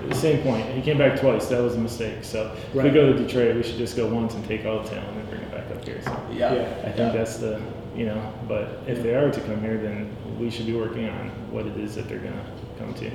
the 0.08 0.14
same 0.14 0.42
point. 0.42 0.64
He 0.70 0.80
came 0.82 0.98
back 0.98 1.18
twice. 1.20 1.46
That 1.48 1.60
was 1.62 1.74
a 1.74 1.78
mistake. 1.78 2.22
So 2.22 2.52
if 2.56 2.74
we 2.74 2.80
Right. 2.82 2.94
go 2.94 3.12
to 3.12 3.18
Detroit, 3.18 3.56
we 3.56 3.62
should 3.62 3.76
just 3.76 3.96
go 3.96 4.06
once 4.12 4.34
and 4.34 4.44
take 4.46 4.64
all 4.64 4.80
the 4.82 4.88
talent 4.88 5.16
and 5.18 5.28
bring 5.28 5.42
it 5.42 5.50
back 5.50 5.70
up 5.70 5.84
here. 5.84 6.00
So 6.04 6.16
Yeah. 6.32 6.54
Yeah. 6.54 6.62
I 6.86 6.90
think 6.92 7.12
that's 7.12 7.36
the 7.38 7.60
you 7.96 8.06
know. 8.06 8.22
But 8.48 8.82
if 8.86 9.02
they 9.02 9.14
are 9.16 9.30
to 9.30 9.40
come 9.40 9.60
here, 9.60 9.76
then 9.76 10.08
we 10.38 10.48
should 10.48 10.66
be 10.66 10.74
working 10.76 11.08
on 11.08 11.30
what 11.50 11.66
it 11.66 11.76
is 11.76 11.96
that 11.96 12.08
they're 12.08 12.18
gonna 12.18 12.44
come 12.78 12.94
to. 12.94 13.10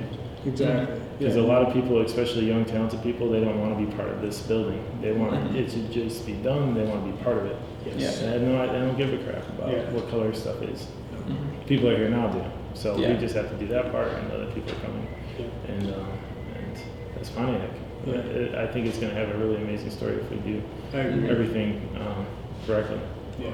Exactly. 0.46 1.00
Because 1.18 1.36
a 1.36 1.42
lot 1.42 1.62
of 1.66 1.72
people, 1.72 2.00
especially 2.02 2.46
young, 2.46 2.64
talented 2.66 3.02
people, 3.02 3.30
they 3.30 3.40
don't 3.40 3.58
want 3.58 3.76
to 3.76 3.84
be 3.84 3.90
part 3.96 4.08
of 4.10 4.20
this 4.22 4.42
building. 4.42 4.80
They 5.02 5.12
want 5.12 5.32
Mhm. 5.32 5.56
it 5.56 5.70
to 5.70 5.78
just 5.88 6.24
be 6.26 6.34
done. 6.34 6.74
They 6.74 6.84
want 6.84 7.04
to 7.06 7.10
be 7.10 7.24
part 7.24 7.38
of 7.38 7.46
it. 7.46 7.56
Yes. 7.96 8.20
And 8.22 8.34
I 8.34 8.38
know 8.38 8.58
I, 8.60 8.64
I 8.64 8.78
don't 8.78 8.96
give 8.96 9.12
a 9.12 9.18
crap 9.18 9.48
about 9.50 9.70
Yeah. 9.72 9.90
what 9.90 10.08
color 10.10 10.32
stuff 10.34 10.62
is. 10.62 10.86
Mhm. 11.26 11.66
People 11.66 11.88
are 11.88 11.96
here 11.96 12.08
now 12.08 12.28
do. 12.28 12.42
So 12.74 12.96
Yeah. 12.96 13.12
we 13.12 13.18
just 13.18 13.34
have 13.34 13.48
to 13.50 13.56
do 13.56 13.66
that 13.68 13.90
part 13.92 14.08
and 14.12 14.30
other 14.32 14.46
people 14.46 14.72
are 14.72 14.80
coming. 14.86 15.06
Yeah. 15.38 15.46
And 15.74 15.82
um, 15.94 16.08
and 16.56 16.76
that's 17.14 17.30
Pontiac. 17.30 17.70
Yeah. 18.06 18.14
It, 18.14 18.54
I 18.54 18.66
think 18.66 18.86
it's 18.86 18.98
going 18.98 19.12
to 19.12 19.18
have 19.18 19.34
a 19.34 19.38
really 19.38 19.56
amazing 19.56 19.90
story 19.90 20.14
if 20.14 20.30
we 20.30 20.36
do 20.38 20.62
I 20.94 20.98
agree. 20.98 21.28
everything 21.30 21.88
um, 22.00 22.26
correctly. 22.66 23.00
Yeah. 23.40 23.50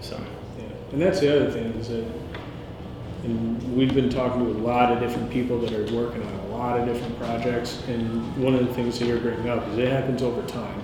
So 0.00 0.16
Yeah, 0.58 0.64
and 0.92 1.00
that's 1.02 1.20
the 1.20 1.34
other 1.34 1.50
thing 1.50 1.66
is 1.80 1.88
that, 1.88 2.04
and 3.24 3.76
we've 3.76 3.94
been 3.94 4.10
talking 4.10 4.44
to 4.44 4.50
a 4.50 4.60
lot 4.62 4.92
of 4.92 5.00
different 5.00 5.30
people 5.30 5.58
that 5.60 5.72
are 5.72 5.94
working 5.96 6.22
on 6.22 6.32
a 6.50 6.56
lot 6.56 6.78
of 6.78 6.86
different 6.86 7.18
projects, 7.18 7.82
and 7.88 8.36
one 8.42 8.54
of 8.54 8.66
the 8.66 8.74
things 8.74 8.98
that 8.98 9.06
you're 9.06 9.18
bringing 9.18 9.48
up 9.48 9.66
is 9.68 9.78
it 9.78 9.88
happens 9.88 10.22
over 10.22 10.42
time. 10.42 10.82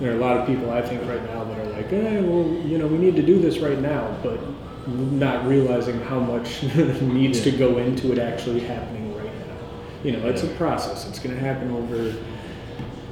There 0.00 0.12
are 0.12 0.16
a 0.16 0.18
lot 0.18 0.36
of 0.38 0.46
people 0.46 0.70
I 0.70 0.82
think 0.82 1.02
right 1.08 1.22
now 1.32 1.44
that 1.44 1.58
are 1.58 1.70
like, 1.70 1.92
eh, 1.92 2.20
well, 2.20 2.44
you 2.66 2.78
know, 2.78 2.86
we 2.86 2.98
need 2.98 3.16
to 3.16 3.22
do 3.22 3.38
this 3.40 3.58
right 3.58 3.78
now, 3.78 4.16
but 4.22 4.40
not 4.88 5.46
realizing 5.46 6.00
how 6.02 6.18
much 6.18 6.62
needs 7.00 7.40
to 7.42 7.50
go 7.52 7.78
into 7.78 8.12
it 8.12 8.18
actually 8.18 8.60
happening 8.60 9.16
right 9.16 9.24
now. 9.26 9.56
You 10.02 10.12
know, 10.12 10.26
it's 10.28 10.42
a 10.42 10.48
process. 10.48 11.08
It's 11.08 11.18
going 11.20 11.34
to 11.34 11.40
happen 11.40 11.70
over 11.70 12.14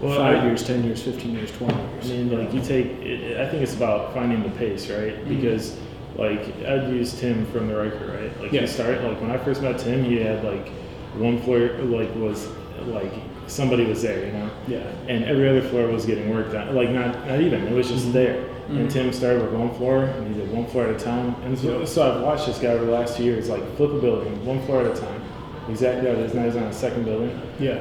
Well, 0.01 0.17
five 0.19 0.43
I- 0.43 0.47
years, 0.47 0.65
ten 0.67 0.83
years, 0.85 1.03
fifteen 1.03 1.33
years, 1.35 1.53
twenty 1.53 1.81
years. 1.93 2.05
I 2.11 2.15
mean, 2.15 2.39
like 2.39 2.53
you 2.53 2.61
take, 2.61 2.87
it, 3.01 3.39
I 3.41 3.49
think 3.49 3.63
it's 3.63 3.75
about 3.77 4.13
finding 4.13 4.43
the 4.43 4.51
pace, 4.51 4.91
right? 4.91 5.15
Mhm. 5.25 5.29
Because, 5.29 5.79
like, 6.17 6.41
I'd 6.67 6.89
use 6.91 7.19
Tim 7.19 7.47
from 7.47 7.69
the 7.69 7.77
Riker, 7.77 8.19
right? 8.21 8.43
Like, 8.43 8.53
Yeah. 8.53 8.63
he 8.63 8.67
started, 8.67 9.03
like, 9.05 9.21
when 9.21 9.31
I 9.31 9.39
first 9.39 9.63
met 9.63 9.79
Tim, 9.79 10.03
he 10.05 10.17
had, 10.17 10.43
like, 10.45 10.69
one 11.17 11.39
floor, 11.43 11.71
like, 11.85 12.13
was, 12.17 12.49
like, 12.89 13.13
somebody 13.47 13.85
was 13.85 14.03
there, 14.03 14.25
you 14.27 14.33
know? 14.33 14.51
yeah. 14.69 14.79
And 15.09 15.25
every 15.25 15.49
other 15.49 15.63
floor 15.63 15.87
was 15.89 16.07
getting 16.07 16.31
worked 16.35 16.55
on. 16.55 16.75
Like, 16.75 16.91
not, 16.91 17.27
not 17.27 17.41
even, 17.41 17.67
it 17.67 17.73
was 17.73 17.89
just 17.89 18.07
Mhm. 18.09 18.13
there. 18.13 18.45
Mhm. 18.71 18.77
And 18.81 18.91
Tim 18.91 19.13
started 19.13 19.43
with 19.43 19.53
one 19.53 19.71
floor, 19.75 20.05
and 20.05 20.29
he 20.35 20.41
did 20.41 20.53
one 20.53 20.67
floor 20.67 20.85
at 20.87 20.95
a 20.95 20.99
time. 20.99 21.35
And 21.45 21.59
so, 21.59 21.85
so 21.85 22.03
I've 22.11 22.23
watched 22.23 22.47
this 22.47 22.59
guy 22.59 22.69
over 22.69 22.85
the 22.85 22.93
last 22.93 23.17
two 23.17 23.25
years, 23.25 23.51
like, 23.51 23.63
flip 23.77 23.91
a 23.93 23.99
building, 23.99 24.45
one 24.47 24.61
floor 24.63 24.83
at 24.83 24.97
a 24.97 25.01
time. 25.01 25.21
Exactly 25.69 26.09
how 26.09 26.15
it 26.15 26.21
is 26.21 26.35
now, 26.35 26.45
he's 26.45 26.57
on 26.57 26.65
a 26.65 26.73
second 26.73 27.05
building. 27.05 27.31
Yeah, 27.61 27.79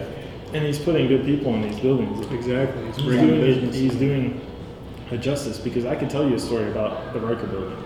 And 0.53 0.65
he's 0.65 0.79
putting 0.79 1.07
good 1.07 1.23
people 1.25 1.53
in 1.55 1.61
these 1.61 1.79
buildings. 1.79 2.25
exactly. 2.31 2.83
It's 2.89 2.97
He's 2.97 3.05
doing, 3.11 3.41
it, 3.41 3.73
he's 3.73 3.95
doing 3.95 4.41
a 5.11 5.17
justice 5.17 5.57
because 5.59 5.85
I 5.85 5.95
can 5.95 6.07
tell 6.09 6.27
you 6.27 6.35
a 6.35 6.39
story 6.39 6.69
about 6.71 7.13
the 7.13 7.19
Riker 7.19 7.47
building. 7.47 7.77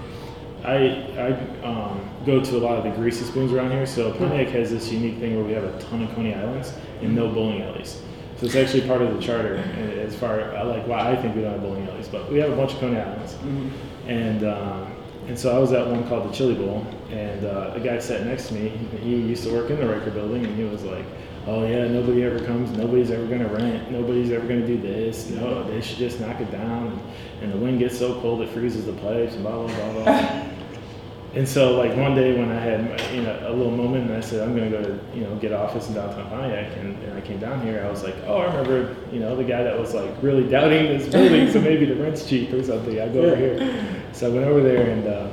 I, 0.63 1.05
I 1.17 1.37
um, 1.63 2.01
go 2.25 2.39
to 2.41 2.57
a 2.57 2.59
lot 2.59 2.77
of 2.77 2.83
the 2.85 2.89
greasy 2.89 3.23
spoons 3.23 3.53
around 3.53 3.69
here. 3.71 3.85
So 3.85 4.11
Pontiac 4.13 4.47
has 4.49 4.71
this 4.71 4.91
unique 4.91 5.19
thing 5.19 5.35
where 5.35 5.45
we 5.45 5.53
have 5.53 5.63
a 5.63 5.77
ton 5.79 6.01
of 6.03 6.13
Coney 6.15 6.33
Islands 6.33 6.73
and 7.05 7.15
no 7.15 7.29
bowling 7.29 7.61
alleys. 7.61 8.01
So 8.37 8.45
it's 8.47 8.55
actually 8.55 8.85
part 8.87 9.01
of 9.01 9.13
the 9.13 9.21
charter 9.21 9.55
uh, 9.57 10.05
as 10.05 10.15
far 10.15 10.41
like 10.65 10.85
why 10.87 11.11
I 11.11 11.15
think 11.15 11.35
we 11.35 11.41
don't 11.41 11.53
have 11.53 11.61
bowling 11.61 11.87
alleys, 11.87 12.07
but 12.07 12.29
we 12.31 12.37
have 12.39 12.51
a 12.51 12.55
bunch 12.55 12.73
of 12.73 12.79
Coney 12.79 12.97
Islands. 12.99 13.33
Mhm. 13.35 13.69
And 14.07 14.43
um, 14.43 14.91
and 15.27 15.39
so 15.39 15.55
I 15.55 15.59
was 15.59 15.71
at 15.71 15.87
one 15.87 16.07
called 16.07 16.29
the 16.29 16.33
Chili 16.35 16.53
Bowl, 16.53 16.85
and 17.11 17.45
uh, 17.45 17.71
a 17.73 17.79
guy 17.79 17.97
sat 17.99 18.25
next 18.25 18.49
to 18.49 18.53
me. 18.55 18.69
He 19.01 19.15
used 19.15 19.43
to 19.45 19.53
work 19.53 19.69
in 19.71 19.79
the 19.79 19.87
Riker 19.87 20.11
building, 20.11 20.45
and 20.45 20.55
he 20.55 20.63
was 20.65 20.83
like, 20.83 21.05
"Oh 21.47 21.65
yeah, 21.65 21.87
nobody 21.87 22.23
ever 22.23 22.39
comes. 22.39 22.69
Nobody's 22.77 23.09
ever 23.09 23.25
gonna 23.25 23.47
rent. 23.47 23.89
Nobody's 23.91 24.31
ever 24.31 24.45
gonna 24.47 24.67
do 24.67 24.77
this. 24.77 25.29
No, 25.29 25.63
they 25.63 25.81
should 25.81 25.97
just 25.97 26.19
knock 26.19 26.39
it 26.41 26.51
down. 26.51 26.87
And, 26.87 26.99
and 27.41 27.53
the 27.53 27.57
wind 27.57 27.79
gets 27.79 27.97
so 27.97 28.19
cold 28.21 28.41
it 28.41 28.49
freezes 28.49 28.85
the 28.85 28.93
pipes, 28.93 29.33
and 29.35 29.43
blah 29.43 29.65
blah 29.65 29.91
blah 29.93 30.03
blah." 30.03 30.45
And 31.35 31.45
so, 31.47 31.75
like 31.75 31.93
one 31.97 32.15
day 32.15 32.37
when 32.37 32.49
I 32.49 32.59
had 32.59 32.79
you 33.13 33.21
know 33.21 33.37
a 33.47 33.51
little 33.51 33.71
moment, 33.75 34.09
and 34.09 34.15
I 34.15 34.21
said 34.21 34.41
I'm 34.47 34.55
gonna 34.55 34.69
go 34.69 34.81
to 34.81 34.99
you 35.13 35.25
know 35.25 35.35
get 35.35 35.51
office 35.51 35.89
in 35.89 35.93
downtown 35.95 36.29
Pontiac, 36.29 36.77
and, 36.77 36.97
and 37.03 37.17
I 37.17 37.19
came 37.21 37.39
down 37.39 37.61
here, 37.61 37.83
I 37.85 37.89
was 37.91 38.03
like, 38.03 38.15
oh, 38.25 38.37
I 38.37 38.45
remember 38.45 38.95
you 39.11 39.19
know 39.19 39.35
the 39.35 39.43
guy 39.43 39.61
that 39.63 39.77
was 39.77 39.93
like 39.93 40.09
really 40.21 40.47
doubting 40.47 40.97
this 40.97 41.09
building, 41.09 41.51
so 41.51 41.59
maybe 41.59 41.85
the 41.85 41.95
rent's 41.97 42.27
cheap 42.29 42.53
or 42.53 42.63
something. 42.63 43.01
I 43.01 43.09
go 43.09 43.21
over 43.25 43.35
here, 43.35 43.57
so 44.13 44.27
I 44.27 44.29
went 44.33 44.45
over 44.47 44.61
there 44.63 44.89
and 44.89 45.07
uh, 45.07 45.27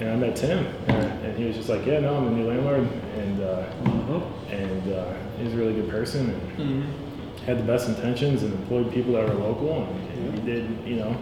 and 0.00 0.10
I 0.10 0.16
met 0.16 0.34
Tim, 0.34 0.66
and, 0.88 1.24
and 1.24 1.38
he 1.38 1.44
was 1.44 1.54
just 1.56 1.68
like, 1.68 1.86
yeah, 1.86 2.00
no, 2.00 2.16
I'm 2.16 2.24
the 2.24 2.30
new 2.32 2.48
landlord, 2.48 2.88
and 3.18 3.40
uh, 3.40 3.44
Uh-huh. 3.84 4.20
and 4.50 4.92
uh, 4.92 5.12
he's 5.40 5.52
a 5.54 5.56
really 5.56 5.74
good 5.74 5.88
person, 5.88 6.30
and 6.30 6.58
Mhm. 6.58 6.82
had 7.46 7.58
the 7.58 7.62
best 7.62 7.88
intentions, 7.88 8.42
and 8.42 8.52
employed 8.54 8.92
people 8.92 9.12
that 9.12 9.28
were 9.28 9.34
local, 9.34 9.84
and, 9.84 10.18
and 10.18 10.38
he 10.38 10.44
did 10.52 10.68
you 10.84 10.96
know. 10.96 11.16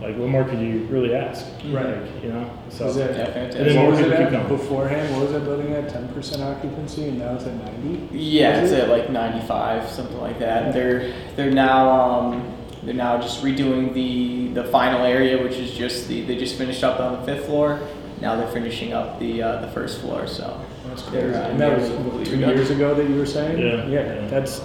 Like, 0.00 0.16
what 0.18 0.28
more 0.28 0.44
could 0.44 0.58
you 0.58 0.86
really 0.90 1.14
ask? 1.14 1.46
Right. 1.70 1.86
Like, 2.02 2.22
you 2.22 2.30
know, 2.32 2.50
so. 2.68 2.86
Is 2.88 2.96
that- 2.96 3.10
Yeah, 3.16 3.24
And 3.24 3.32
fantastic. 3.34 3.66
then 3.66 3.82
what 3.82 3.90
was 3.92 4.00
it 4.00 4.10
keep 4.10 4.12
at 4.20 4.32
coming. 4.32 4.48
beforehand? 4.48 5.12
What 5.14 5.22
was 5.22 5.32
that 5.32 5.44
building 5.44 5.72
at? 5.72 5.88
Ten 5.88 6.08
percent 6.08 6.42
occupancy, 6.42 7.08
and 7.08 7.18
now 7.18 7.34
it's 7.34 7.44
at 7.46 7.54
ninety. 7.54 8.08
Yeah, 8.12 8.60
it's 8.60 8.72
it? 8.72 8.80
at 8.80 8.88
like 8.90 9.08
95, 9.10 9.88
something 9.88 10.20
like 10.20 10.38
that. 10.40 10.72
They're 10.74 11.12
they're 11.36 11.50
now 11.50 11.88
um, 11.90 12.52
They're 12.82 12.92
now 12.94 13.18
just 13.18 13.42
redoing 13.42 13.94
the 13.94 14.48
the 14.60 14.64
final 14.68 15.04
area, 15.04 15.42
which 15.42 15.54
is 15.56 15.70
just 15.72 16.06
the 16.08 16.22
they 16.22 16.36
just 16.36 16.56
finished 16.58 16.84
up 16.84 17.00
on 17.00 17.12
the 17.20 17.22
fifth 17.24 17.46
floor. 17.46 17.80
Now 18.20 18.36
they're 18.36 18.52
finishing 18.52 18.92
up 18.92 19.18
the 19.20 19.42
uh, 19.42 19.60
the 19.62 19.68
first 19.68 20.00
floor. 20.02 20.26
So 20.26 20.60
That's 20.86 21.02
crazy. 21.02 21.34
uh, 21.34 21.48
And 21.48 21.60
that 21.60 21.78
was 21.78 21.88
what, 21.90 21.98
two 22.24 22.30
completely 22.32 22.54
years 22.54 22.70
ago 22.70 22.94
that 22.94 23.08
you 23.08 23.16
were 23.16 23.26
saying? 23.26 23.58
Yeah, 23.58 23.86
Yeah, 23.86 24.14
yeah. 24.22 24.26
that's 24.28 24.60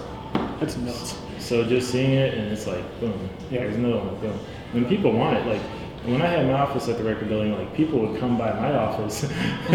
that's 0.59 0.75
nuts. 0.77 1.15
So 1.39 1.63
just 1.63 1.89
seeing 1.91 2.11
it 2.11 2.33
and 2.33 2.51
it's 2.51 2.67
like 2.67 2.83
boom. 2.99 3.17
Yeah. 3.49 3.61
There's 3.61 3.75
another 3.77 3.97
one. 3.99 4.15
Boom. 4.19 4.37
When 4.71 4.85
people 4.85 5.11
want 5.11 5.37
it, 5.37 5.45
like 5.47 5.61
when 6.05 6.21
I 6.21 6.27
had 6.27 6.45
my 6.47 6.53
office 6.53 6.87
at 6.87 6.97
the 6.97 7.03
Riker 7.03 7.25
building, 7.25 7.57
like 7.57 7.73
people 7.75 7.99
would 7.99 8.19
come 8.19 8.37
by 8.37 8.51
my 8.53 8.73
office, 8.75 9.23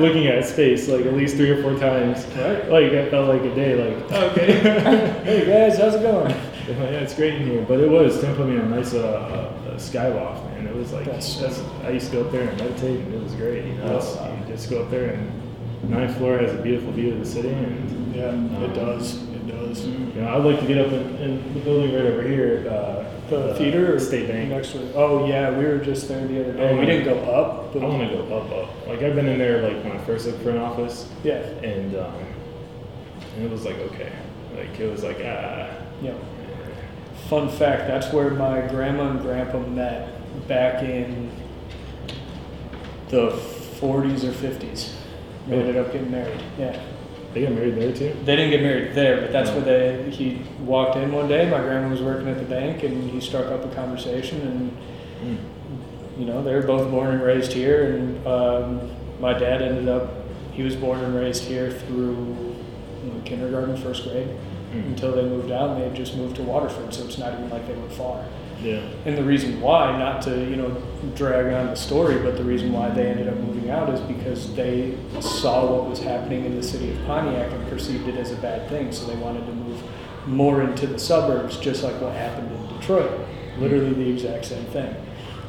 looking 0.00 0.26
at 0.26 0.44
space 0.44 0.88
like 0.88 1.06
at 1.06 1.14
least 1.14 1.36
three 1.36 1.50
or 1.50 1.62
four 1.62 1.78
times. 1.78 2.24
Right. 2.36 2.68
Like 2.68 2.92
I 2.92 3.08
felt 3.10 3.28
like 3.28 3.42
a 3.42 3.54
day. 3.54 3.74
Like 3.74 4.12
okay. 4.12 4.60
Hey 5.24 5.46
guys, 5.46 5.78
how's 5.78 5.94
it 5.94 6.02
going? 6.02 6.30
yeah, 6.30 7.00
it's 7.00 7.14
great 7.14 7.34
in 7.34 7.46
here. 7.46 7.64
But 7.66 7.80
it 7.80 7.88
was 7.88 8.20
Tim 8.20 8.34
put 8.36 8.46
me 8.48 8.54
in 8.56 8.60
a 8.60 8.68
nice 8.68 8.94
uh, 8.94 8.98
uh, 8.98 9.76
skyloft, 9.76 10.44
man. 10.50 10.66
It 10.66 10.74
was 10.74 10.92
like 10.92 11.04
That's- 11.06 11.36
that's, 11.40 11.60
I 11.84 11.90
used 11.90 12.10
to 12.10 12.16
go 12.18 12.24
up 12.26 12.32
there 12.32 12.48
and 12.48 12.58
meditate, 12.58 13.00
and 13.00 13.14
it 13.14 13.22
was 13.22 13.34
great. 13.34 13.64
You 13.64 13.74
know, 13.74 13.98
That's- 13.98 14.16
you 14.46 14.52
just 14.54 14.70
go 14.70 14.82
up 14.82 14.90
there 14.90 15.14
and 15.14 15.90
ninth 15.90 16.16
floor 16.18 16.38
has 16.38 16.52
a 16.54 16.62
beautiful 16.62 16.92
view 16.92 17.12
of 17.12 17.18
the 17.20 17.26
city, 17.26 17.48
and 17.50 18.14
Yeah, 18.14 18.64
it 18.64 18.74
does. 18.74 19.22
It 19.22 19.46
does. 19.48 19.84
you 19.86 20.20
know, 20.20 20.36
I'd 20.36 20.44
like 20.44 20.60
to 20.60 20.66
get 20.66 20.78
up 20.78 20.92
in, 20.92 21.16
in 21.16 21.54
the 21.54 21.60
building 21.60 21.94
right 21.94 22.06
over 22.06 22.22
here. 22.22 22.68
Uh, 22.68 23.01
The 23.32 23.54
theater 23.54 23.94
or 23.94 23.98
State 23.98 24.28
Bank. 24.28 24.50
next 24.50 24.74
it? 24.74 24.92
Oh 24.94 25.26
yeah, 25.26 25.50
we 25.56 25.64
were 25.64 25.78
just 25.78 26.08
there 26.08 26.26
the 26.26 26.40
other 26.40 26.52
day. 26.52 26.70
Oh, 26.70 26.78
we 26.78 26.86
didn't 26.86 27.04
go 27.04 27.18
up, 27.32 27.74
I 27.74 27.78
want 27.78 28.08
to 28.10 28.16
go 28.16 28.36
up, 28.36 28.50
up. 28.52 28.86
Like, 28.86 29.02
I've 29.02 29.14
been 29.14 29.28
in 29.28 29.38
there 29.38 29.62
like 29.62 29.82
when 29.82 29.92
I 29.92 29.98
first 30.04 30.26
looked 30.26 30.42
for 30.42 30.50
an 30.50 30.58
office, 30.58 31.08
yeah, 31.24 31.34
and 31.34 31.96
um, 31.96 32.14
and 33.36 33.44
it 33.44 33.50
was 33.50 33.64
like 33.64 33.76
okay, 33.76 34.12
like 34.56 34.78
it 34.78 34.90
was 34.90 35.02
like 35.02 35.18
ah. 35.24 35.70
yeah. 36.02 36.14
Fun 37.28 37.48
fact: 37.48 37.86
That's 37.86 38.12
where 38.12 38.30
my 38.30 38.60
grandma 38.66 39.10
and 39.10 39.20
grandpa 39.20 39.60
met 39.60 40.48
back 40.48 40.82
in 40.82 41.30
the 43.08 43.30
40s 43.30 44.24
or 44.24 44.32
50s. 44.32 44.92
They 45.46 45.58
ended 45.58 45.76
up 45.76 45.92
getting 45.92 46.10
married. 46.10 46.42
Yeah. 46.58 46.80
They 47.32 47.42
got 47.42 47.52
married 47.52 47.76
there 47.76 47.92
too. 47.92 48.14
They 48.24 48.36
didn't 48.36 48.50
get 48.50 48.62
married 48.62 48.94
there, 48.94 49.20
but 49.22 49.32
that's 49.32 49.50
where 49.50 49.60
they. 49.62 50.10
He 50.10 50.42
walked 50.60 50.96
in 50.96 51.12
one 51.12 51.28
day. 51.28 51.48
My 51.50 51.60
grandma 51.60 51.88
was 51.88 52.02
working 52.02 52.28
at 52.28 52.38
the 52.38 52.44
bank, 52.44 52.82
and 52.82 53.10
he 53.10 53.20
struck 53.20 53.46
up 53.46 53.64
a 53.64 53.74
conversation, 53.74 54.40
and 54.42 54.76
Mm. 55.22 55.38
you 56.18 56.26
know 56.26 56.42
they 56.42 56.52
were 56.52 56.62
both 56.62 56.90
born 56.90 57.10
and 57.14 57.22
raised 57.22 57.52
here. 57.52 57.92
And 57.94 58.26
um, 58.26 58.90
my 59.20 59.32
dad 59.32 59.62
ended 59.62 59.88
up. 59.88 60.10
He 60.52 60.62
was 60.62 60.74
born 60.76 61.00
and 61.00 61.14
raised 61.14 61.44
here 61.44 61.70
through 61.70 62.16
you 63.04 63.12
know, 63.12 63.20
kindergarten, 63.24 63.76
first 63.76 64.04
grade, 64.04 64.28
Mm. 64.74 64.86
until 64.88 65.12
they 65.12 65.22
moved 65.22 65.50
out, 65.52 65.70
and 65.70 65.80
they 65.80 65.84
had 65.88 65.94
just 65.94 66.16
moved 66.16 66.36
to 66.36 66.42
Waterford, 66.42 66.92
so 66.92 67.04
it's 67.04 67.18
not 67.18 67.32
even 67.34 67.48
like 67.50 67.66
they 67.66 67.74
were 67.74 67.88
far. 67.90 68.24
Yeah. 68.62 68.80
And 69.04 69.16
the 69.16 69.24
reason 69.24 69.60
why, 69.60 69.98
not 69.98 70.22
to 70.22 70.48
you 70.48 70.56
know 70.56 70.70
drag 71.14 71.52
on 71.52 71.66
the 71.66 71.76
story, 71.76 72.18
but 72.18 72.36
the 72.36 72.44
reason 72.44 72.72
why 72.72 72.90
they 72.90 73.08
ended 73.08 73.28
up 73.28 73.36
moving 73.36 73.70
out 73.70 73.90
is 73.90 74.00
because 74.00 74.54
they 74.54 74.96
saw 75.20 75.66
what 75.66 75.90
was 75.90 75.98
happening 76.00 76.44
in 76.44 76.54
the 76.54 76.62
city 76.62 76.92
of 76.92 77.04
Pontiac 77.04 77.50
and 77.52 77.68
perceived 77.68 78.08
it 78.08 78.16
as 78.16 78.30
a 78.30 78.36
bad 78.36 78.68
thing. 78.68 78.92
So 78.92 79.06
they 79.06 79.16
wanted 79.16 79.46
to 79.46 79.52
move 79.52 79.82
more 80.26 80.62
into 80.62 80.86
the 80.86 80.98
suburbs, 80.98 81.56
just 81.58 81.82
like 81.82 82.00
what 82.00 82.12
happened 82.14 82.52
in 82.52 82.78
Detroit. 82.78 83.10
Literally 83.58 83.92
the 83.92 84.10
exact 84.10 84.46
same 84.46 84.64
thing. 84.66 84.94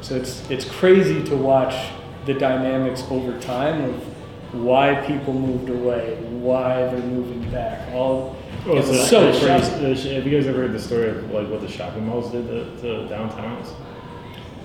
So 0.00 0.16
it's 0.16 0.48
it's 0.50 0.64
crazy 0.64 1.22
to 1.24 1.36
watch 1.36 1.90
the 2.26 2.34
dynamics 2.34 3.04
over 3.10 3.38
time 3.40 3.82
of 3.84 4.14
why 4.62 4.94
people 5.06 5.32
moved 5.32 5.68
away, 5.70 6.16
why 6.30 6.86
they're 6.86 7.00
moving 7.00 7.48
back. 7.50 7.92
All 7.92 8.36
Oh, 8.66 8.78
it's 8.78 8.88
so 8.88 8.94
so 8.94 9.26
the 9.32 9.38
shop- 9.38 10.12
have 10.12 10.26
you 10.26 10.30
guys 10.38 10.46
ever 10.46 10.60
heard 10.62 10.72
the 10.72 10.80
story 10.80 11.10
of 11.10 11.30
like 11.30 11.48
what 11.50 11.60
the 11.60 11.68
shopping 11.68 12.06
malls 12.06 12.30
did 12.32 12.46
to, 12.46 12.64
to 12.80 12.86
downtowns? 13.14 13.68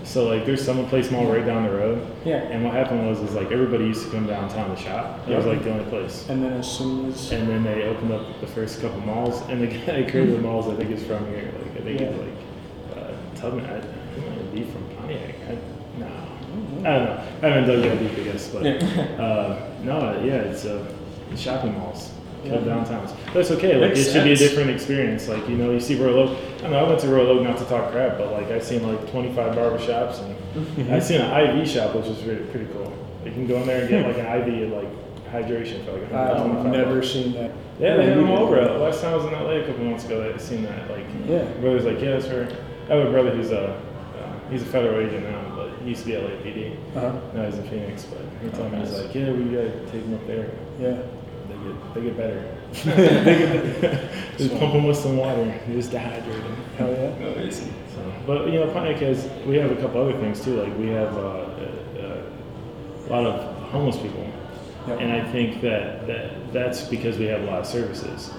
So 0.05 0.27
like, 0.27 0.45
there's 0.45 0.63
Summit 0.63 0.87
Place 0.87 1.11
Mall 1.11 1.25
right 1.31 1.45
down 1.45 1.63
the 1.65 1.71
road, 1.71 2.07
Yeah. 2.23 2.37
and 2.37 2.63
what 2.63 2.73
happened 2.73 3.05
was 3.07 3.19
is 3.19 3.35
like 3.35 3.51
everybody 3.51 3.83
used 3.85 4.05
to 4.05 4.11
come 4.11 4.25
downtown 4.25 4.73
to 4.75 4.81
shop. 4.81 5.27
It 5.27 5.35
was 5.35 5.45
like 5.45 5.63
the 5.63 5.71
only 5.71 5.83
place. 5.85 6.25
And 6.29 6.41
then 6.41 6.53
as 6.53 6.71
soon 6.71 7.09
as 7.09 7.29
And 7.31 7.47
then 7.49 7.63
they 7.63 7.83
opened 7.83 8.13
up 8.13 8.39
the 8.39 8.47
first 8.47 8.81
couple 8.81 9.01
malls, 9.01 9.41
and 9.49 9.61
the 9.61 9.67
guy 9.67 10.09
created 10.09 10.35
the 10.37 10.41
malls, 10.41 10.67
I 10.67 10.75
think, 10.77 10.91
is 10.91 11.03
from 11.05 11.27
here. 11.27 11.51
Like 11.61 11.81
I 11.81 11.83
think 11.83 11.99
Yeah. 11.99 12.11
he's 12.11 12.19
like, 12.21 12.37
uh, 12.97 13.11
Taubman. 13.35 13.65
I, 13.69 13.81
he 14.15 14.21
might 14.29 14.55
be 14.55 14.63
from. 14.63 14.83
I, 14.85 14.88
I 16.85 16.89
don't 16.97 17.05
know. 17.05 17.23
I 17.43 17.47
haven't 17.47 17.67
dug 17.67 17.81
that 17.83 17.99
deep, 17.99 18.19
I 18.19 18.23
guess, 18.31 18.47
but 18.49 18.65
uh, 19.19 19.59
no, 19.83 20.21
yeah, 20.23 20.35
it's 20.35 20.65
uh, 20.65 20.85
shopping 21.35 21.73
malls. 21.77 22.11
Yeah. 22.43 22.53
Downtowns. 22.59 23.13
But 23.33 23.37
it's 23.37 23.51
okay. 23.51 23.73
Like 23.77 23.89
Makes 23.93 24.07
it 24.07 24.13
should 24.13 24.23
be 24.23 24.31
a 24.31 24.37
sense. 24.37 24.49
different 24.51 24.69
experience. 24.71 25.27
Like 25.27 25.47
you 25.49 25.57
know, 25.57 25.71
you 25.71 25.79
see 25.81 26.01
Royal 26.01 26.19
Oak. 26.29 26.37
I 26.59 26.61
don't 26.61 26.71
know. 26.71 26.85
I 26.85 26.87
went 26.87 27.01
to 27.01 27.07
Royal 27.09 27.27
Oak 27.31 27.43
not 27.43 27.57
to 27.57 27.65
talk 27.65 27.91
crap, 27.91 28.17
but 28.17 28.31
like 28.31 28.45
I've 28.47 28.63
seen 28.63 28.87
like 28.87 29.11
25 29.11 29.55
barber 29.55 29.79
shops, 29.79 30.19
and. 30.19 30.35
I've 30.91 31.03
seen 31.03 31.21
an 31.21 31.59
IV 31.59 31.67
shop, 31.69 31.95
which 31.95 32.05
is 32.07 32.21
pretty 32.21 32.43
pretty 32.45 32.71
cool. 32.73 32.93
You 33.25 33.31
can 33.31 33.45
go 33.45 33.57
in 33.57 33.67
there 33.67 33.81
and 33.81 33.89
get 33.89 34.05
like 34.07 34.17
an 34.17 34.25
IV 34.49 34.71
like 34.71 34.87
hydration 35.31 35.83
for 35.85 35.91
like 35.91 36.03
I've 36.13 36.39
125 36.39 36.71
never 36.71 37.03
seen 37.03 37.33
that. 37.33 37.51
Yeah, 37.79 37.97
they 37.97 38.05
had 38.05 38.17
them 38.17 38.31
all 38.31 38.39
over. 38.47 38.55
Last 38.79 39.01
time 39.01 39.13
I 39.13 39.15
was 39.17 39.25
in 39.25 39.33
LA 39.33 39.51
a 39.51 39.65
couple 39.67 39.83
months 39.85 40.05
ago, 40.05 40.33
I 40.33 40.37
seen 40.37 40.63
that. 40.63 40.89
Like, 40.89 41.05
Yeah. 41.27 41.43
my 41.43 41.51
brother's 41.61 41.85
like, 41.85 41.99
yeah, 41.99 42.11
that's 42.11 42.25
her. 42.27 42.47
I 42.89 42.95
have 42.95 43.07
a 43.07 43.11
brother 43.11 43.31
who's 43.35 43.51
a 43.51 43.67
uh, 43.69 44.49
he's 44.49 44.61
a 44.63 44.65
federal 44.65 44.99
agent 45.05 45.29
now, 45.29 45.48
but 45.79 45.83
he 45.85 45.89
used 45.91 46.03
to 46.03 46.07
be 46.07 46.13
LAPD. 46.15 46.75
Uh-huh. 46.95 47.19
Now 47.33 47.45
he's 47.45 47.57
in 47.57 47.69
Phoenix, 47.69 48.03
but 48.05 48.19
he 48.41 48.49
told 48.49 48.71
me 48.71 48.79
he's 48.79 48.91
like, 48.91 49.15
yeah, 49.15 49.31
we 49.31 49.43
gotta 49.45 49.85
take 49.85 50.03
him 50.03 50.13
up 50.15 50.27
there. 50.27 50.51
Yeah. 50.79 51.01
They 51.47 51.55
get 51.55 51.93
they 51.93 52.01
get 52.01 52.17
better. 52.17 52.57
they 53.25 53.37
get 53.37 53.81
better. 53.81 54.09
Just 54.37 54.51
pump 54.59 54.73
them 54.73 54.83
with 54.83 54.97
some 54.97 55.17
water. 55.17 55.43
You 55.67 55.73
just 55.75 55.91
dehydrate 55.91 56.25
them. 56.43 56.55
Hell 56.77 56.91
yeah. 56.91 57.31
amazing. 57.31 57.73
So, 57.95 58.13
but 58.27 58.47
you 58.47 58.59
know, 58.59 58.67
Pontiac 58.71 58.97
has 59.01 59.27
we 59.45 59.55
have 59.57 59.71
a 59.71 59.75
couple 59.77 60.01
other 60.01 60.17
things 60.19 60.43
too. 60.43 60.61
Like 60.61 60.77
we 60.77 60.87
have 60.87 61.15
uh, 61.17 61.19
uh, 61.99 62.21
a 63.07 63.09
lot 63.09 63.25
of 63.25 63.69
homeless 63.71 63.97
people, 63.97 64.25
Yep. 64.87 64.99
and 65.01 65.11
I 65.11 65.31
think 65.31 65.61
that, 65.61 66.05
that 66.07 66.53
that's 66.53 66.83
because 66.85 67.17
we 67.17 67.25
have 67.25 67.41
a 67.41 67.45
lot 67.45 67.59
of 67.59 67.65
services. 67.65 68.31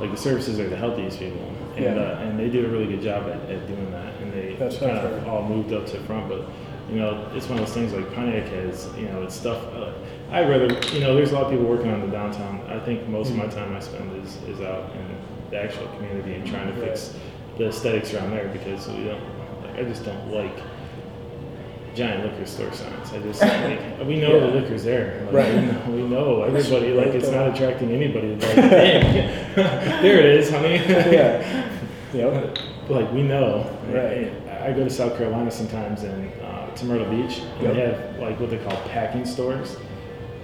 Like 0.00 0.10
the 0.10 0.16
services 0.16 0.58
are 0.60 0.68
to 0.68 0.76
help 0.76 0.96
these 0.96 1.16
people, 1.16 1.40
and 1.76 1.84
Yeah. 1.84 2.02
uh, 2.02 2.18
and 2.22 2.38
they 2.38 2.48
do 2.50 2.66
a 2.66 2.68
really 2.68 2.86
good 2.86 3.02
job 3.02 3.22
at, 3.28 3.40
at 3.50 3.66
doing 3.68 3.90
that. 3.92 4.14
And 4.20 4.32
they 4.32 4.56
That's 4.58 4.78
kind 4.78 4.90
of 4.98 5.26
all 5.28 5.42
moved 5.48 5.72
up 5.72 5.86
to 5.86 5.98
the 5.98 6.04
front, 6.04 6.28
but. 6.28 6.42
You 6.88 6.96
know, 6.96 7.28
it's 7.34 7.48
one 7.48 7.58
of 7.58 7.66
those 7.66 7.74
things 7.74 7.92
like 7.92 8.14
Pontiac 8.14 8.46
has, 8.48 8.88
you 8.96 9.06
know, 9.08 9.22
it's 9.22 9.34
stuff. 9.34 9.60
Uh, 9.74 9.92
I'd 10.30 10.48
rather, 10.48 10.66
you 10.94 11.00
know, 11.00 11.14
there's 11.16 11.32
a 11.32 11.34
lot 11.34 11.44
of 11.44 11.50
people 11.50 11.66
working 11.66 11.90
on 11.90 12.00
the 12.00 12.06
downtown. 12.06 12.60
I 12.68 12.78
think 12.78 13.08
most 13.08 13.30
Mm-hmm. 13.30 13.40
of 13.40 13.48
my 13.48 13.52
time 13.54 13.74
I 13.74 13.80
spend 13.80 14.24
is, 14.24 14.36
is 14.44 14.60
out 14.60 14.90
in 14.92 15.50
the 15.50 15.60
actual 15.62 15.88
community 15.96 16.34
and 16.34 16.46
trying 16.46 16.68
to 16.72 16.80
fix 16.80 17.14
the 17.58 17.68
aesthetics 17.68 18.14
around 18.14 18.30
there 18.30 18.48
because 18.48 18.86
we 18.88 19.04
don't. 19.04 19.20
Like, 19.64 19.76
I 19.78 19.82
just 19.82 20.04
don't 20.04 20.30
like 20.32 20.56
giant 21.94 22.24
liquor 22.24 22.44
store 22.46 22.72
signs. 22.72 23.12
I 23.12 23.18
just 23.20 23.40
like 23.40 24.06
we 24.06 24.20
know 24.20 24.38
the 24.38 24.46
liquor's 24.60 24.84
there. 24.84 25.22
Like, 25.26 25.34
Right. 25.34 25.54
We 25.54 25.60
know, 25.62 25.82
we 25.90 26.02
know 26.02 26.42
everybody. 26.42 26.92
Like 26.92 27.08
it's 27.08 27.30
not 27.30 27.48
attracting 27.54 27.90
anybody. 27.90 28.34
Like, 28.36 28.46
there 30.02 30.18
it 30.20 30.26
is, 30.26 30.50
honey. 30.50 30.74
Yeah. 30.76 31.70
Yep. 32.12 32.58
like 32.90 33.10
we 33.12 33.22
know. 33.22 33.68
Right. 33.88 34.30
I 34.62 34.72
go 34.72 34.84
to 34.84 34.90
South 34.90 35.16
Carolina 35.16 35.50
sometimes 35.50 36.02
and 36.02 36.30
to 36.76 36.84
Myrtle 36.84 37.08
Beach, 37.10 37.38
and 37.38 37.62
Yep. 37.62 37.74
they 37.74 37.80
have 37.80 38.18
like 38.18 38.38
what 38.40 38.50
they 38.50 38.58
call 38.58 38.76
packing 38.88 39.24
stores, 39.24 39.76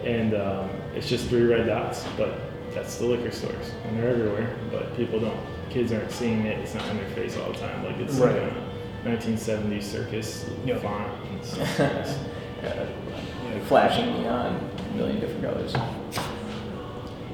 and 0.04 0.34
um, 0.34 0.70
it's 0.94 1.08
just 1.08 1.28
three 1.28 1.42
red 1.44 1.66
dots, 1.66 2.04
but 2.16 2.34
that's 2.74 2.96
the 2.98 3.04
liquor 3.06 3.30
stores, 3.30 3.72
and 3.86 3.98
they're 3.98 4.10
everywhere. 4.10 4.56
But 4.70 4.96
people 4.96 5.20
don't, 5.20 5.38
kids 5.70 5.92
aren't 5.92 6.10
seeing 6.10 6.46
it. 6.46 6.58
It's 6.60 6.74
not 6.74 6.86
in 6.88 6.96
their 6.96 7.08
face 7.10 7.36
all 7.36 7.52
the 7.52 7.58
time. 7.58 7.84
Like 7.84 7.96
it's 7.98 8.14
Right. 8.14 8.42
like 8.42 8.52
a 8.52 9.08
1970s 9.08 9.82
circus 9.82 10.48
Yep. 10.64 10.82
font. 10.82 11.08
And 11.30 11.44
stuff. 11.44 12.18
Yeah. 12.62 12.86
Flashing 13.66 14.06
neon, 14.22 14.70
a 14.92 14.96
million 14.96 15.18
different 15.20 15.42
colors. 15.42 15.74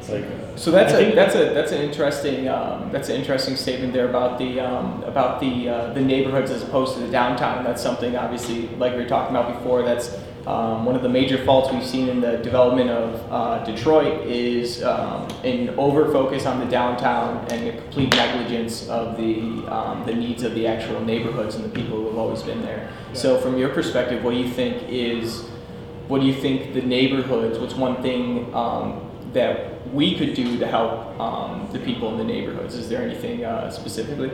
It's 0.08 0.28
like 0.50 0.58
So 0.58 0.70
that's 0.70 0.94
I 0.94 1.00
a 1.00 1.14
that's 1.14 1.34
a 1.34 1.54
that's 1.54 1.72
an 1.72 1.82
interesting 1.82 2.48
um, 2.48 2.90
that's 2.90 3.08
an 3.08 3.16
interesting 3.16 3.56
statement 3.56 3.92
there 3.92 4.08
about 4.08 4.38
the 4.38 4.60
um, 4.60 5.02
about 5.04 5.40
the 5.40 5.68
uh, 5.68 5.92
the 5.92 6.00
neighborhoods 6.00 6.50
as 6.50 6.62
opposed 6.62 6.94
to 6.94 7.00
the 7.00 7.10
downtown. 7.10 7.64
That's 7.64 7.82
something 7.82 8.16
obviously 8.16 8.68
like 8.76 8.92
we 8.92 9.02
were 9.02 9.08
talking 9.08 9.36
about 9.36 9.58
before. 9.58 9.82
That's 9.82 10.18
um, 10.46 10.86
one 10.86 10.96
of 10.96 11.02
the 11.02 11.08
major 11.08 11.44
faults 11.44 11.70
we've 11.72 11.84
seen 11.84 12.08
in 12.08 12.20
the 12.22 12.38
development 12.38 12.88
of 12.88 13.32
uh, 13.32 13.64
Detroit 13.64 14.26
is 14.26 14.82
um, 14.82 15.28
an 15.44 15.70
over 15.78 16.10
focus 16.10 16.46
on 16.46 16.58
the 16.58 16.66
downtown 16.66 17.46
and 17.50 17.68
a 17.68 17.80
complete 17.82 18.14
negligence 18.16 18.88
of 18.88 19.16
the 19.16 19.40
um, 19.70 20.06
the 20.06 20.14
needs 20.14 20.42
of 20.42 20.54
the 20.54 20.66
actual 20.66 21.00
neighborhoods 21.04 21.54
and 21.54 21.64
the 21.64 21.68
people 21.68 21.98
who 21.98 22.08
have 22.08 22.18
always 22.18 22.42
been 22.42 22.62
there. 22.62 22.90
So 23.12 23.38
from 23.38 23.58
your 23.58 23.68
perspective, 23.68 24.24
what 24.24 24.30
do 24.30 24.38
you 24.38 24.48
think 24.48 24.88
is 24.88 25.44
what 26.08 26.22
do 26.22 26.26
you 26.26 26.34
think 26.34 26.72
the 26.72 26.80
neighborhoods? 26.80 27.58
What's 27.58 27.74
one 27.74 28.00
thing 28.02 28.52
um, 28.54 29.07
that 29.32 29.86
we 29.92 30.16
could 30.16 30.34
do 30.34 30.58
to 30.58 30.66
help 30.66 31.18
um, 31.20 31.68
the 31.72 31.78
people 31.78 32.10
in 32.12 32.18
the 32.18 32.24
neighborhoods? 32.24 32.74
Is 32.74 32.88
there 32.88 33.02
anything 33.02 33.44
uh, 33.44 33.70
specifically? 33.70 34.30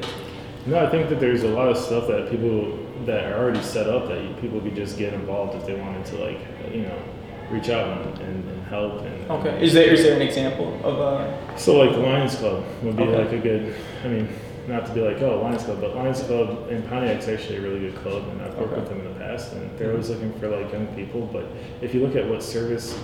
No, 0.66 0.84
I 0.84 0.88
think 0.90 1.08
that 1.10 1.20
there's 1.20 1.42
a 1.42 1.48
lot 1.48 1.68
of 1.68 1.76
stuff 1.76 2.06
that 2.08 2.30
people 2.30 2.78
that 3.04 3.24
are 3.32 3.38
already 3.38 3.60
set 3.62 3.86
up 3.88 4.08
that 4.08 4.40
people 4.40 4.60
could 4.60 4.74
just 4.74 4.96
get 4.96 5.12
involved 5.12 5.54
if 5.56 5.66
they 5.66 5.74
wanted 5.74 6.06
to, 6.06 6.16
like, 6.16 6.38
you 6.72 6.82
know, 6.82 7.02
reach 7.50 7.68
out 7.68 7.98
and, 8.06 8.18
and, 8.20 8.48
and 8.50 8.66
help. 8.68 9.02
And, 9.02 9.30
Okay. 9.30 9.62
Is 9.64 9.72
there 9.74 9.92
is 9.92 10.02
there 10.02 10.16
an 10.16 10.22
example 10.22 10.74
of 10.82 10.98
uh? 11.00 11.56
So, 11.56 11.76
like, 11.76 11.92
the 11.92 11.98
Lions 11.98 12.36
Club 12.36 12.64
would 12.82 12.96
be 12.96 13.02
Okay. 13.02 13.24
like 13.24 13.32
a 13.32 13.38
good. 13.38 13.74
I 14.04 14.08
mean, 14.08 14.28
not 14.66 14.86
to 14.86 14.92
be 14.94 15.00
like, 15.02 15.20
oh, 15.20 15.40
Lions 15.42 15.62
Club, 15.64 15.80
but 15.82 15.94
Lions 15.94 16.22
Club 16.22 16.70
in 16.70 16.82
Pontiac's 16.84 17.28
actually 17.28 17.58
a 17.58 17.60
really 17.60 17.80
good 17.80 17.96
club, 17.96 18.26
and 18.30 18.40
I've 18.40 18.54
worked 18.56 18.72
Okay. 18.72 18.80
with 18.80 18.88
them 18.88 19.00
in 19.00 19.12
the 19.12 19.20
past, 19.20 19.52
and 19.52 19.78
they're 19.78 19.90
always 19.90 20.08
looking 20.08 20.32
for 20.38 20.48
like 20.48 20.72
young 20.72 20.86
people. 20.94 21.28
But 21.30 21.44
if 21.82 21.94
you 21.94 22.00
look 22.06 22.16
at 22.16 22.26
what 22.26 22.42
service, 22.42 22.98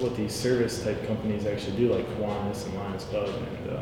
what 0.00 0.16
these 0.16 0.34
service 0.34 0.82
type 0.82 1.06
companies 1.06 1.46
actually 1.46 1.76
do, 1.76 1.92
like 1.92 2.06
Kiwanis 2.16 2.66
and 2.66 2.74
Lions 2.74 3.04
Club 3.04 3.28
and 3.28 3.70
uh, 3.76 3.80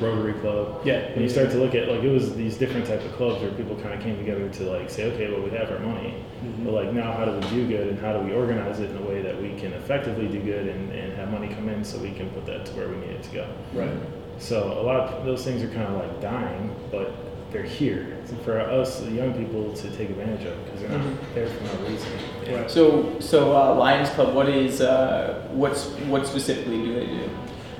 Rotary 0.00 0.34
Club, 0.34 0.80
Yeah. 0.86 0.94
and 0.94 1.20
you 1.20 1.28
start 1.28 1.50
to 1.50 1.58
look 1.58 1.74
at 1.74 1.88
like 1.88 2.02
it 2.02 2.08
was 2.10 2.34
these 2.34 2.56
different 2.56 2.86
type 2.86 3.04
of 3.04 3.12
clubs 3.12 3.42
where 3.42 3.50
people 3.52 3.76
kind 3.76 3.94
of 3.94 4.00
came 4.00 4.16
together 4.16 4.48
to 4.48 4.62
like 4.70 4.88
say, 4.90 5.04
okay, 5.12 5.30
well 5.30 5.42
we 5.42 5.50
have 5.50 5.70
our 5.70 5.78
money, 5.80 6.14
Mm-hmm. 6.44 6.64
but 6.66 6.74
like 6.74 6.92
now 6.92 7.12
how 7.12 7.24
do 7.24 7.32
we 7.32 7.40
do 7.48 7.66
good 7.66 7.88
and 7.88 7.98
how 7.98 8.12
do 8.12 8.18
we 8.20 8.32
organize 8.34 8.78
it 8.80 8.90
in 8.90 8.96
a 8.98 9.02
way 9.02 9.22
that 9.22 9.40
we 9.40 9.54
can 9.58 9.72
effectively 9.72 10.28
do 10.28 10.38
good 10.42 10.68
and, 10.68 10.92
and 10.92 11.12
have 11.14 11.30
money 11.30 11.48
come 11.48 11.68
in 11.70 11.82
so 11.82 11.98
we 11.98 12.10
can 12.12 12.28
put 12.30 12.44
that 12.46 12.66
to 12.66 12.72
where 12.72 12.88
we 12.88 12.96
need 12.96 13.10
it 13.10 13.22
to 13.22 13.30
go. 13.30 13.48
Right. 13.72 13.90
So 14.38 14.78
a 14.78 14.82
lot 14.82 14.96
of 15.00 15.24
those 15.24 15.42
things 15.44 15.62
are 15.62 15.68
kind 15.68 15.86
of 15.86 15.94
like 15.94 16.20
dying, 16.20 16.76
but 16.90 17.10
they're 17.52 17.62
here 17.62 18.16
so 18.26 18.34
for 18.44 18.58
us, 18.60 19.00
the 19.00 19.10
young 19.10 19.32
people, 19.34 19.72
to 19.72 19.90
take 19.96 20.10
advantage 20.10 20.46
of 20.46 20.64
because 20.64 20.80
they're 20.80 20.90
not 20.90 21.00
Mhm. 21.00 21.16
there 21.34 21.46
for 21.46 21.64
no 21.64 21.88
reason. 21.88 22.08
Yeah. 22.44 22.60
Right. 22.60 22.70
So, 22.70 23.12
so 23.20 23.56
uh, 23.56 23.74
Lions 23.74 24.10
Club, 24.10 24.34
what 24.34 24.48
is 24.48 24.80
uh, 24.80 25.42
what's 25.52 25.86
what 26.08 26.26
specifically 26.26 26.78
do 26.78 26.94
they 26.94 27.06
do? 27.06 27.30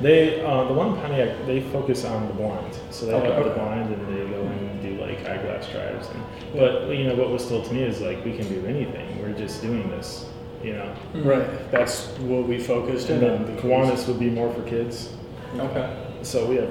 They, 0.01 0.41
uh, 0.45 0.65
the 0.65 0.75
one 0.75 0.89
in 0.89 0.97
Pontiac, 0.97 1.47
they 1.47 1.61
focus 1.61 2.05
on 2.05 2.29
the 2.29 2.35
blind. 2.35 2.79
So 2.91 3.07
they 3.07 3.15
Okay. 3.15 3.33
have 3.33 3.45
the 3.45 3.51
blind 3.51 3.93
and 3.93 4.07
they 4.09 4.31
go 4.31 4.43
in 4.43 4.69
and 4.69 4.83
do 4.83 5.01
like 5.03 5.19
eyeglass 5.29 5.69
drives. 5.69 6.09
And, 6.13 6.23
but 6.55 6.89
you 6.95 7.05
know 7.05 7.15
what 7.17 7.31
was 7.31 7.49
told 7.49 7.65
to 7.65 7.75
me 7.75 7.83
is 7.83 8.01
like 8.01 8.25
we 8.25 8.37
can 8.37 8.47
do 8.49 8.65
anything. 8.67 9.07
We're 9.21 9.33
just 9.33 9.63
doing 9.63 9.89
this. 9.91 10.27
You 10.63 10.75
know. 10.75 10.93
Right. 11.25 11.71
That's 11.71 12.09
what 12.21 12.47
we 12.47 12.59
focused 12.59 13.09
And 13.11 13.21
then 13.23 13.31
on. 13.39 13.47
the 13.57 13.61
Kiwanis 13.63 14.07
would 14.09 14.19
be 14.21 14.31
more 14.31 14.53
for 14.53 14.63
kids. 14.63 15.11
Okay. 15.59 15.89
So 16.23 16.47
we 16.47 16.57
have 16.57 16.69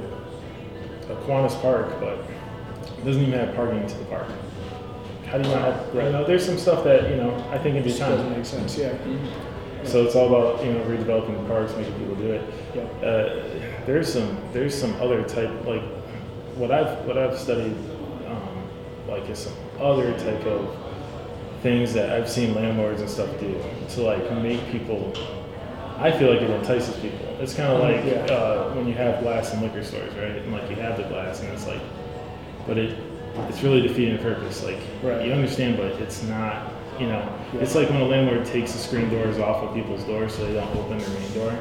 a 1.10 1.16
Kiwanis 1.26 1.60
Park, 1.62 2.00
but 2.00 2.18
it 2.98 3.06
doesn't 3.06 3.22
even 3.22 3.38
have 3.40 3.56
parking 3.56 3.86
to 3.88 3.98
the 3.98 4.06
park. 4.06 4.28
How 5.26 5.38
do 5.40 5.48
you 5.50 5.56
not 5.56 5.74
have, 5.74 5.96
you 5.96 6.02
know, 6.12 6.24
there's 6.24 6.46
some 6.46 6.58
stuff 6.58 6.84
that, 6.84 7.10
you 7.10 7.18
know, 7.18 7.36
I 7.52 7.58
think 7.58 7.76
in 7.76 7.84
Just 7.84 7.98
due 7.98 8.06
doesn't 8.06 8.26
time. 8.28 8.36
make 8.38 8.46
sense. 8.46 8.78
Yeah. 8.78 8.94
So 9.84 10.04
it's 10.06 10.16
all 10.16 10.28
about, 10.28 10.64
you 10.66 10.72
know, 10.74 10.80
redeveloping 10.86 11.42
the 11.42 11.48
parks, 11.48 11.76
making 11.76 11.94
people 12.00 12.16
do 12.16 12.32
it. 12.32 12.54
Yeah. 12.76 12.82
Uh, 13.08 13.86
there's 13.86 14.12
some, 14.12 14.38
there's 14.54 14.74
some 14.80 14.94
other 15.02 15.24
type, 15.24 15.50
like, 15.66 15.84
what 16.56 16.72
I've, 16.72 17.06
what 17.06 17.18
I've 17.18 17.38
studied, 17.38 17.76
um, 18.28 18.68
like 19.08 19.30
is 19.30 19.40
some 19.40 19.54
other 19.80 20.12
type 20.20 20.44
of 20.46 20.76
things 21.62 21.94
that 21.94 22.12
I've 22.12 22.30
seen 22.30 22.54
landlords 22.56 23.02
and 23.02 23.10
stuff 23.10 23.30
do 23.40 23.60
to 23.90 24.02
like 24.02 24.32
make 24.42 24.66
people, 24.72 25.12
I 25.98 26.12
feel 26.12 26.32
like 26.32 26.42
it 26.42 26.50
entices 26.50 26.96
people. 26.98 27.20
It's 27.40 27.54
kind 27.54 27.74
of 27.74 27.80
like 27.82 28.06
Yeah. 28.06 28.34
uh, 28.34 28.74
when 28.74 28.88
you 28.88 28.94
have 28.94 29.22
glass 29.22 29.54
in 29.54 29.62
liquor 29.62 29.84
stores, 29.84 30.14
right? 30.16 30.32
And 30.38 30.52
like 30.52 30.70
you 30.70 30.76
have 30.78 30.98
the 30.98 31.04
glass, 31.04 31.42
and 31.42 31.50
it's 31.52 31.68
like, 31.68 31.82
but 32.68 32.78
it, 32.78 32.98
it's 33.50 33.62
really 33.64 33.82
defeating 33.82 34.18
the 34.18 34.24
purpose. 34.24 34.64
Like 34.64 34.78
Right. 35.04 35.26
you 35.26 35.34
understand, 35.34 35.78
but 35.78 35.92
it's 36.02 36.24
not. 36.24 36.72
You 37.00 37.08
know, 37.08 37.28
it's 37.56 37.76
like 37.76 37.90
when 37.90 38.00
a 38.00 38.06
landlord 38.06 38.46
takes 38.46 38.72
the 38.72 38.78
screen 38.78 39.10
doors 39.10 39.38
off 39.38 39.62
of 39.64 39.76
people's 39.76 40.04
doors 40.06 40.34
so 40.34 40.46
they 40.46 40.54
don't 40.54 40.74
open 40.78 40.98
their 40.98 41.10
main 41.10 41.34
door, 41.34 41.54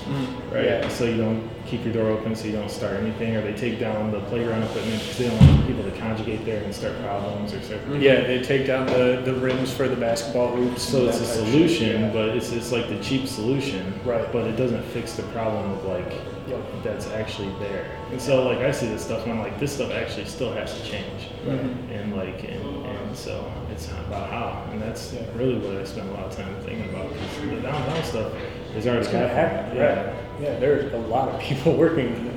Mm. 0.00 0.52
right? 0.54 0.64
Yeah. 0.64 0.88
So 0.88 1.04
you 1.04 1.16
don't 1.16 1.48
keep 1.66 1.84
your 1.84 1.92
door 1.94 2.08
open 2.10 2.34
so 2.34 2.46
you 2.46 2.52
don't 2.52 2.70
start 2.70 2.94
anything, 2.94 3.36
or 3.36 3.42
they 3.42 3.52
take 3.54 3.78
down 3.78 4.10
the 4.10 4.20
playground 4.22 4.62
equipment 4.64 4.98
because 5.00 5.18
they 5.18 5.28
don't 5.28 5.38
want 5.46 5.66
people 5.66 5.84
to 5.84 5.90
conjugate 5.92 6.44
there 6.44 6.62
and 6.64 6.74
start 6.74 7.00
problems 7.02 7.52
or 7.54 7.62
start. 7.62 7.80
Yeah. 7.98 8.20
They 8.22 8.42
take 8.42 8.66
down 8.66 8.86
the, 8.86 9.22
the 9.24 9.34
rims 9.34 9.72
for 9.72 9.88
the 9.88 9.96
basketball 9.96 10.48
hoops. 10.56 10.82
So 10.82 11.06
it's 11.08 11.18
a 11.18 11.20
that 11.20 11.26
type 11.28 11.38
of 11.38 11.44
shit. 11.44 11.52
solution, 11.52 12.00
Yeah. 12.02 12.12
but 12.12 12.28
it's, 12.30 12.50
it's 12.52 12.72
like 12.72 12.88
the 12.88 12.98
cheap 13.02 13.26
solution. 13.28 13.92
Right. 14.04 14.30
But 14.32 14.46
it 14.46 14.56
doesn't 14.56 14.82
fix 14.86 15.14
the 15.14 15.22
problem 15.24 15.70
of 15.72 15.84
like 15.84 16.12
Yep. 16.48 16.64
that's 16.82 17.06
actually 17.12 17.52
there. 17.60 17.86
And 18.10 18.20
so 18.20 18.42
like 18.48 18.58
I 18.58 18.72
see 18.72 18.88
this 18.88 19.04
stuff 19.04 19.22
and 19.22 19.32
I'm 19.34 19.38
like 19.38 19.60
this 19.60 19.72
stuff 19.72 19.92
actually 19.92 20.24
still 20.24 20.52
has 20.52 20.74
to 20.80 20.84
change. 20.84 21.28
Right. 21.46 21.60
And 21.60 22.16
like 22.16 22.42
and, 22.42 22.86
and 22.86 23.16
so 23.16 23.44
it's 23.70 23.86
about 23.86 24.30
how. 24.30 24.64
And 24.72 24.82
that's 24.82 25.12
Yeah. 25.12 25.20
really 25.36 25.58
what 25.58 25.76
I 25.76 25.84
spend 25.84 26.08
a 26.08 26.12
lot 26.14 26.24
of 26.24 26.36
time 26.36 26.52
thinking 26.62 26.88
about 26.90 27.12
because 27.12 27.50
the 27.50 27.60
downtown 27.60 28.02
stuff 28.02 28.32
is 28.76 28.86
already 28.86 29.00
It's 29.02 29.08
gonna 29.12 29.28
happen. 29.28 29.76
happening. 29.76 29.82
Right. 29.82 30.14
Yeah. 30.40 30.58
There's 30.58 30.92
a 30.92 30.98
lot 30.98 31.28
of 31.28 31.40
people 31.40 31.72
working 31.84 32.14
on 32.14 32.26
it. 32.26 32.34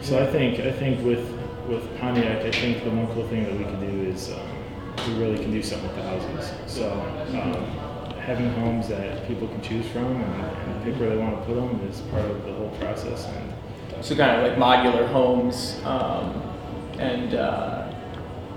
So 0.00 0.22
I 0.22 0.26
think 0.26 0.60
I 0.60 0.72
think 0.72 1.04
with 1.04 1.24
with 1.68 1.84
Pontiac, 1.98 2.44
I 2.44 2.50
think 2.50 2.84
the 2.84 2.90
one 2.90 3.06
cool 3.08 3.26
thing 3.28 3.44
that 3.44 3.52
we 3.58 3.64
could 3.64 3.80
do 3.80 4.08
is 4.10 4.30
um, 4.30 4.38
we 5.08 5.18
really 5.24 5.36
can 5.38 5.50
do 5.50 5.62
something 5.62 5.88
with 5.88 5.96
the 5.96 6.02
houses. 6.02 6.52
So 6.66 6.92
um, 6.92 8.16
having 8.20 8.50
homes 8.54 8.88
that 8.88 9.26
people 9.26 9.48
can 9.48 9.60
choose 9.62 9.86
from 9.88 10.04
and, 10.22 10.42
and 10.44 10.84
pick 10.84 10.94
where 11.00 11.10
they 11.10 11.16
want 11.16 11.38
to 11.40 11.44
put 11.44 11.54
them 11.54 11.80
is 11.88 12.00
part 12.12 12.24
of 12.24 12.44
the 12.44 12.52
whole 12.52 12.70
process. 12.80 13.26
And 13.26 14.04
So 14.04 14.14
kind 14.14 14.30
of 14.32 14.46
like 14.46 14.58
modular 14.58 15.08
homes, 15.08 15.80
um, 15.84 16.40
and 16.98 17.34
uh, 17.34 17.92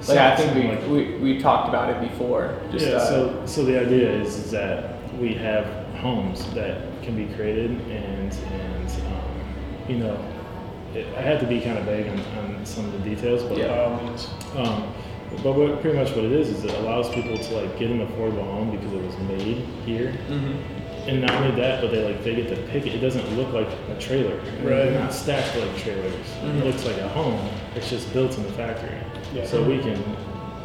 like 0.07 0.17
I 0.17 0.35
think 0.35 0.53
we, 0.55 0.61
Something 0.75 0.91
we 1.21 1.33
we 1.33 1.39
talked 1.41 1.67
about 1.69 1.89
it 1.89 2.09
before. 2.09 2.59
Just 2.71 2.85
yeah. 2.87 2.93
uh, 2.95 3.05
So 3.07 3.41
so 3.45 3.63
the 3.65 3.79
idea 3.79 4.11
is 4.11 4.37
is 4.37 4.51
that 4.51 4.99
we 5.19 5.33
have 5.33 5.65
homes 5.99 6.51
that 6.53 7.01
can 7.03 7.15
be 7.15 7.33
created 7.35 7.71
and 7.71 8.33
and 8.33 8.89
um, 9.07 9.85
you 9.87 9.97
know. 9.97 10.17
It, 10.95 11.05
I 11.15 11.21
had 11.21 11.39
to 11.41 11.45
be 11.45 11.61
kind 11.61 11.77
of 11.77 11.85
vague 11.85 12.07
on, 12.07 12.19
on 12.19 12.65
some 12.65 12.83
of 12.85 12.91
the 12.93 12.97
details, 13.07 13.43
but 13.43 13.59
Yeah. 13.59 13.67
By. 14.55 14.59
Um, 14.61 14.91
but 15.43 15.53
what, 15.53 15.81
pretty 15.81 15.95
much 15.95 16.09
what 16.15 16.25
it 16.25 16.31
is 16.31 16.49
is 16.49 16.63
it 16.63 16.73
allows 16.79 17.07
people 17.13 17.37
to 17.37 17.53
like 17.55 17.77
get 17.77 17.91
an 17.91 17.99
affordable 17.99 18.43
home 18.43 18.71
because 18.71 18.91
it 18.91 19.03
was 19.05 19.15
made 19.19 19.57
here, 19.85 20.17
mhm. 20.27 20.57
and 21.07 21.21
not 21.21 21.29
only 21.31 21.55
that, 21.61 21.81
but 21.81 21.91
they 21.91 22.03
like 22.03 22.23
they 22.23 22.35
get 22.35 22.49
to 22.49 22.55
pick 22.71 22.87
it. 22.87 22.95
It 22.95 22.99
doesn't 22.99 23.37
look 23.37 23.53
like 23.53 23.67
a 23.95 23.99
trailer. 23.99 24.35
Right. 24.37 24.63
They're 24.63 24.99
not 24.99 25.13
stacked 25.13 25.55
like 25.55 25.77
trailers. 25.77 26.25
Mhm. 26.41 26.61
It 26.61 26.65
looks 26.65 26.83
like 26.85 26.97
a 26.97 27.07
home. 27.09 27.39
It's 27.75 27.89
just 27.91 28.11
built 28.11 28.35
in 28.37 28.43
the 28.43 28.51
factory. 28.53 28.97
Yeah. 29.33 29.45
So 29.45 29.61
we 29.63 29.77
can 29.77 30.03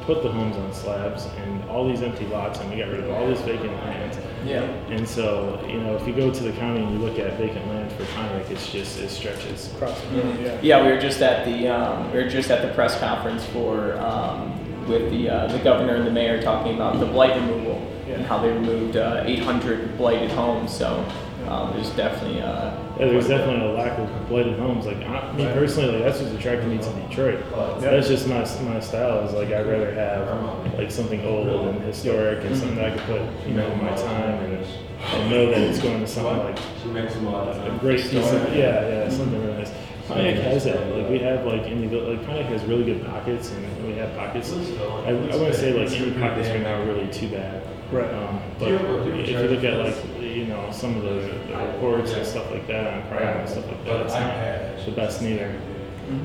put 0.07 0.23
the 0.23 0.33
homes 0.33 0.57
on 0.57 0.73
slabs 0.73 1.27
and 1.45 1.63
all 1.69 1.87
these 1.87 2.01
empty 2.01 2.27
lots, 2.27 2.59
and 2.61 2.71
we 2.71 2.79
got 2.79 2.89
rid 2.89 3.01
of 3.01 3.11
all 3.11 3.27
this 3.27 3.41
vacant 3.43 3.73
land. 3.73 4.19
Yeah. 4.45 4.63
And 4.91 5.09
so 5.09 5.65
you 5.69 5.81
know, 5.81 5.97
if 5.97 6.07
you 6.07 6.15
go 6.15 6.33
to 6.33 6.43
the 6.43 6.53
county 6.53 6.83
and 6.83 6.93
you 6.93 6.99
look 6.99 7.19
at 7.19 7.37
vacant 7.39 7.67
land 7.69 7.91
for 7.93 8.05
Pontiac, 8.15 8.51
it's 8.51 8.71
just 8.71 8.99
it 8.99 9.11
stretches. 9.11 9.73
Across 9.75 10.01
the 10.03 10.07
board. 10.09 10.41
Yeah. 10.41 10.59
Yeah, 10.63 10.83
we 10.85 10.93
were 10.93 11.01
just 11.01 11.21
at 11.23 11.45
the 11.45 11.69
um, 11.69 12.13
we 12.13 12.19
were 12.19 12.29
just 12.29 12.51
at 12.51 12.63
the 12.63 12.73
press 12.75 12.99
conference 12.99 13.45
for 13.47 13.99
um, 13.99 14.53
with 14.89 15.11
the 15.11 15.29
uh, 15.31 15.47
the 15.49 15.59
governor 15.59 15.97
and 15.97 16.07
the 16.07 16.11
mayor 16.13 16.43
talking 16.43 16.75
about 16.75 17.01
the 17.01 17.07
blight 17.07 17.35
removal 17.37 17.77
and 18.09 18.25
how 18.27 18.39
they 18.39 18.51
removed 18.53 18.97
uh, 18.97 19.25
800 19.27 19.97
blighted 19.97 20.31
homes. 20.31 20.77
So 20.77 21.05
um, 21.49 21.73
there's 21.75 21.91
definitely 21.91 22.41
uh, 22.43 22.77
Yeah, 22.99 23.07
there's 23.07 23.27
quite 23.27 23.37
a 23.37 23.39
bit. 23.39 23.47
definitely 23.47 23.71
a 23.71 23.73
lack 23.73 23.99
of 23.99 24.29
blighted 24.29 24.59
homes. 24.59 24.87
Like 24.87 24.99
I, 24.99 25.33
me 25.33 25.45
personally, 25.47 25.93
like 25.93 26.05
that's 26.05 26.21
what's 26.21 26.35
attracted 26.35 26.69
me 26.69 26.79
to 26.79 27.09
Detroit. 27.09 27.45
That's 27.81 28.09
just 28.09 28.29
my 28.29 28.41
my 28.63 28.81
style. 28.81 29.27
Is 29.27 29.35
like 29.35 29.49
I'd 29.49 29.67
rather 29.67 29.93
have 29.93 30.75
like 30.79 30.91
something 30.91 31.25
old 31.25 31.49
and 31.49 31.81
historic 31.83 32.45
and 32.45 32.57
something 32.57 32.77
that 32.77 32.93
I 32.93 32.97
could 32.97 33.07
put 33.07 33.47
you 33.49 33.55
know 33.55 33.75
my 33.77 33.95
time 33.97 34.45
and, 34.45 34.65
and 34.65 35.31
know 35.31 35.47
that 35.51 35.59
it's 35.59 35.81
going 35.81 36.01
to 36.01 36.07
something 36.07 36.39
like 36.39 36.59
She 36.83 36.89
makes 36.89 37.15
them 37.15 37.27
a 37.29 37.79
great 37.81 38.01
piece 38.01 38.13
yeah 38.15 38.53
yeah 38.55 39.09
something 39.09 39.41
really 39.41 39.59
nice. 39.59 39.73
Pontiac 40.07 40.37
has 40.37 40.65
that. 40.65 40.95
Like 40.95 41.09
we 41.09 41.19
have 41.21 41.47
like 41.47 41.63
individual 41.63 42.15
like 42.15 42.27
Pontiac 42.27 42.47
has 42.47 42.63
really 42.65 42.85
good 42.85 43.05
pockets 43.07 43.51
and 43.51 43.87
we 43.87 43.95
have 43.95 44.15
pockets. 44.17 44.53
I, 44.53 45.09
I 45.09 45.13
wouldn't 45.15 45.55
say 45.55 45.73
like 45.73 45.91
any 45.93 46.13
pockets 46.13 46.49
right 46.49 46.61
now 46.61 46.81
are 46.81 46.87
really 46.87 47.11
too 47.11 47.29
bad. 47.31 47.67
Right. 47.91 48.13
Um, 48.13 48.41
but 48.59 48.69
if 48.71 49.31
you 49.31 49.39
look 49.39 49.65
at 49.65 49.79
like 49.79 49.97
you 50.35 50.47
know 50.47 50.71
some 50.73 50.97
of 50.97 51.03
the, 51.03 51.11
the 51.49 51.57
reports 51.73 52.13
and 52.13 52.27
stuff 52.27 52.51
like 52.51 52.67
that 52.67 52.93
on 52.93 53.09
crime 53.09 53.39
and 53.39 53.49
stuff 53.49 53.67
like 53.67 53.85
that, 53.85 54.01
it's 54.03 54.15
not 54.15 54.87
the 54.87 54.93
best 54.93 55.23
neither. 55.23 55.55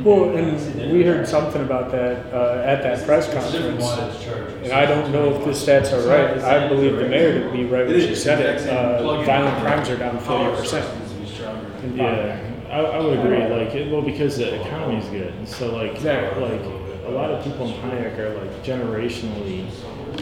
Well, 0.03 0.35
and 0.35 0.91
we 0.91 1.03
heard 1.03 1.25
something 1.25 1.61
about 1.61 1.89
that 1.91 2.33
uh, 2.33 2.63
at 2.65 2.83
that 2.83 3.05
press 3.05 3.31
conference. 3.31 3.85
And 4.63 4.73
I 4.73 4.85
don't 4.85 5.09
know 5.11 5.33
if 5.33 5.45
the 5.45 5.51
stats 5.51 5.93
are 5.93 6.05
right. 6.05 6.37
I 6.43 6.67
believe 6.67 6.97
the 6.97 7.07
mayor 7.07 7.41
to 7.41 7.51
be 7.51 7.63
right 7.63 7.87
when 7.87 7.99
she 8.01 8.13
said 8.13 8.41
it. 8.41 8.67
Uh, 8.67 9.23
violent 9.23 9.57
crimes 9.61 9.89
are 9.89 9.97
down 9.97 10.19
40%. 10.19 11.95
Yeah, 11.95 12.39
I, 12.69 12.79
I 12.79 12.99
would 12.99 13.19
agree. 13.19 13.37
Like, 13.37 13.73
it, 13.73 13.89
well, 13.89 14.01
because 14.01 14.37
the 14.37 14.61
economy's 14.61 15.07
good, 15.07 15.47
so 15.47 15.73
like, 15.73 15.93
Exactly. 15.95 16.43
like 16.43 16.61
a 17.05 17.09
lot 17.09 17.31
of 17.31 17.43
people 17.43 17.67
in 17.67 17.81
Pontiac 17.81 18.19
are 18.19 18.35
like 18.37 18.63
generationally 18.63 19.65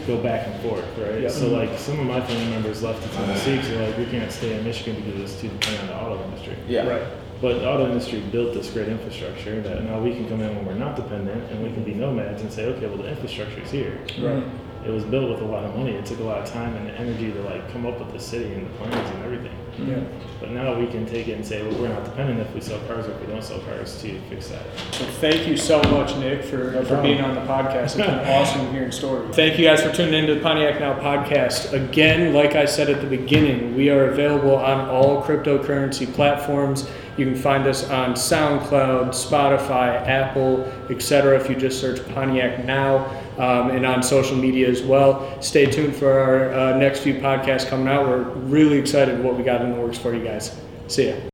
go 0.06 0.16
back 0.22 0.46
and 0.46 0.60
forth, 0.62 0.84
right? 0.98 1.22
Yeah. 1.22 1.28
So 1.28 1.48
like, 1.48 1.78
some 1.78 1.98
of 2.00 2.06
my 2.06 2.20
family 2.20 2.48
members 2.50 2.82
left 2.82 3.02
to 3.02 3.08
Tennessee 3.10 3.56
because 3.56 3.68
they're 3.70 3.88
like, 3.88 3.98
we 3.98 4.06
can't 4.06 4.30
stay 4.32 4.58
in 4.58 4.64
Michigan 4.64 5.02
because 5.02 5.20
it's 5.20 5.40
too 5.40 5.48
dependent 5.48 5.80
on 5.82 5.86
the 5.88 5.94
auto 5.94 6.24
industry. 6.24 6.56
yeah. 6.66 6.86
Right. 6.86 7.02
But 7.40 7.60
the 7.60 7.70
auto 7.70 7.86
industry 7.86 8.20
built 8.32 8.52
this 8.52 8.68
great 8.70 8.88
infrastructure 8.88 9.60
that 9.60 9.84
now 9.84 10.00
we 10.00 10.10
can 10.12 10.28
come 10.28 10.40
in 10.40 10.56
when 10.56 10.66
we're 10.66 10.74
not 10.74 10.96
dependent 10.96 11.48
and 11.52 11.62
we 11.62 11.70
can 11.72 11.84
be 11.84 11.94
nomads 11.94 12.42
and 12.42 12.52
say, 12.52 12.66
okay, 12.66 12.86
well 12.86 12.96
the 12.96 13.08
infrastructure 13.08 13.60
is 13.60 13.70
here. 13.70 13.96
Right. 14.18 14.42
It 14.84 14.90
was 14.90 15.04
built 15.04 15.30
with 15.30 15.40
a 15.42 15.44
lot 15.44 15.64
of 15.64 15.76
money. 15.76 15.92
It 15.92 16.04
took 16.04 16.18
a 16.18 16.24
lot 16.24 16.38
of 16.42 16.50
time 16.50 16.74
and 16.74 16.90
energy 16.90 17.30
to 17.30 17.40
like 17.42 17.70
come 17.70 17.86
up 17.86 18.00
with 18.00 18.12
the 18.12 18.18
city 18.18 18.52
and 18.54 18.66
the 18.66 18.70
plans 18.78 19.10
and 19.10 19.22
everything. 19.24 19.56
Yeah. 19.78 20.00
But 20.40 20.50
now 20.50 20.78
we 20.78 20.86
can 20.86 21.04
take 21.04 21.28
it 21.28 21.32
and 21.32 21.44
say, 21.44 21.62
well, 21.66 21.80
we're 21.80 21.88
not 21.88 22.04
dependent 22.04 22.40
if 22.40 22.54
we 22.54 22.60
sell 22.60 22.78
cars 22.80 23.06
or 23.06 23.12
if 23.12 23.20
we 23.20 23.26
don't 23.26 23.42
sell 23.42 23.58
cars 23.60 24.00
to 24.02 24.20
fix 24.28 24.48
that. 24.48 24.64
Well, 25.00 25.10
thank 25.20 25.48
you 25.48 25.56
so 25.56 25.82
much, 25.84 26.16
Nick, 26.16 26.44
for, 26.44 26.84
for 26.84 27.00
being 27.02 27.20
on 27.20 27.34
the 27.34 27.40
podcast. 27.40 27.84
It's 27.84 27.94
been 27.94 28.10
awesome 28.10 28.72
hearing 28.72 28.92
stories. 28.92 29.34
Thank 29.34 29.58
you 29.58 29.64
guys 29.64 29.82
for 29.82 29.92
tuning 29.92 30.14
into 30.14 30.36
the 30.36 30.40
Pontiac 30.40 30.78
Now 30.78 30.94
podcast. 30.98 31.72
Again, 31.72 32.34
like 32.34 32.54
I 32.54 32.66
said 32.66 32.88
at 32.88 33.00
the 33.00 33.08
beginning, 33.08 33.74
we 33.74 33.90
are 33.90 34.06
available 34.06 34.56
on 34.56 34.88
all 34.88 35.22
cryptocurrency 35.22 36.12
platforms. 36.12 36.88
You 37.16 37.24
can 37.24 37.34
find 37.34 37.66
us 37.66 37.88
on 37.90 38.14
SoundCloud, 38.14 39.08
Spotify, 39.08 40.06
Apple, 40.06 40.62
etc. 40.88 41.38
If 41.38 41.50
you 41.50 41.56
just 41.56 41.80
search 41.80 42.06
Pontiac 42.14 42.64
Now, 42.64 43.10
um, 43.38 43.70
and 43.70 43.86
on 43.86 44.02
social 44.02 44.36
media 44.36 44.68
as 44.68 44.82
well. 44.82 45.40
Stay 45.40 45.66
tuned 45.66 45.94
for 45.94 46.18
our 46.18 46.52
uh, 46.52 46.76
next 46.76 47.00
few 47.00 47.14
podcasts 47.14 47.68
coming 47.68 47.88
out. 47.88 48.06
We're 48.08 48.22
really 48.22 48.78
excited 48.78 49.22
what 49.22 49.36
we 49.36 49.44
got 49.44 49.62
in 49.62 49.72
the 49.72 49.80
works 49.80 49.98
for 49.98 50.14
you 50.14 50.24
guys. 50.24 50.60
See 50.88 51.08
ya. 51.08 51.16